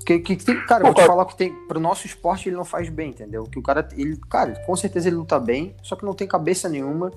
Que, 0.05 0.19
que 0.19 0.35
tem, 0.35 0.63
cara, 0.67 0.81
Pô, 0.81 0.87
vou 0.87 0.93
te 0.93 0.97
cara... 0.97 1.07
falar 1.07 1.25
que 1.25 1.35
tem, 1.35 1.51
pro 1.67 1.79
nosso 1.79 2.05
esporte 2.05 2.49
ele 2.49 2.55
não 2.55 2.65
faz 2.65 2.89
bem, 2.89 3.09
entendeu? 3.09 3.43
Que 3.43 3.57
o 3.57 3.61
cara, 3.61 3.87
ele, 3.93 4.17
cara, 4.29 4.53
com 4.65 4.75
certeza 4.75 5.07
ele 5.07 5.15
luta 5.15 5.39
bem, 5.39 5.73
só 5.81 5.95
que 5.95 6.05
não 6.05 6.13
tem 6.13 6.27
cabeça 6.27 6.69
nenhuma, 6.69 7.11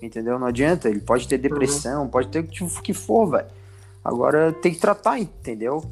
entendeu? 0.00 0.38
Não 0.38 0.46
adianta, 0.46 0.88
ele 0.88 1.00
pode 1.00 1.28
ter 1.28 1.38
depressão, 1.38 2.02
uhum. 2.02 2.08
pode 2.08 2.28
ter 2.28 2.40
o 2.40 2.82
que 2.82 2.94
for, 2.94 3.26
velho. 3.30 3.46
Agora 4.04 4.52
tem 4.52 4.72
que 4.72 4.80
tratar, 4.80 5.18
entendeu? 5.18 5.84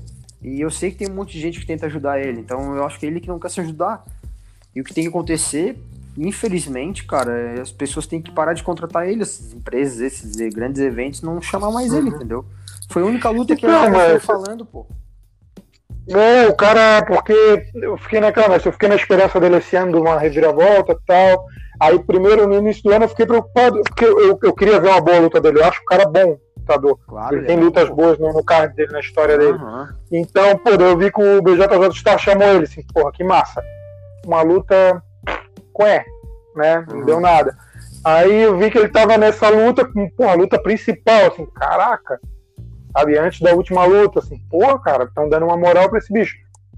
E 0.43 0.61
eu 0.61 0.71
sei 0.71 0.91
que 0.91 0.99
tem 0.99 1.11
um 1.11 1.15
monte 1.15 1.33
de 1.33 1.41
gente 1.41 1.61
que 1.61 1.67
tenta 1.67 1.87
ajudar 1.87 2.19
ele, 2.19 2.41
então 2.41 2.75
eu 2.75 2.85
acho 2.85 2.99
que 2.99 3.07
é 3.07 3.09
ele 3.09 3.21
que 3.21 3.29
não 3.29 3.39
quer 3.39 3.51
se 3.51 3.61
ajudar. 3.61 4.05
E 4.75 4.81
o 4.81 4.85
que 4.85 4.95
tem 4.95 5.05
que 5.05 5.11
acontecer, 5.11 5.79
infelizmente, 6.17 7.05
cara, 7.05 7.33
é 7.33 7.61
as 7.61 7.71
pessoas 7.71 8.07
têm 8.07 8.23
que 8.23 8.31
parar 8.31 8.55
de 8.55 8.63
contratar 8.63 9.09
ele, 9.09 9.23
essas 9.23 9.53
empresas, 9.53 10.01
esses 10.01 10.35
grandes 10.53 10.81
eventos, 10.81 11.23
não 11.23 11.41
chamar 11.43 11.71
mais 11.71 11.93
uhum. 11.93 11.99
ele, 11.99 12.09
entendeu? 12.11 12.45
Foi 12.89 13.03
a 13.03 13.07
única 13.07 13.29
luta 13.31 13.55
que 13.55 13.67
não, 13.67 13.85
eu 13.85 13.91
mas... 13.91 14.25
falando, 14.25 14.65
pô. 14.65 14.87
Não, 16.11 16.49
o 16.49 16.57
cara, 16.57 17.05
porque 17.07 17.33
eu 17.77 17.97
fiquei 17.97 18.19
naquela, 18.19 18.57
eu 18.57 18.73
fiquei 18.73 18.89
na 18.89 18.97
esperança 18.97 19.39
dele 19.39 19.59
esse 19.59 19.77
ano 19.77 19.93
de 19.93 19.99
uma 19.99 20.19
reviravolta 20.19 20.93
e 20.93 20.99
tal. 21.07 21.47
Aí, 21.81 21.99
primeiro, 22.01 22.49
no 22.49 22.57
início 22.57 22.83
do 22.83 22.93
ano, 22.93 23.05
eu 23.05 23.09
fiquei 23.09 23.27
preocupado, 23.27 23.81
porque 23.85 24.05
eu, 24.05 24.37
eu 24.43 24.53
queria 24.53 24.81
ver 24.81 24.89
uma 24.89 25.01
boa 25.01 25.21
luta 25.21 25.41
dele. 25.41 25.61
Eu 25.61 25.65
acho 25.65 25.81
o 25.81 25.85
cara 25.85 26.05
bom 26.07 26.37
lutador. 26.59 26.99
Claro, 27.07 27.37
ele, 27.37 27.47
tem 27.47 27.57
é 27.57 27.61
lutas 27.61 27.89
boas 27.89 28.19
no, 28.19 28.33
no 28.33 28.45
card 28.45 28.75
dele, 28.75 28.93
na 28.93 28.99
história 28.99 29.39
dele. 29.39 29.57
Uhum. 29.57 29.87
Então, 30.11 30.59
pô, 30.59 30.71
eu 30.71 30.99
vi 30.99 31.13
que 31.13 31.23
o 31.23 31.41
BJJ 31.41 31.93
Star 31.95 32.19
chamou 32.19 32.49
ele, 32.49 32.65
assim, 32.65 32.83
porra, 32.93 33.13
que 33.13 33.23
massa. 33.23 33.63
Uma 34.27 34.43
luta 34.43 35.01
com 35.73 35.87
é, 35.87 36.05
né? 36.57 36.85
Não 36.89 36.99
uhum. 36.99 37.05
deu 37.05 37.21
nada. 37.21 37.57
Aí 38.05 38.43
eu 38.43 38.59
vi 38.59 38.69
que 38.69 38.79
ele 38.79 38.89
tava 38.89 39.17
nessa 39.17 39.49
luta, 39.49 39.85
com, 39.85 40.11
pô, 40.11 40.25
a 40.25 40.35
luta 40.35 40.61
principal, 40.61 41.29
assim, 41.29 41.47
caraca 41.55 42.19
sabe? 42.93 43.19
Antes 43.19 43.41
da 43.41 43.55
última 43.55 43.85
luta, 43.85 44.21
assim, 44.21 44.39
pô, 44.51 44.79
cara, 44.79 45.05
estão 45.05 45.29
dando 45.29 45.47
uma 45.47 45.57
moral 45.57 45.89
para 45.89 45.99
esse 45.99 46.13
bicho. 46.13 46.37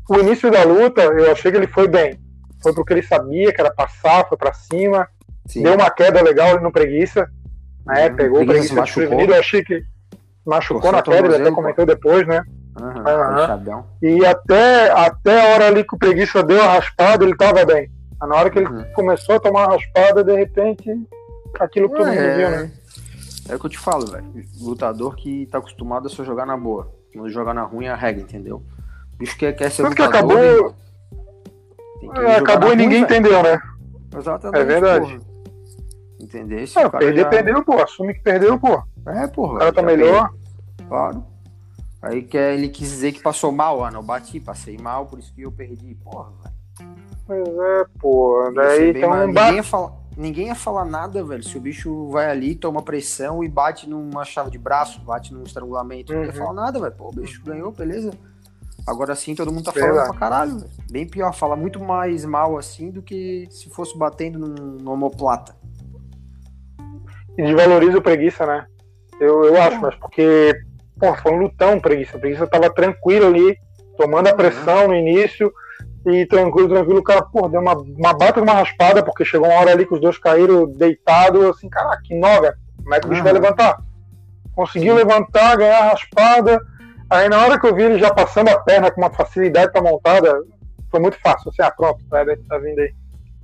O 0.08 0.16
início 0.16 0.50
da 0.50 0.62
luta, 0.64 1.02
eu 1.02 1.32
achei 1.32 1.50
que 1.50 1.56
ele 1.56 1.66
foi 1.66 1.88
bem. 1.88 2.20
Foi 2.62 2.74
porque 2.74 2.92
ele 2.92 3.02
sabia 3.02 3.52
que 3.52 3.60
era 3.60 3.72
passar, 3.72 4.26
foi 4.28 4.38
para 4.38 4.52
cima, 4.52 5.08
Sim. 5.46 5.62
deu 5.62 5.74
uma 5.74 5.90
queda 5.90 6.22
legal 6.22 6.60
no 6.60 6.72
preguiça, 6.72 7.28
né? 7.86 8.08
Uhum. 8.08 8.16
Pegou 8.16 8.42
o 8.42 8.46
preguiça, 8.46 8.82
desprevenido, 8.82 9.32
eu 9.32 9.40
achei 9.40 9.64
que 9.64 9.82
machucou 10.46 10.92
na 10.92 11.02
queda, 11.02 11.26
ele 11.26 11.36
até 11.36 11.50
comentou 11.50 11.86
depois, 11.86 12.26
né? 12.26 12.42
Uhum, 12.80 13.74
uhum. 13.74 13.84
E 14.00 14.24
até, 14.24 14.90
até 14.90 15.40
a 15.40 15.54
hora 15.54 15.66
ali 15.66 15.84
que 15.84 15.94
o 15.94 15.98
preguiça 15.98 16.42
deu 16.42 16.62
a 16.62 16.74
raspada, 16.74 17.24
ele 17.24 17.36
tava 17.36 17.64
bem. 17.64 17.90
Na 18.20 18.36
hora 18.36 18.50
que 18.50 18.58
ele 18.58 18.68
uhum. 18.68 18.84
começou 18.94 19.36
a 19.36 19.40
tomar 19.40 19.64
a 19.64 19.72
raspada, 19.72 20.22
de 20.22 20.34
repente, 20.34 20.90
aquilo 21.58 21.88
que 21.88 21.96
todo 21.96 22.06
mundo 22.06 22.18
é... 22.18 22.36
viu, 22.36 22.50
né? 22.50 22.70
É 23.48 23.56
o 23.56 23.58
que 23.58 23.66
eu 23.66 23.70
te 23.70 23.78
falo, 23.78 24.06
velho. 24.06 24.24
Lutador 24.60 25.16
que 25.16 25.46
tá 25.46 25.58
acostumado 25.58 26.06
a 26.06 26.10
só 26.10 26.24
jogar 26.24 26.46
na 26.46 26.56
boa. 26.56 26.92
Não 27.14 27.28
jogar 27.28 27.54
na 27.54 27.62
ruim 27.62 27.86
é 27.86 27.90
a 27.90 27.96
regra, 27.96 28.22
entendeu? 28.22 28.62
Bicho 29.18 29.36
quer, 29.36 29.52
quer 29.52 29.70
ser 29.70 29.82
Tanto 29.82 30.02
lutador. 30.02 30.36
Que 30.36 30.46
acabou. 30.46 30.74
Que 32.00 32.20
é, 32.20 32.36
acabou 32.36 32.72
e 32.72 32.76
ninguém 32.76 32.98
ruim, 32.98 33.04
entendeu, 33.04 33.42
né? 33.42 33.60
Exatamente. 34.16 34.60
É 34.60 34.64
verdade. 34.64 35.18
Porra. 35.18 35.32
Entendeu? 36.20 36.64
Não, 36.76 36.90
perder, 36.90 37.20
já... 37.20 37.28
perdeu, 37.28 37.64
pô. 37.64 37.82
Assume 37.82 38.14
que 38.14 38.20
perdeu, 38.20 38.58
pô. 38.58 38.82
É, 39.06 39.26
porra. 39.26 39.54
O 39.54 39.58
cara 39.58 39.72
tá 39.72 39.82
melhor. 39.82 40.28
Perdeu. 40.30 40.88
Claro. 40.88 41.26
Aí 42.00 42.22
que 42.22 42.36
ele 42.36 42.68
quis 42.68 42.90
dizer 42.90 43.12
que 43.12 43.22
passou 43.22 43.52
mal, 43.52 43.84
ah, 43.84 43.90
não 43.90 44.02
bati, 44.02 44.40
passei 44.40 44.76
mal, 44.76 45.06
por 45.06 45.18
isso 45.18 45.32
que 45.34 45.42
eu 45.42 45.52
perdi. 45.52 45.94
Porra, 45.96 46.32
velho. 46.42 46.94
Pois 47.26 47.48
é, 47.48 47.84
pô. 48.00 48.52
Daí 48.54 48.90
então. 48.90 49.26
Ninguém 49.26 49.56
ia 49.56 49.62
falar 49.62 50.01
ninguém 50.16 50.48
ia 50.48 50.54
falar 50.54 50.84
nada, 50.84 51.24
velho, 51.24 51.42
se 51.42 51.56
o 51.56 51.60
bicho 51.60 52.08
vai 52.08 52.30
ali, 52.30 52.54
toma 52.54 52.82
pressão 52.82 53.42
e 53.42 53.48
bate 53.48 53.88
numa 53.88 54.24
chave 54.24 54.50
de 54.50 54.58
braço, 54.58 55.00
bate 55.00 55.32
num 55.32 55.42
estrangulamento. 55.42 56.12
Uhum. 56.12 56.18
Não 56.18 56.26
ia 56.26 56.32
uhum. 56.32 56.38
falar 56.38 56.52
nada, 56.52 56.80
velho. 56.80 56.92
Pô, 56.92 57.08
o 57.08 57.12
bicho 57.12 57.42
ganhou, 57.44 57.72
beleza. 57.72 58.12
Agora 58.86 59.14
sim 59.14 59.34
todo 59.34 59.52
mundo 59.52 59.64
tá 59.64 59.72
falando 59.72 59.90
Verdade. 59.90 60.10
pra 60.10 60.18
caralho. 60.18 60.58
Véio. 60.58 60.70
Bem 60.90 61.06
pior, 61.06 61.32
fala 61.32 61.54
muito 61.54 61.78
mais 61.80 62.24
mal 62.24 62.58
assim 62.58 62.90
do 62.90 63.00
que 63.00 63.46
se 63.50 63.70
fosse 63.70 63.96
batendo 63.96 64.38
num, 64.38 64.78
num 64.78 64.90
homoplata. 64.90 65.54
E 67.38 67.42
desvaloriza 67.42 67.98
o 67.98 68.02
preguiça, 68.02 68.44
né? 68.44 68.66
Eu, 69.20 69.44
eu 69.44 69.62
acho, 69.62 69.80
mas 69.80 69.94
porque, 69.94 70.52
pô, 70.98 71.14
foi 71.14 71.32
um 71.32 71.36
lutão 71.36 71.80
preguiça. 71.80 72.16
O 72.16 72.20
preguiça 72.20 72.46
tava 72.46 72.68
tranquilo 72.70 73.26
ali, 73.26 73.56
tomando 73.96 74.26
a 74.26 74.34
pressão 74.34 74.88
no 74.88 74.94
início 74.94 75.52
e 76.04 76.26
tranquilo, 76.26 76.68
tranquilo, 76.68 76.98
o 76.98 77.02
cara, 77.02 77.22
pô, 77.22 77.48
deu 77.48 77.60
uma, 77.60 77.74
uma 77.74 78.12
bata 78.12 78.40
uma 78.40 78.54
raspada, 78.54 79.02
porque 79.02 79.24
chegou 79.24 79.48
uma 79.48 79.58
hora 79.58 79.70
ali 79.70 79.86
que 79.86 79.94
os 79.94 80.00
dois 80.00 80.18
caíram 80.18 80.66
deitados, 80.66 81.44
assim, 81.44 81.68
caraca, 81.68 82.02
que 82.02 82.14
noga, 82.18 82.56
como 82.82 82.94
é 82.94 83.00
que 83.00 83.06
o 83.06 83.08
bicho 83.10 83.20
uhum. 83.20 83.24
vai 83.24 83.32
levantar? 83.32 83.78
Conseguiu 84.54 84.94
levantar, 84.94 85.56
ganhar 85.56 85.78
a 85.78 85.90
raspada, 85.90 86.60
aí 87.08 87.28
na 87.28 87.38
hora 87.38 87.58
que 87.58 87.66
eu 87.66 87.74
vi 87.74 87.84
ele 87.84 87.98
já 87.98 88.12
passando 88.12 88.48
a 88.48 88.58
perna 88.58 88.90
com 88.90 89.00
uma 89.00 89.10
facilidade 89.10 89.70
pra 89.70 89.80
montada, 89.80 90.42
foi 90.90 91.00
muito 91.00 91.18
fácil, 91.20 91.50
assim, 91.50 91.62
ah, 91.62 91.70
pronto, 91.70 92.04
o 92.10 92.16
Herbert 92.16 92.40
tá 92.48 92.58
vindo 92.58 92.80
aí, 92.80 92.92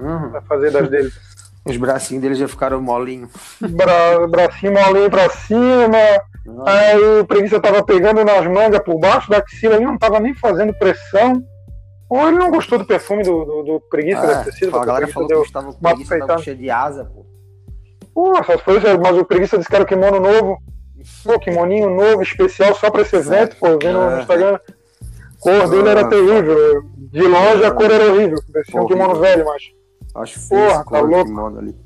uhum. 0.01 0.31
vai 0.31 0.43
fazer 0.43 0.73
das 0.73 0.89
dele. 0.89 1.11
Os 1.65 1.77
bracinhos 1.77 2.23
dele 2.23 2.35
já 2.35 2.49
ficaram 2.49 2.81
molinhos. 2.81 3.31
Bra 3.61 4.27
bracinho 4.27 4.73
molinho 4.73 5.11
pra 5.11 5.29
cima, 5.29 5.99
aí 6.67 7.21
o 7.21 7.27
preguiça 7.27 7.61
tava 7.61 7.85
pegando 7.85 8.25
nas 8.25 8.47
mangas 8.47 8.81
por 8.81 8.99
baixo 8.99 9.29
da 9.29 9.37
axila, 9.37 9.75
ele 9.75 9.85
não 9.85 9.99
tava 9.99 10.19
nem 10.19 10.35
fazendo 10.35 10.73
pressão, 10.73 11.43
ou 12.09 12.27
ele 12.27 12.39
não 12.39 12.51
gostou 12.51 12.79
do 12.79 12.87
perfume 12.87 13.23
do, 13.23 13.45
do, 13.45 13.63
do 13.63 13.81
preguiça, 13.81 14.21
ah, 14.21 14.27
deve 14.27 14.45
ter 14.45 14.53
sido. 14.53 14.77
A 14.77 14.85
galera 14.85 15.07
falou 15.09 15.29
que 15.29 15.35
estava 15.35 15.73
com 15.73 15.79
preguiça 15.79 16.19
tava 16.27 16.43
cheio 16.43 16.57
de 16.57 16.71
asa, 16.71 17.05
pô. 17.05 17.27
Pô, 18.15 18.43
foi 18.65 18.79
isso, 18.79 18.87
mas 19.01 19.17
o 19.17 19.25
preguiça 19.25 19.59
disse 19.59 19.69
que 19.69 19.75
era 19.75 19.85
o 19.85 19.87
kimono 19.87 20.19
novo. 20.19 20.59
Pô, 21.23 21.39
kimoninho 21.39 21.91
novo, 21.91 22.23
especial, 22.23 22.75
só 22.75 22.91
pra 22.91 23.03
esse 23.03 23.15
evento, 23.15 23.57
pô, 23.57 23.79
vendo 23.79 24.01
é. 24.01 24.11
no 24.11 24.21
Instagram. 24.21 24.55
A 24.55 25.41
cor 25.41 25.69
dele 25.69 25.89
era 25.89 26.09
terrível. 26.09 26.83
De 26.97 27.23
longe 27.23 27.65
a 27.65 27.71
cor 27.71 27.91
era 27.91 28.11
horrível. 28.11 28.39
Parecia 28.53 28.83
um 28.83 28.87
kimono 28.87 29.21
velho, 29.21 29.45
mas. 29.45 29.63
Acho 30.15 30.49
Porra, 30.49 30.85
tá 30.85 31.01
louco. 31.01 31.27
kimono 31.27 31.59
ali. 31.59 31.77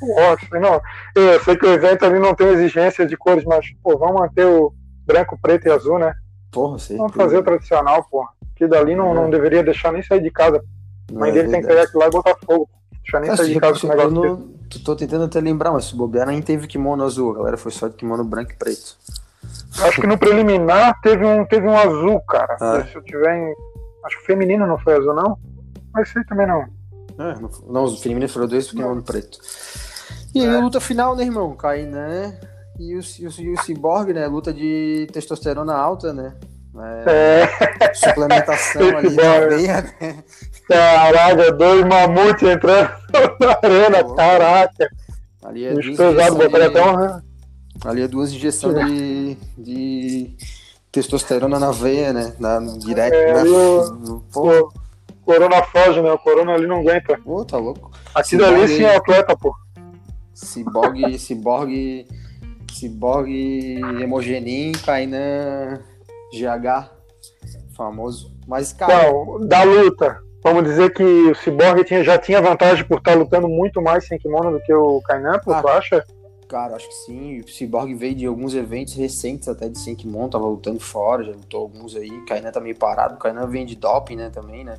Nossa, 0.00 0.60
não. 0.60 0.80
Eu 1.14 1.40
sei 1.40 1.56
que 1.56 1.66
o 1.66 1.72
evento 1.72 2.06
ali 2.06 2.18
não 2.18 2.34
tem 2.34 2.48
exigência 2.48 3.04
de 3.04 3.16
cores, 3.16 3.44
mas, 3.44 3.66
pô, 3.82 3.98
vamos 3.98 4.20
manter 4.20 4.46
o 4.46 4.72
branco, 5.04 5.38
preto 5.40 5.66
e 5.66 5.72
azul, 5.72 5.98
né? 5.98 6.14
Porra, 6.50 6.78
sim. 6.78 6.96
Vamos 6.96 7.14
fazer 7.14 7.36
o 7.36 7.42
tradicional, 7.42 8.04
porra 8.08 8.30
que 8.62 8.68
dali 8.68 8.94
não, 8.94 9.10
é. 9.10 9.14
não 9.14 9.30
deveria 9.30 9.62
deixar 9.62 9.92
nem 9.92 10.02
sair 10.02 10.22
de 10.22 10.30
casa. 10.30 10.62
A 11.10 11.18
mãe 11.18 11.30
é 11.30 11.32
dele 11.32 11.48
tem 11.50 11.60
que 11.60 11.66
pegar 11.66 11.82
aquilo 11.82 11.98
lá 12.00 12.06
e 12.06 12.10
botar 12.10 12.36
fogo. 12.46 12.68
Deixar 13.02 13.20
nem 13.20 13.36
sair 13.36 13.54
de 13.54 13.60
casa 13.60 13.80
com 13.80 13.86
o 13.86 13.90
negócio 13.90 14.10
não, 14.10 14.52
Tô 14.84 14.96
tentando 14.96 15.24
até 15.24 15.38
lembrar, 15.40 15.70
mas 15.72 15.86
se 15.86 15.96
bobear 15.96 16.26
nem 16.26 16.40
teve 16.40 16.66
kimono 16.66 17.04
azul, 17.04 17.32
a 17.32 17.34
galera 17.34 17.56
foi 17.58 17.70
só 17.70 17.88
de 17.88 17.94
kimono 17.94 18.24
branco 18.24 18.52
e 18.52 18.56
preto. 18.56 18.96
Acho 19.82 20.00
que 20.00 20.06
no 20.06 20.16
preliminar 20.16 20.98
teve 21.02 21.26
um, 21.26 21.44
teve 21.44 21.66
um 21.66 21.76
azul, 21.76 22.20
cara. 22.20 22.56
Ah. 22.60 22.86
Se 22.90 22.96
eu 22.96 23.02
tiver 23.02 23.36
em. 23.36 23.54
Acho 24.04 24.16
que 24.16 24.22
o 24.22 24.26
feminino 24.26 24.66
não 24.66 24.78
foi 24.78 24.96
azul, 24.96 25.14
não. 25.14 25.36
Mas 25.92 26.08
sei 26.08 26.24
também 26.24 26.46
não. 26.46 26.62
É, 27.18 27.38
não, 27.38 27.50
não, 27.68 27.84
os 27.84 28.02
femininos 28.02 28.32
foram 28.32 28.46
dois, 28.46 28.66
porque 28.66 28.80
kimono 28.80 29.02
preto. 29.02 29.38
E 30.34 30.40
aí 30.40 30.46
é. 30.46 30.56
a 30.56 30.60
luta 30.60 30.80
final, 30.80 31.14
né, 31.14 31.24
irmão? 31.24 31.54
Cai, 31.54 31.82
né? 31.82 32.40
E 32.78 32.96
o, 32.96 33.00
e 33.00 33.26
o, 33.26 33.40
e 33.40 33.52
o 33.52 33.62
Cyborg, 33.62 34.14
né? 34.14 34.26
Luta 34.26 34.54
de 34.54 35.06
testosterona 35.12 35.74
alta, 35.74 36.14
né? 36.14 36.34
É, 36.74 37.44
é. 37.84 37.94
Suplementação 37.94 38.96
ali 38.96 39.14
na 39.14 39.40
veia, 39.40 39.82
né? 39.82 40.24
Caraca, 40.66 41.52
dois 41.52 41.84
mamutes 41.84 42.48
entrando 42.48 42.90
na 43.40 43.58
arena, 43.62 44.04
Pô, 44.04 44.14
caraca. 44.14 44.90
Ali 45.44 45.66
é 45.66 45.74
duas 45.74 45.96
pesado, 45.96 46.48
de... 46.48 46.62
até 46.62 46.82
uma... 46.82 47.24
Ali 47.84 48.02
é 48.02 48.08
duas 48.08 48.32
injeções 48.32 48.74
de, 48.86 49.36
de 49.58 50.36
testosterona 50.90 51.58
na 51.58 51.72
veia, 51.72 52.12
né? 52.12 52.32
Na, 52.38 52.58
direto. 52.60 53.14
É, 53.14 53.34
né? 53.34 53.50
o, 53.50 54.22
o 54.34 54.72
Corona 55.24 55.62
foge, 55.64 56.00
né? 56.00 56.10
O 56.10 56.18
Corona 56.18 56.52
ali 56.54 56.66
não 56.66 56.80
aguenta. 56.80 57.18
Pô, 57.18 57.44
tá 57.44 57.58
louco. 57.58 57.90
Aquilo 58.14 58.46
ali 58.46 58.68
sim 58.68 58.84
é 58.84 58.96
atleta, 58.96 59.36
pô. 59.36 59.54
Ciborgue, 60.32 61.18
ciborgue, 61.18 62.06
ciborgue 62.70 63.80
hemogenin, 64.00 64.72
Kainan 64.72 65.80
GH, 66.32 66.90
famoso. 67.76 68.32
Mas, 68.46 68.72
cara. 68.72 69.08
Então, 69.08 69.46
da 69.46 69.62
luta, 69.62 70.20
vamos 70.42 70.64
dizer 70.64 70.92
que 70.92 71.02
o 71.02 71.34
Cyborg 71.34 71.84
tinha, 71.84 72.02
já 72.02 72.18
tinha 72.18 72.40
vantagem 72.40 72.84
por 72.84 72.98
estar 72.98 73.14
lutando 73.14 73.48
muito 73.48 73.80
mais 73.80 74.06
sem 74.06 74.18
kimono 74.18 74.52
do 74.52 74.60
que 74.60 74.72
o 74.72 75.00
Kainan, 75.02 75.34
ah, 75.34 75.38
tu 75.38 75.68
acha? 75.68 76.04
Cara, 76.48 76.76
acho 76.76 76.88
que 76.88 76.94
sim. 76.94 77.40
O 77.40 77.48
Cyborg 77.48 77.94
veio 77.94 78.14
de 78.14 78.26
alguns 78.26 78.54
eventos 78.54 78.94
recentes 78.94 79.48
até 79.48 79.68
de 79.68 79.78
sem 79.78 79.94
kimono, 79.94 80.28
tava 80.28 80.46
lutando 80.46 80.80
fora, 80.80 81.24
já 81.24 81.32
lutou 81.32 81.62
alguns 81.62 81.96
aí. 81.96 82.10
O 82.10 82.26
Kainan 82.26 82.50
tá 82.50 82.60
meio 82.60 82.76
parado. 82.76 83.14
O 83.14 83.18
Kainan 83.18 83.46
vem 83.46 83.64
de 83.64 83.76
doping, 83.76 84.16
né, 84.16 84.30
também, 84.30 84.64
né? 84.64 84.76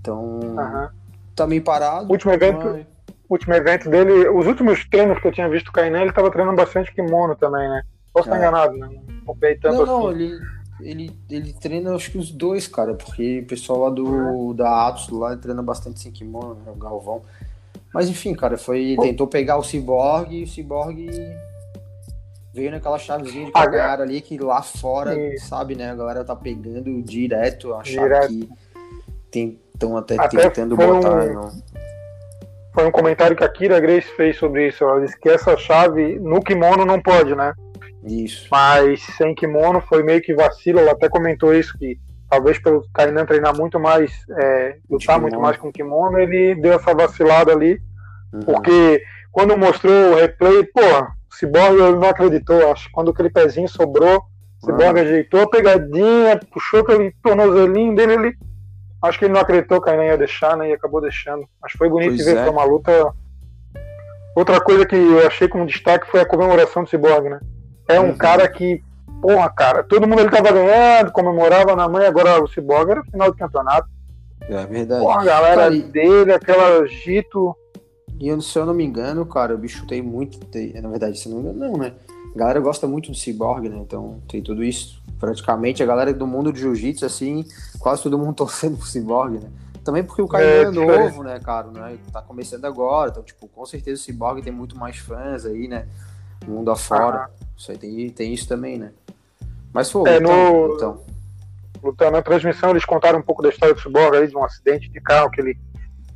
Então, 0.00 0.40
uhum. 0.40 0.88
tá 1.34 1.46
meio 1.46 1.62
parado. 1.62 2.10
Último 2.10 2.32
evento, 2.32 2.64
mas... 2.64 2.86
último 3.28 3.54
evento 3.54 3.90
dele, 3.90 4.28
os 4.28 4.46
últimos 4.46 4.88
treinos 4.88 5.18
que 5.18 5.26
eu 5.26 5.32
tinha 5.32 5.48
visto 5.48 5.68
o 5.68 5.72
Kainan, 5.72 6.02
ele 6.02 6.12
tava 6.12 6.30
treinando 6.30 6.56
bastante 6.56 6.94
kimono 6.94 7.34
também, 7.34 7.68
né? 7.68 7.82
Posso 8.12 8.28
estar 8.28 8.36
é. 8.36 8.38
enganado, 8.38 8.76
né? 8.76 8.88
Não 9.26 9.36
tanto 9.60 9.72
não, 9.72 9.82
assim. 9.82 9.86
Não, 9.86 10.10
ele 10.12 10.38
ele, 10.80 11.10
ele 11.28 11.52
treina 11.52 11.94
acho 11.94 12.10
que 12.10 12.18
os 12.18 12.30
dois, 12.30 12.66
cara, 12.66 12.94
porque 12.94 13.40
o 13.40 13.46
pessoal 13.46 13.80
lá 13.80 13.90
do 13.90 14.54
da 14.54 14.88
Atos 14.88 15.08
lá 15.08 15.36
treina 15.36 15.62
bastante 15.62 16.00
sem 16.00 16.12
kimono, 16.12 16.54
né, 16.54 16.72
o 16.72 16.78
Galvão. 16.78 17.22
Mas 17.92 18.08
enfim, 18.08 18.34
cara, 18.34 18.56
foi 18.58 18.96
tentou 19.00 19.26
pegar 19.26 19.56
o 19.56 19.62
Cyborg 19.62 20.34
e 20.34 20.44
o 20.44 20.46
Cyborg 20.46 21.08
veio 22.52 22.70
naquela 22.70 22.98
chavezinha 22.98 23.46
de 23.46 23.52
calcanhar 23.52 24.00
ali 24.00 24.20
que 24.20 24.38
lá 24.38 24.62
fora, 24.62 25.14
sabe, 25.38 25.74
né, 25.74 25.90
a 25.90 25.94
galera 25.94 26.24
tá 26.24 26.36
pegando 26.36 27.02
direto, 27.02 27.74
achar 27.74 28.02
direto. 28.02 28.48
que 29.30 29.58
estão 29.72 29.96
até, 29.96 30.16
até 30.18 30.50
tentando 30.50 30.76
botar, 30.76 31.24
um... 31.24 31.32
não. 31.32 31.62
Foi 32.74 32.86
um 32.86 32.92
comentário 32.92 33.36
que 33.36 33.42
a 33.42 33.48
Kira 33.48 33.80
Grace 33.80 34.06
fez 34.14 34.36
sobre 34.36 34.68
isso. 34.68 34.84
Ela 34.84 35.00
disse 35.00 35.18
que 35.18 35.28
essa 35.28 35.56
chave 35.56 36.16
no 36.20 36.40
kimono 36.40 36.84
não 36.84 37.00
pode, 37.00 37.34
né? 37.34 37.52
Isso. 38.08 38.48
Mas 38.50 39.02
sem 39.16 39.34
kimono 39.34 39.80
foi 39.80 40.02
meio 40.02 40.22
que 40.22 40.34
vacilo. 40.34 40.80
Ela 40.80 40.92
até 40.92 41.08
comentou 41.08 41.54
isso, 41.54 41.76
que 41.78 41.98
talvez 42.28 42.58
pelo 42.58 42.84
Kainan 42.92 43.26
treinar 43.26 43.56
muito 43.56 43.78
mais, 43.78 44.12
é, 44.38 44.76
lutar 44.88 45.20
muito 45.20 45.38
mais 45.40 45.56
com 45.56 45.72
kimono, 45.72 46.18
ele 46.18 46.54
deu 46.54 46.72
essa 46.72 46.94
vacilada 46.94 47.52
ali. 47.52 47.80
Uhum. 48.32 48.40
Porque 48.40 49.02
quando 49.32 49.56
mostrou 49.56 50.12
o 50.12 50.14
replay, 50.16 50.64
pô, 50.64 50.80
o 50.80 51.34
Cyborg 51.34 51.76
não 51.76 52.08
acreditou. 52.08 52.70
Acho 52.70 52.88
quando 52.92 53.10
aquele 53.10 53.30
pezinho 53.30 53.68
sobrou, 53.68 54.24
o 54.62 54.66
Cyborg 54.66 54.98
uhum. 54.98 55.04
ajeitou 55.04 55.42
a 55.42 55.48
pegadinha, 55.48 56.40
puxou 56.52 56.80
aquele 56.80 57.14
tornozelinho 57.22 57.94
dele, 57.94 58.14
ele. 58.14 58.38
Acho 59.00 59.18
que 59.18 59.26
ele 59.26 59.34
não 59.34 59.40
acreditou 59.40 59.80
que 59.80 59.88
a 59.88 60.04
ia 60.04 60.18
deixar, 60.18 60.56
né? 60.56 60.70
E 60.70 60.72
acabou 60.72 61.00
deixando. 61.00 61.48
Mas 61.62 61.70
foi 61.72 61.88
bonito 61.88 62.16
pois 62.16 62.24
ver, 62.24 62.36
é. 62.36 62.42
foi 62.42 62.50
uma 62.50 62.64
luta. 62.64 63.14
Outra 64.34 64.60
coisa 64.60 64.84
que 64.84 64.96
eu 64.96 65.24
achei 65.24 65.46
como 65.46 65.66
destaque 65.66 66.10
foi 66.10 66.20
a 66.20 66.26
comemoração 66.26 66.82
do 66.82 66.88
Cyborg, 66.88 67.28
né? 67.28 67.38
É 67.88 67.98
um 67.98 68.14
cara 68.14 68.46
que, 68.48 68.82
porra, 69.22 69.48
cara, 69.48 69.82
todo 69.82 70.06
mundo 70.06 70.20
ele 70.20 70.30
tava 70.30 70.52
ganhando, 70.52 71.10
comemorava 71.10 71.74
na 71.74 71.88
mãe, 71.88 72.06
agora 72.06 72.42
o 72.42 72.46
Cyborg 72.46 72.90
era 72.90 73.02
final 73.04 73.32
de 73.32 73.38
campeonato. 73.38 73.88
É 74.48 74.66
verdade. 74.66 75.02
Porra, 75.02 75.20
a 75.20 75.24
galera 75.24 75.56
cara, 75.56 75.70
dele, 75.70 76.32
aquela 76.32 76.86
Gito. 76.86 77.56
E 78.20 78.28
eu, 78.28 78.40
se 78.40 78.58
eu 78.58 78.66
não 78.66 78.74
me 78.74 78.84
engano, 78.84 79.24
cara, 79.24 79.54
o 79.54 79.58
bicho 79.58 79.86
tem 79.86 80.02
muito. 80.02 80.38
Tem, 80.46 80.72
na 80.80 80.88
verdade, 80.88 81.18
se 81.18 81.28
não 81.28 81.38
me 81.38 81.50
engano, 81.50 81.72
não, 81.72 81.78
né? 81.78 81.94
A 82.34 82.38
galera 82.38 82.60
gosta 82.60 82.86
muito 82.86 83.10
do 83.10 83.16
Cyborg, 83.16 83.68
né? 83.68 83.78
Então 83.78 84.20
tem 84.28 84.42
tudo 84.42 84.62
isso. 84.62 85.02
Praticamente 85.18 85.82
a 85.82 85.86
galera 85.86 86.12
do 86.12 86.26
mundo 86.26 86.52
de 86.52 86.60
jiu-jitsu, 86.60 87.04
assim, 87.04 87.44
quase 87.78 88.02
todo 88.02 88.18
mundo 88.18 88.34
torcendo 88.36 88.76
pro 88.76 88.86
Cyborg, 88.86 89.38
né? 89.38 89.50
Também 89.84 90.04
porque 90.04 90.20
o 90.20 90.28
cara 90.28 90.44
é, 90.44 90.62
é 90.62 90.70
novo, 90.70 91.22
né, 91.22 91.40
cara? 91.40 91.68
Né? 91.68 91.96
Tá 92.12 92.20
começando 92.20 92.64
agora, 92.64 93.10
então, 93.10 93.22
tipo, 93.22 93.48
com 93.48 93.64
certeza 93.64 94.00
o 94.00 94.04
Cyborg 94.04 94.42
tem 94.42 94.52
muito 94.52 94.76
mais 94.76 94.98
fãs 94.98 95.46
aí, 95.46 95.66
né? 95.66 95.86
Mundo 96.46 96.70
afora. 96.70 97.18
Ah. 97.18 97.30
Isso 97.56 97.70
aí 97.70 97.78
tem, 97.78 98.10
tem 98.10 98.32
isso 98.32 98.48
também, 98.48 98.78
né? 98.78 98.92
Mas 99.72 99.90
foi. 99.90 100.08
É, 100.10 100.20
no, 100.20 100.74
então. 100.74 102.10
na 102.10 102.22
transmissão 102.22 102.70
eles 102.70 102.84
contaram 102.84 103.18
um 103.18 103.22
pouco 103.22 103.42
da 103.42 103.48
história 103.48 103.74
do 103.74 103.80
Cyborg 103.80 104.16
aí, 104.16 104.26
de 104.26 104.36
um 104.36 104.44
acidente 104.44 104.88
de 104.88 105.00
carro 105.00 105.30
que 105.30 105.40
ele 105.40 105.58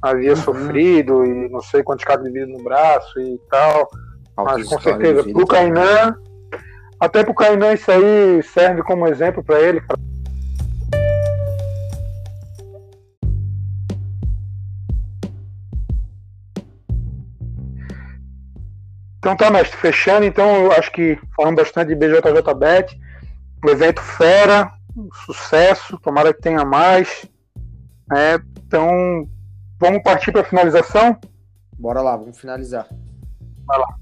havia 0.01 0.31
uhum. 0.31 0.37
sofrido 0.37 1.25
e 1.25 1.49
não 1.49 1.61
sei 1.61 1.83
quantos 1.83 2.05
cabos 2.05 2.25
de 2.25 2.33
vidro 2.33 2.57
no 2.57 2.65
braço 2.65 3.21
e 3.21 3.39
tal. 3.51 3.91
Mas 4.37 4.69
com 4.69 4.81
certeza, 4.81 5.23
pro 5.25 5.47
Kainan, 5.47 6.17
até 6.99 7.23
pro 7.23 7.35
Kainan 7.35 7.75
isso 7.75 7.91
aí 7.91 8.43
serve 8.43 8.83
como 8.83 9.07
exemplo 9.07 9.45
para 9.45 9.61
ele. 9.61 9.83
Então 19.23 19.37
tá, 19.37 19.53
mestre, 19.53 19.79
fechando, 19.79 20.27
então 20.27 20.65
eu 20.65 20.73
acho 20.73 20.91
que 20.91 21.17
falamos 21.37 21.63
bastante 21.63 21.91
de 21.91 21.95
BJJBet, 21.95 23.01
um 23.65 23.69
evento 23.71 24.03
fera, 24.03 24.73
um 24.97 25.09
sucesso, 25.25 25.97
tomara 25.99 26.35
que 26.35 26.41
tenha 26.41 26.65
mais. 26.65 27.25
Né? 28.11 28.43
Então, 28.67 29.29
vamos 29.79 30.03
partir 30.03 30.33
para 30.33 30.41
a 30.41 30.45
finalização? 30.45 31.17
Bora 31.79 32.03
lá, 32.03 32.17
vamos 32.17 32.37
finalizar. 32.37 32.89
Vai 33.65 33.79
lá. 33.79 34.02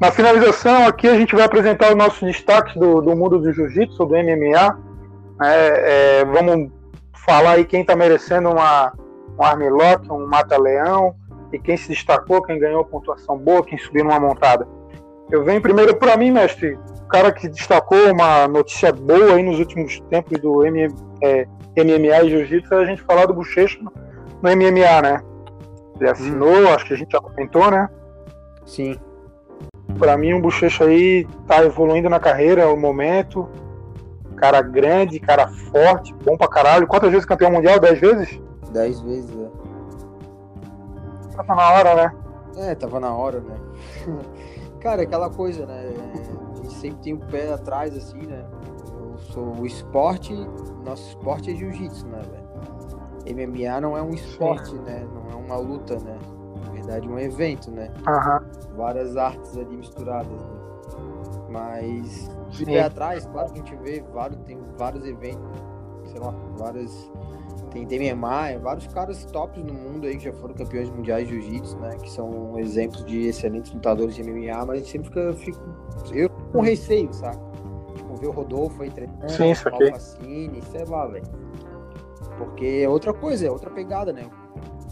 Na 0.00 0.12
finalização, 0.12 0.86
aqui 0.86 1.08
a 1.08 1.14
gente 1.14 1.34
vai 1.34 1.44
apresentar 1.44 1.90
os 1.90 1.96
nossos 1.96 2.20
destaques 2.20 2.74
do, 2.76 3.00
do 3.00 3.16
mundo 3.16 3.38
do 3.38 3.52
jiu-jitsu, 3.52 4.04
do 4.04 4.14
MMA. 4.14 4.78
É, 5.42 6.20
é, 6.20 6.24
vamos 6.24 6.70
falar 7.26 7.52
aí 7.52 7.64
quem 7.64 7.80
está 7.80 7.96
merecendo 7.96 8.48
uma, 8.48 8.92
um 9.36 9.42
armlock, 9.42 10.10
um 10.12 10.24
mata-leão, 10.24 11.16
e 11.52 11.58
quem 11.58 11.76
se 11.76 11.88
destacou, 11.88 12.42
quem 12.42 12.60
ganhou 12.60 12.84
pontuação 12.84 13.36
boa, 13.36 13.64
quem 13.64 13.76
subiu 13.76 14.04
numa 14.04 14.20
montada. 14.20 14.68
Eu 15.32 15.44
venho 15.44 15.60
primeiro 15.60 15.96
para 15.96 16.16
mim, 16.16 16.30
mestre, 16.30 16.78
o 17.02 17.08
cara 17.08 17.32
que 17.32 17.48
destacou 17.48 18.12
uma 18.12 18.46
notícia 18.46 18.92
boa 18.92 19.34
aí 19.34 19.42
nos 19.42 19.58
últimos 19.58 19.98
tempos 20.10 20.38
do 20.40 20.58
MMA, 20.58 20.94
é, 21.24 21.44
MMA 21.76 22.24
e 22.24 22.30
Jiu-Jitsu, 22.30 22.72
é 22.72 22.78
a 22.78 22.84
gente 22.84 23.02
falar 23.02 23.26
do 23.26 23.34
Bochecha 23.34 23.78
no 23.82 23.90
MMA, 24.42 25.02
né? 25.02 25.22
Ele 26.00 26.08
assinou, 26.08 26.54
hum. 26.54 26.68
acho 26.68 26.86
que 26.86 26.94
a 26.94 26.96
gente 26.96 27.10
já 27.10 27.20
comentou, 27.20 27.68
né? 27.68 27.88
Sim. 28.64 28.96
Para 29.96 30.16
mim, 30.16 30.34
o 30.34 30.40
Bochecha 30.40 30.84
aí 30.84 31.26
tá 31.46 31.64
evoluindo 31.64 32.08
na 32.08 32.20
carreira, 32.20 32.62
é 32.62 32.66
o 32.66 32.76
momento. 32.76 33.48
Cara 34.36 34.60
grande, 34.60 35.18
cara 35.18 35.48
forte, 35.48 36.14
bom 36.24 36.36
pra 36.36 36.48
caralho. 36.48 36.86
Quantas 36.86 37.10
vezes 37.10 37.24
campeão 37.24 37.50
mundial? 37.50 37.80
Dez 37.80 37.98
vezes? 37.98 38.40
Dez 38.72 39.00
vezes, 39.00 39.34
é. 39.36 39.48
Tava 41.36 41.54
na 41.54 41.70
hora, 41.72 41.94
né? 41.94 42.14
É, 42.58 42.74
tava 42.74 43.00
na 43.00 43.14
hora, 43.14 43.40
né? 43.40 43.56
cara, 44.80 45.02
aquela 45.02 45.30
coisa, 45.30 45.66
né? 45.66 45.92
A 46.52 46.56
gente 46.56 46.74
sempre 46.74 46.98
tem 47.02 47.14
o 47.14 47.18
pé 47.18 47.52
atrás, 47.52 47.96
assim, 47.96 48.26
né? 48.26 48.44
Eu 49.00 49.18
sou 49.18 49.56
o 49.58 49.66
esporte, 49.66 50.34
nosso 50.84 51.08
esporte 51.08 51.50
é 51.50 51.54
jiu-jitsu, 51.54 52.06
né, 52.06 52.20
velho? 52.30 52.48
MMA 53.34 53.80
não 53.80 53.96
é 53.96 54.02
um 54.02 54.10
esporte, 54.10 54.70
Sim. 54.70 54.80
né? 54.82 55.06
Não 55.14 55.32
é 55.32 55.44
uma 55.44 55.56
luta, 55.56 55.96
né? 55.96 56.16
Verdade, 56.88 57.08
um 57.08 57.18
evento, 57.18 57.70
né? 57.70 57.90
Uhum. 58.06 58.76
Várias 58.76 59.16
artes 59.16 59.56
ali 59.56 59.76
misturadas, 59.76 60.32
né? 60.32 60.58
Mas 61.50 62.30
de 62.50 62.64
pé 62.64 62.82
atrás, 62.82 63.26
claro 63.26 63.52
que 63.52 63.60
a 63.60 63.64
gente 63.64 63.76
vê 63.76 64.02
vários, 64.12 64.40
tem 64.42 64.58
vários 64.76 65.04
eventos, 65.04 65.62
sei 66.06 66.20
lá, 66.20 66.34
várias. 66.56 67.10
Tem 67.70 67.86
DMMA, 67.86 68.58
vários 68.62 68.86
caras 68.86 69.24
tops 69.26 69.62
no 69.62 69.74
mundo 69.74 70.06
aí 70.06 70.16
que 70.16 70.24
já 70.24 70.32
foram 70.32 70.54
campeões 70.54 70.88
mundiais 70.88 71.28
de 71.28 71.40
jiu-jitsu, 71.40 71.78
né? 71.78 71.96
Que 71.96 72.10
são 72.10 72.58
exemplos 72.58 73.04
de 73.04 73.26
excelentes 73.26 73.72
lutadores 73.72 74.14
de 74.14 74.22
MMA, 74.22 74.64
mas 74.64 74.70
a 74.70 74.74
gente 74.76 74.90
sempre 74.90 75.08
fica. 75.08 75.32
Fico, 75.34 75.60
eu 76.12 76.30
com 76.52 76.60
receio, 76.60 77.12
sabe? 77.12 77.38
Tipo, 77.94 78.16
ver 78.16 78.28
o 78.28 78.30
Rodolfo 78.30 78.82
aí 78.82 78.90
treinando, 78.90 79.30
Sim, 79.30 79.50
isso 79.50 79.68
aqui. 79.68 79.84
Alfacine, 79.84 80.62
sei 80.62 80.84
lá, 80.86 81.06
velho. 81.06 81.26
Porque 82.38 82.82
é 82.84 82.88
outra 82.88 83.12
coisa, 83.12 83.46
é 83.46 83.50
outra 83.50 83.70
pegada, 83.70 84.12
né? 84.12 84.24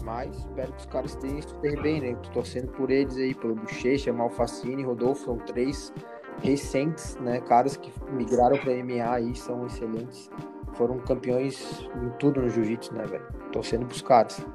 Mas 0.07 0.37
espero 0.37 0.71
que 0.71 0.79
os 0.79 0.85
caras 0.85 1.11
estejam 1.11 1.41
super 1.41 1.81
bem, 1.81 1.99
né? 1.99 2.15
Tô 2.23 2.29
torcendo 2.29 2.69
por 2.69 2.89
eles 2.89 3.17
aí, 3.17 3.35
pelo 3.35 3.55
Bochecha, 3.55 4.13
Malfacine, 4.13 4.81
Rodolfo, 4.81 5.25
são 5.25 5.37
três 5.37 5.91
recentes, 6.41 7.17
né? 7.17 7.41
Caras 7.41 7.75
que 7.75 7.91
migraram 8.13 8.57
para 8.57 8.71
MMA 8.71 9.11
aí, 9.11 9.35
são 9.35 9.65
excelentes. 9.65 10.31
Foram 10.75 10.97
campeões 10.99 11.89
em 12.01 12.09
tudo 12.19 12.41
no 12.41 12.47
jiu-jitsu, 12.47 12.95
né, 12.95 13.03
velho? 13.05 13.25
Torcendo 13.51 13.85
pros 13.85 14.01
caras. 14.01 14.45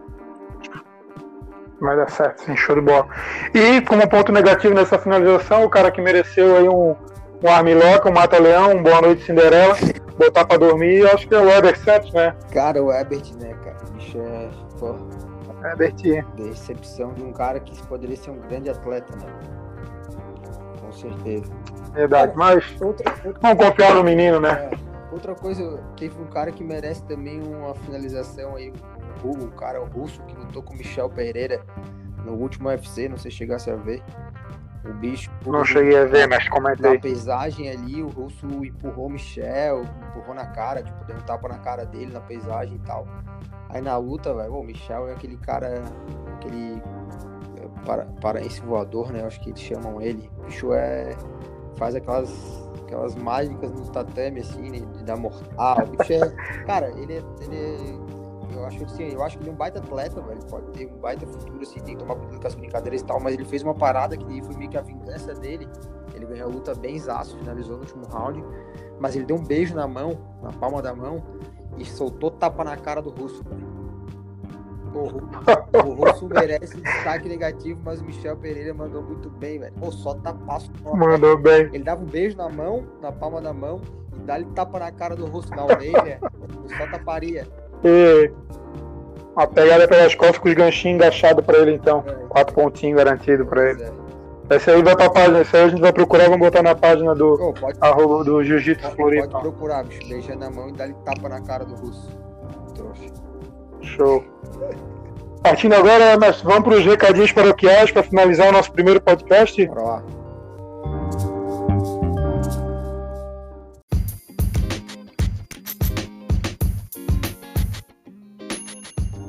Vai 1.83 1.97
dar 1.99 2.09
certo, 2.09 2.45
sim, 2.45 2.57
show 2.57 2.75
de 2.75 2.81
bola. 2.81 3.07
E 3.53 3.83
como 3.83 4.09
ponto 4.09 4.33
negativo 4.33 4.73
nessa 4.73 4.99
finalização, 4.99 5.65
o 5.65 5.69
cara 5.69 5.91
que 5.91 6.01
mereceu 6.01 6.57
aí 6.57 6.67
um, 6.67 6.97
um 7.45 7.49
armlock, 7.51 8.09
um 8.09 8.13
mata-leão, 8.13 8.77
um 8.77 8.83
boa 8.83 9.03
noite 9.03 9.23
Cinderela, 9.25 9.77
botar 10.17 10.47
pra 10.47 10.57
dormir, 10.57 11.07
acho 11.13 11.29
que 11.29 11.35
é 11.35 11.39
o 11.39 11.51
Herbert 11.51 11.79
Santos, 11.79 12.11
né? 12.15 12.35
Cara, 12.55 12.83
o 12.83 12.91
Herbert, 12.91 13.35
né, 13.39 13.55
cara? 13.63 13.77
O 13.87 13.93
bicho 13.93 14.17
é. 14.19 14.49
Pô, 14.79 14.97
é. 15.65 16.23
Decepção 16.37 17.13
de 17.15 17.23
um 17.23 17.33
cara 17.33 17.61
que 17.61 17.81
poderia 17.87 18.17
ser 18.17 18.31
um 18.31 18.41
grande 18.41 18.71
atleta, 18.71 19.15
né? 19.17 19.27
Com 20.81 20.93
certeza. 20.93 21.53
Verdade, 21.93 22.33
mas 22.37 22.65
outra, 22.81 23.13
outra... 23.25 23.41
vamos 23.41 23.65
confiar 23.65 23.95
no 23.95 24.05
menino, 24.05 24.41
né? 24.41 24.51
É, 24.51 24.71
outra 25.13 25.35
coisa, 25.35 25.79
teve 25.97 26.21
um 26.21 26.27
cara 26.27 26.51
que 26.51 26.65
merece 26.65 27.03
também 27.05 27.43
uma 27.43 27.75
finalização 27.75 28.57
aí, 28.57 28.73
o, 29.23 29.31
o 29.31 29.51
cara 29.53 29.81
o 29.81 29.87
russo 29.87 30.23
que 30.23 30.35
lutou 30.35 30.63
com 30.63 30.75
o 30.75 30.77
Michel 30.77 31.09
Pereira 31.11 31.63
no 32.25 32.33
último 32.33 32.69
UFC, 32.69 33.09
não 33.09 33.17
sei 33.17 33.31
se 33.31 33.37
chegasse 33.37 33.71
a 33.71 33.77
ver. 33.77 34.03
O 34.85 34.93
bicho. 34.95 35.31
Não 35.47 35.65
cheguei 35.65 35.97
a 35.97 36.05
ver, 36.05 36.27
mas 36.27 36.49
comentei. 36.49 36.95
Na 36.95 36.99
paisagem 36.99 37.71
ali, 37.71 38.03
o 38.03 38.09
russo 38.09 38.47
empurrou 38.65 39.07
o 39.07 39.11
Michel, 39.11 39.85
empurrou 40.09 40.35
na 40.35 40.47
cara, 40.47 40.83
tipo, 40.83 41.05
deu 41.05 41.17
um 41.17 41.21
tapa 41.21 41.49
na 41.49 41.59
cara 41.59 41.85
dele 41.87 42.13
na 42.13 42.21
paisagem 42.21 42.75
e 42.75 42.79
tal. 42.81 43.07
Aí 43.73 43.81
na 43.81 43.97
luta, 43.97 44.35
velho, 44.35 44.55
o 44.55 44.63
Michel 44.63 45.09
é 45.09 45.13
aquele 45.13 45.37
cara, 45.39 45.83
aquele 46.35 46.83
é, 47.57 47.85
para, 47.87 48.05
paraense 48.21 48.61
voador, 48.61 49.11
né? 49.11 49.25
Acho 49.25 49.41
que 49.41 49.51
eles 49.51 49.61
chamam 49.61 50.01
ele. 50.01 50.31
O 50.39 50.45
bicho 50.45 50.73
é. 50.75 51.17
faz 51.77 51.95
aquelas, 51.95 52.31
aquelas 52.83 53.17
mágicas 53.17 53.73
no 53.73 53.91
tatame, 53.91 54.41
assim, 54.41 54.71
né? 54.71 54.81
de 54.81 55.05
dar 55.05 55.17
mortal. 55.17 55.85
O 55.85 55.97
bicho 55.97 56.13
é. 56.13 56.29
Cara, 56.67 56.91
ele 56.91 57.15
é. 57.15 57.23
Ele 57.41 57.57
é 57.57 58.13
eu 58.55 58.67
acho, 58.67 58.85
assim, 58.85 59.05
eu 59.05 59.23
acho 59.23 59.39
que 59.39 59.45
ele 59.45 59.51
é 59.51 59.53
um 59.53 59.57
baita 59.57 59.79
atleta, 59.79 60.21
velho. 60.21 60.41
Pode 60.45 60.67
ter 60.73 60.87
um 60.87 60.99
baita 60.99 61.27
futuro, 61.27 61.63
assim, 61.63 61.81
tem 61.81 61.95
que 61.95 62.01
tomar 62.01 62.17
cuidado 62.17 62.41
com 62.41 62.47
as 62.47 62.55
brincadeiras 62.55 63.01
e 63.01 63.05
tal, 63.05 63.19
mas 63.19 63.35
ele 63.35 63.45
fez 63.45 63.63
uma 63.63 63.75
parada 63.75 64.17
que 64.17 64.43
foi 64.43 64.57
meio 64.57 64.71
que 64.71 64.77
a 64.77 64.83
vingança 64.83 65.35
dele. 65.35 65.69
Ele 66.15 66.27
ganhou 66.27 66.51
a 66.51 66.53
luta 66.53 66.75
bem 66.75 66.99
zaço, 66.99 67.37
finalizou 67.39 67.77
no 67.77 67.83
último 67.83 68.05
round, 68.07 68.45
mas 69.01 69.17
ele 69.17 69.25
deu 69.25 69.37
um 69.37 69.43
beijo 69.43 69.75
na 69.75 69.89
mão, 69.89 70.19
na 70.43 70.53
palma 70.53 70.83
da 70.83 70.95
mão, 70.95 71.23
e 71.79 71.85
soltou 71.85 72.31
tapa 72.31 72.65
na 72.65 72.77
cara 72.77 73.01
do 73.01 73.11
russo, 73.11 73.43
O, 74.95 75.79
o 75.79 75.95
russo 75.95 76.29
merece 76.29 76.77
destaque 76.77 77.29
negativo, 77.29 77.81
mas 77.83 78.01
o 78.01 78.05
Michel 78.05 78.37
Pereira 78.37 78.75
mandou 78.75 79.03
muito 79.03 79.31
bem, 79.31 79.59
velho. 79.59 79.73
Pô, 79.81 79.91
só 79.91 80.15
tapaço. 80.15 80.71
Mandou 80.85 81.39
bem. 81.39 81.71
Ele 81.73 81.83
dava 81.83 82.03
um 82.03 82.07
beijo 82.07 82.37
na 82.37 82.49
mão, 82.49 82.85
na 83.01 83.11
palma 83.11 83.41
da 83.41 83.53
mão, 83.53 83.81
e 84.15 84.21
dá-lhe 84.21 84.45
tapa 84.55 84.79
na 84.79 84.93
cara 84.93 85.17
do 85.17 85.27
russo 85.27 85.51
na 85.51 85.65
orelha. 85.65 86.21
só 86.77 86.87
taparia. 86.91 87.47
E 87.83 88.31
uma 89.35 89.47
pegada 89.47 89.89
pelas 89.89 90.15
costas 90.15 90.39
com 90.39 90.49
os 90.49 90.55
ganchinhos 90.55 90.97
engachados 90.97 91.45
pra 91.45 91.59
ele, 91.59 91.73
então. 91.73 92.05
É. 92.07 92.13
Quatro 92.29 92.55
pontinhos 92.55 92.97
garantido 92.97 93.47
pra 93.47 93.71
ele. 93.71 93.83
É. 93.83 94.02
Esse 94.55 94.71
aí 94.71 94.83
vai 94.83 94.95
pra 94.95 95.09
página, 95.09 95.41
esse 95.41 95.57
aí 95.57 95.65
a 95.65 95.69
gente 95.69 95.81
vai 95.81 95.93
procurar, 95.93 96.25
vamos 96.25 96.41
botar 96.41 96.63
na 96.63 96.75
página 96.75 97.15
do, 97.15 97.35
oh, 97.41 97.53
pode, 97.55 97.79
arroba, 97.81 98.23
do 98.23 98.43
Jiu-Jitsu 98.45 98.91
Floripa. 98.91 99.29
Pode 99.29 99.43
procurar, 99.43 99.85
bicho, 99.85 100.07
beija 100.09 100.37
na 100.37 100.51
mão 100.51 100.69
e 100.69 100.73
dá-lhe 100.73 100.95
tapa 101.05 101.29
na 101.29 101.41
cara 101.41 101.65
do 101.65 101.75
russo. 101.75 102.09
Trouxa. 102.75 103.13
Show. 103.81 104.25
Partindo 105.43 105.75
agora, 105.75 106.19
mas 106.19 106.43
vamos 106.43 106.65
para 106.65 106.75
os 106.75 106.85
recadinhos 106.85 107.33
paroquiais 107.33 107.91
para 107.91 108.03
finalizar 108.03 108.49
o 108.49 108.53
nosso 108.53 108.71
primeiro 108.73 109.01
podcast. 109.01 109.67
Bora 109.67 109.83
lá. 109.83 110.03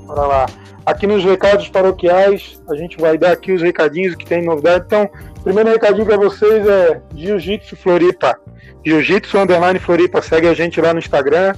Bora 0.05 0.27
lá. 0.27 0.62
Aqui 0.85 1.07
nos 1.07 1.23
recados 1.23 1.69
paroquiais, 1.69 2.61
a 2.69 2.75
gente 2.75 2.97
vai 2.97 3.17
dar 3.17 3.31
aqui 3.31 3.53
os 3.53 3.61
recadinhos 3.61 4.15
que 4.15 4.25
tem 4.25 4.43
novidade. 4.43 4.83
Então, 4.85 5.09
primeiro 5.41 5.69
recadinho 5.69 6.05
para 6.05 6.17
vocês 6.17 6.67
é 6.67 7.01
Jiu-Jitsu 7.15 7.77
Floripa. 7.77 8.37
Jiu-Jitsu 8.85 9.37
Underline 9.37 9.79
Floripa. 9.79 10.21
Segue 10.21 10.47
a 10.47 10.53
gente 10.53 10.81
lá 10.81 10.91
no 10.93 10.99
Instagram. 10.99 11.53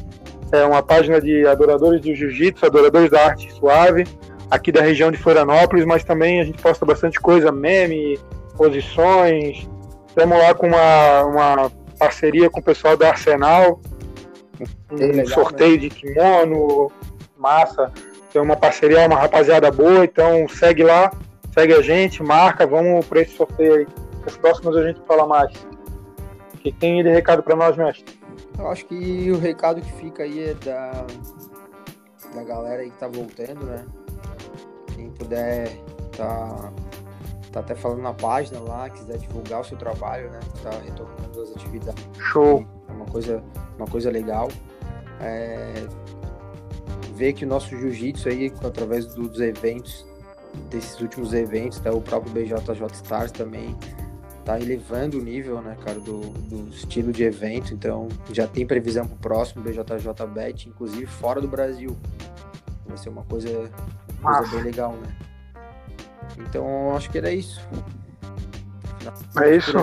É 0.52 0.64
uma 0.64 0.84
página 0.84 1.20
de 1.20 1.46
adoradores 1.48 2.02
do 2.02 2.14
Jiu-Jitsu, 2.14 2.68
adoradores 2.68 3.10
da 3.10 3.26
arte 3.26 3.52
suave, 3.52 4.04
aqui 4.52 4.72
da 4.72 4.82
região 4.82 5.10
de 5.10 5.18
Florianópolis, 5.18 5.86
mas 5.86 6.04
também 6.04 6.40
a 6.40 6.44
gente 6.44 6.62
posta 6.62 6.86
bastante 6.86 7.20
coisa, 7.20 7.52
meme, 7.52 8.20
posições. 8.56 9.68
Estamos 10.08 10.38
lá 10.38 10.54
com 10.54 10.68
uma, 10.68 11.24
uma 11.24 11.72
parceria 11.98 12.48
com 12.48 12.60
o 12.60 12.64
pessoal 12.64 12.96
da 12.96 13.10
Arsenal. 13.10 13.82
Um 14.92 14.96
legal, 14.98 15.28
sorteio 15.28 15.72
né? 15.72 15.78
de 15.78 15.90
kimono, 15.90 16.92
massa 17.36 17.92
tem 18.36 18.42
uma 18.42 18.58
parceria, 18.58 19.08
uma 19.08 19.16
rapaziada 19.16 19.72
boa, 19.72 20.04
então 20.04 20.46
segue 20.50 20.84
lá, 20.84 21.10
segue 21.54 21.74
a 21.74 21.82
gente, 21.82 22.22
marca, 22.22 22.68
vamos 22.68 23.06
para 23.06 23.22
esse 23.22 23.38
sorteio 23.38 23.76
aí. 23.76 23.88
Os 24.28 24.36
próximos 24.36 24.76
a 24.76 24.86
gente 24.86 25.00
fala 25.08 25.26
mais. 25.26 25.54
O 26.54 26.58
que 26.58 26.70
tem 26.70 27.02
de 27.02 27.10
recado 27.10 27.42
para 27.42 27.56
nós, 27.56 27.78
mestre? 27.78 28.20
Eu 28.60 28.68
acho 28.68 28.86
que 28.88 29.32
o 29.32 29.40
recado 29.40 29.80
que 29.80 29.90
fica 29.94 30.24
aí 30.24 30.50
é 30.50 30.54
da, 30.56 31.06
da 32.36 32.44
galera 32.44 32.82
aí 32.82 32.92
que 32.92 32.98
tá 32.98 33.08
voltando, 33.08 33.68
né? 33.68 33.86
Quem 34.94 35.12
puder 35.12 35.70
tá, 36.18 36.74
tá 37.54 37.62
até 37.62 37.74
falando 37.74 38.02
na 38.02 38.14
página 38.14 38.60
lá, 38.60 38.90
quiser 38.90 39.18
divulgar 39.18 39.62
o 39.62 39.64
seu 39.64 39.78
trabalho, 39.78 40.30
né? 40.30 40.42
Tá 40.62 40.72
retornando 40.84 41.42
as 41.42 41.52
atividades. 41.52 42.04
Show! 42.20 42.68
É 42.90 42.92
uma 42.92 43.06
coisa, 43.06 43.42
uma 43.78 43.88
coisa 43.88 44.12
legal. 44.12 44.50
É, 45.22 45.88
ver 47.16 47.34
que 47.34 47.46
o 47.46 47.48
nosso 47.48 47.70
jiu-jitsu 47.70 48.30
aí, 48.30 48.54
através 48.64 49.06
dos 49.06 49.40
eventos, 49.40 50.06
desses 50.70 51.00
últimos 51.00 51.34
eventos, 51.34 51.80
tá, 51.80 51.92
o 51.92 52.02
próprio 52.02 52.32
BJJ 52.34 52.86
Stars 52.94 53.32
também 53.32 53.76
tá 54.44 54.60
elevando 54.60 55.18
o 55.18 55.22
nível, 55.24 55.62
né, 55.62 55.76
cara, 55.84 56.00
do, 56.00 56.20
do 56.20 56.70
estilo 56.70 57.12
de 57.12 57.24
evento. 57.24 57.74
Então, 57.74 58.08
já 58.32 58.48
tem 58.48 58.66
previsão 58.66 59.08
pro 59.08 59.18
próximo 59.18 59.64
BJJ 59.64 60.28
Bet, 60.34 60.70
inclusive 60.70 61.06
fora 61.06 61.42
do 61.42 61.48
Brasil. 61.48 61.98
Vai 62.86 62.98
ser 62.98 63.10
uma 63.10 63.24
coisa, 63.24 63.72
coisa 64.22 64.52
bem 64.52 64.64
legal, 64.64 64.94
né? 64.94 65.16
Então, 66.38 66.96
acho 66.96 67.10
que 67.10 67.18
era 67.18 67.32
isso. 67.32 67.60
É 69.42 69.56
isso. 69.56 69.76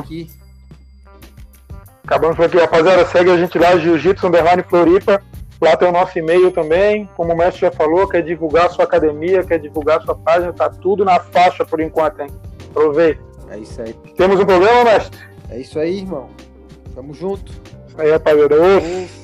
Acabamos 2.04 2.36
por 2.36 2.46
aqui, 2.46 2.58
rapaziada. 2.58 3.06
Segue 3.06 3.30
a 3.30 3.36
gente 3.36 3.58
lá, 3.58 3.76
Jiu-Jitsu 3.76 4.26
Underline 4.26 4.62
Floripa. 4.62 5.22
Lá 5.62 5.76
tem 5.76 5.88
o 5.88 5.92
nosso 5.92 6.18
e-mail 6.18 6.50
também. 6.50 7.08
Como 7.16 7.32
o 7.32 7.36
mestre 7.36 7.60
já 7.60 7.70
falou, 7.70 8.08
quer 8.08 8.22
divulgar 8.22 8.68
sua 8.70 8.84
academia, 8.84 9.44
quer 9.44 9.60
divulgar 9.60 10.02
sua 10.02 10.16
página, 10.16 10.52
tá 10.52 10.68
tudo 10.68 11.04
na 11.04 11.20
faixa 11.20 11.64
por 11.64 11.80
enquanto, 11.80 12.20
hein? 12.20 12.26
Aproveita. 12.70 13.22
É 13.48 13.58
isso 13.58 13.80
aí. 13.80 13.94
Temos 14.16 14.40
um 14.40 14.44
problema, 14.44 14.82
mestre? 14.82 15.20
É 15.48 15.60
isso 15.60 15.78
aí, 15.78 15.98
irmão. 15.98 16.30
Tamo 16.96 17.14
junto. 17.14 17.52
Isso 17.86 18.00
aí, 18.00 18.10
rapaziada. 18.10 18.56
Ô. 18.56 19.21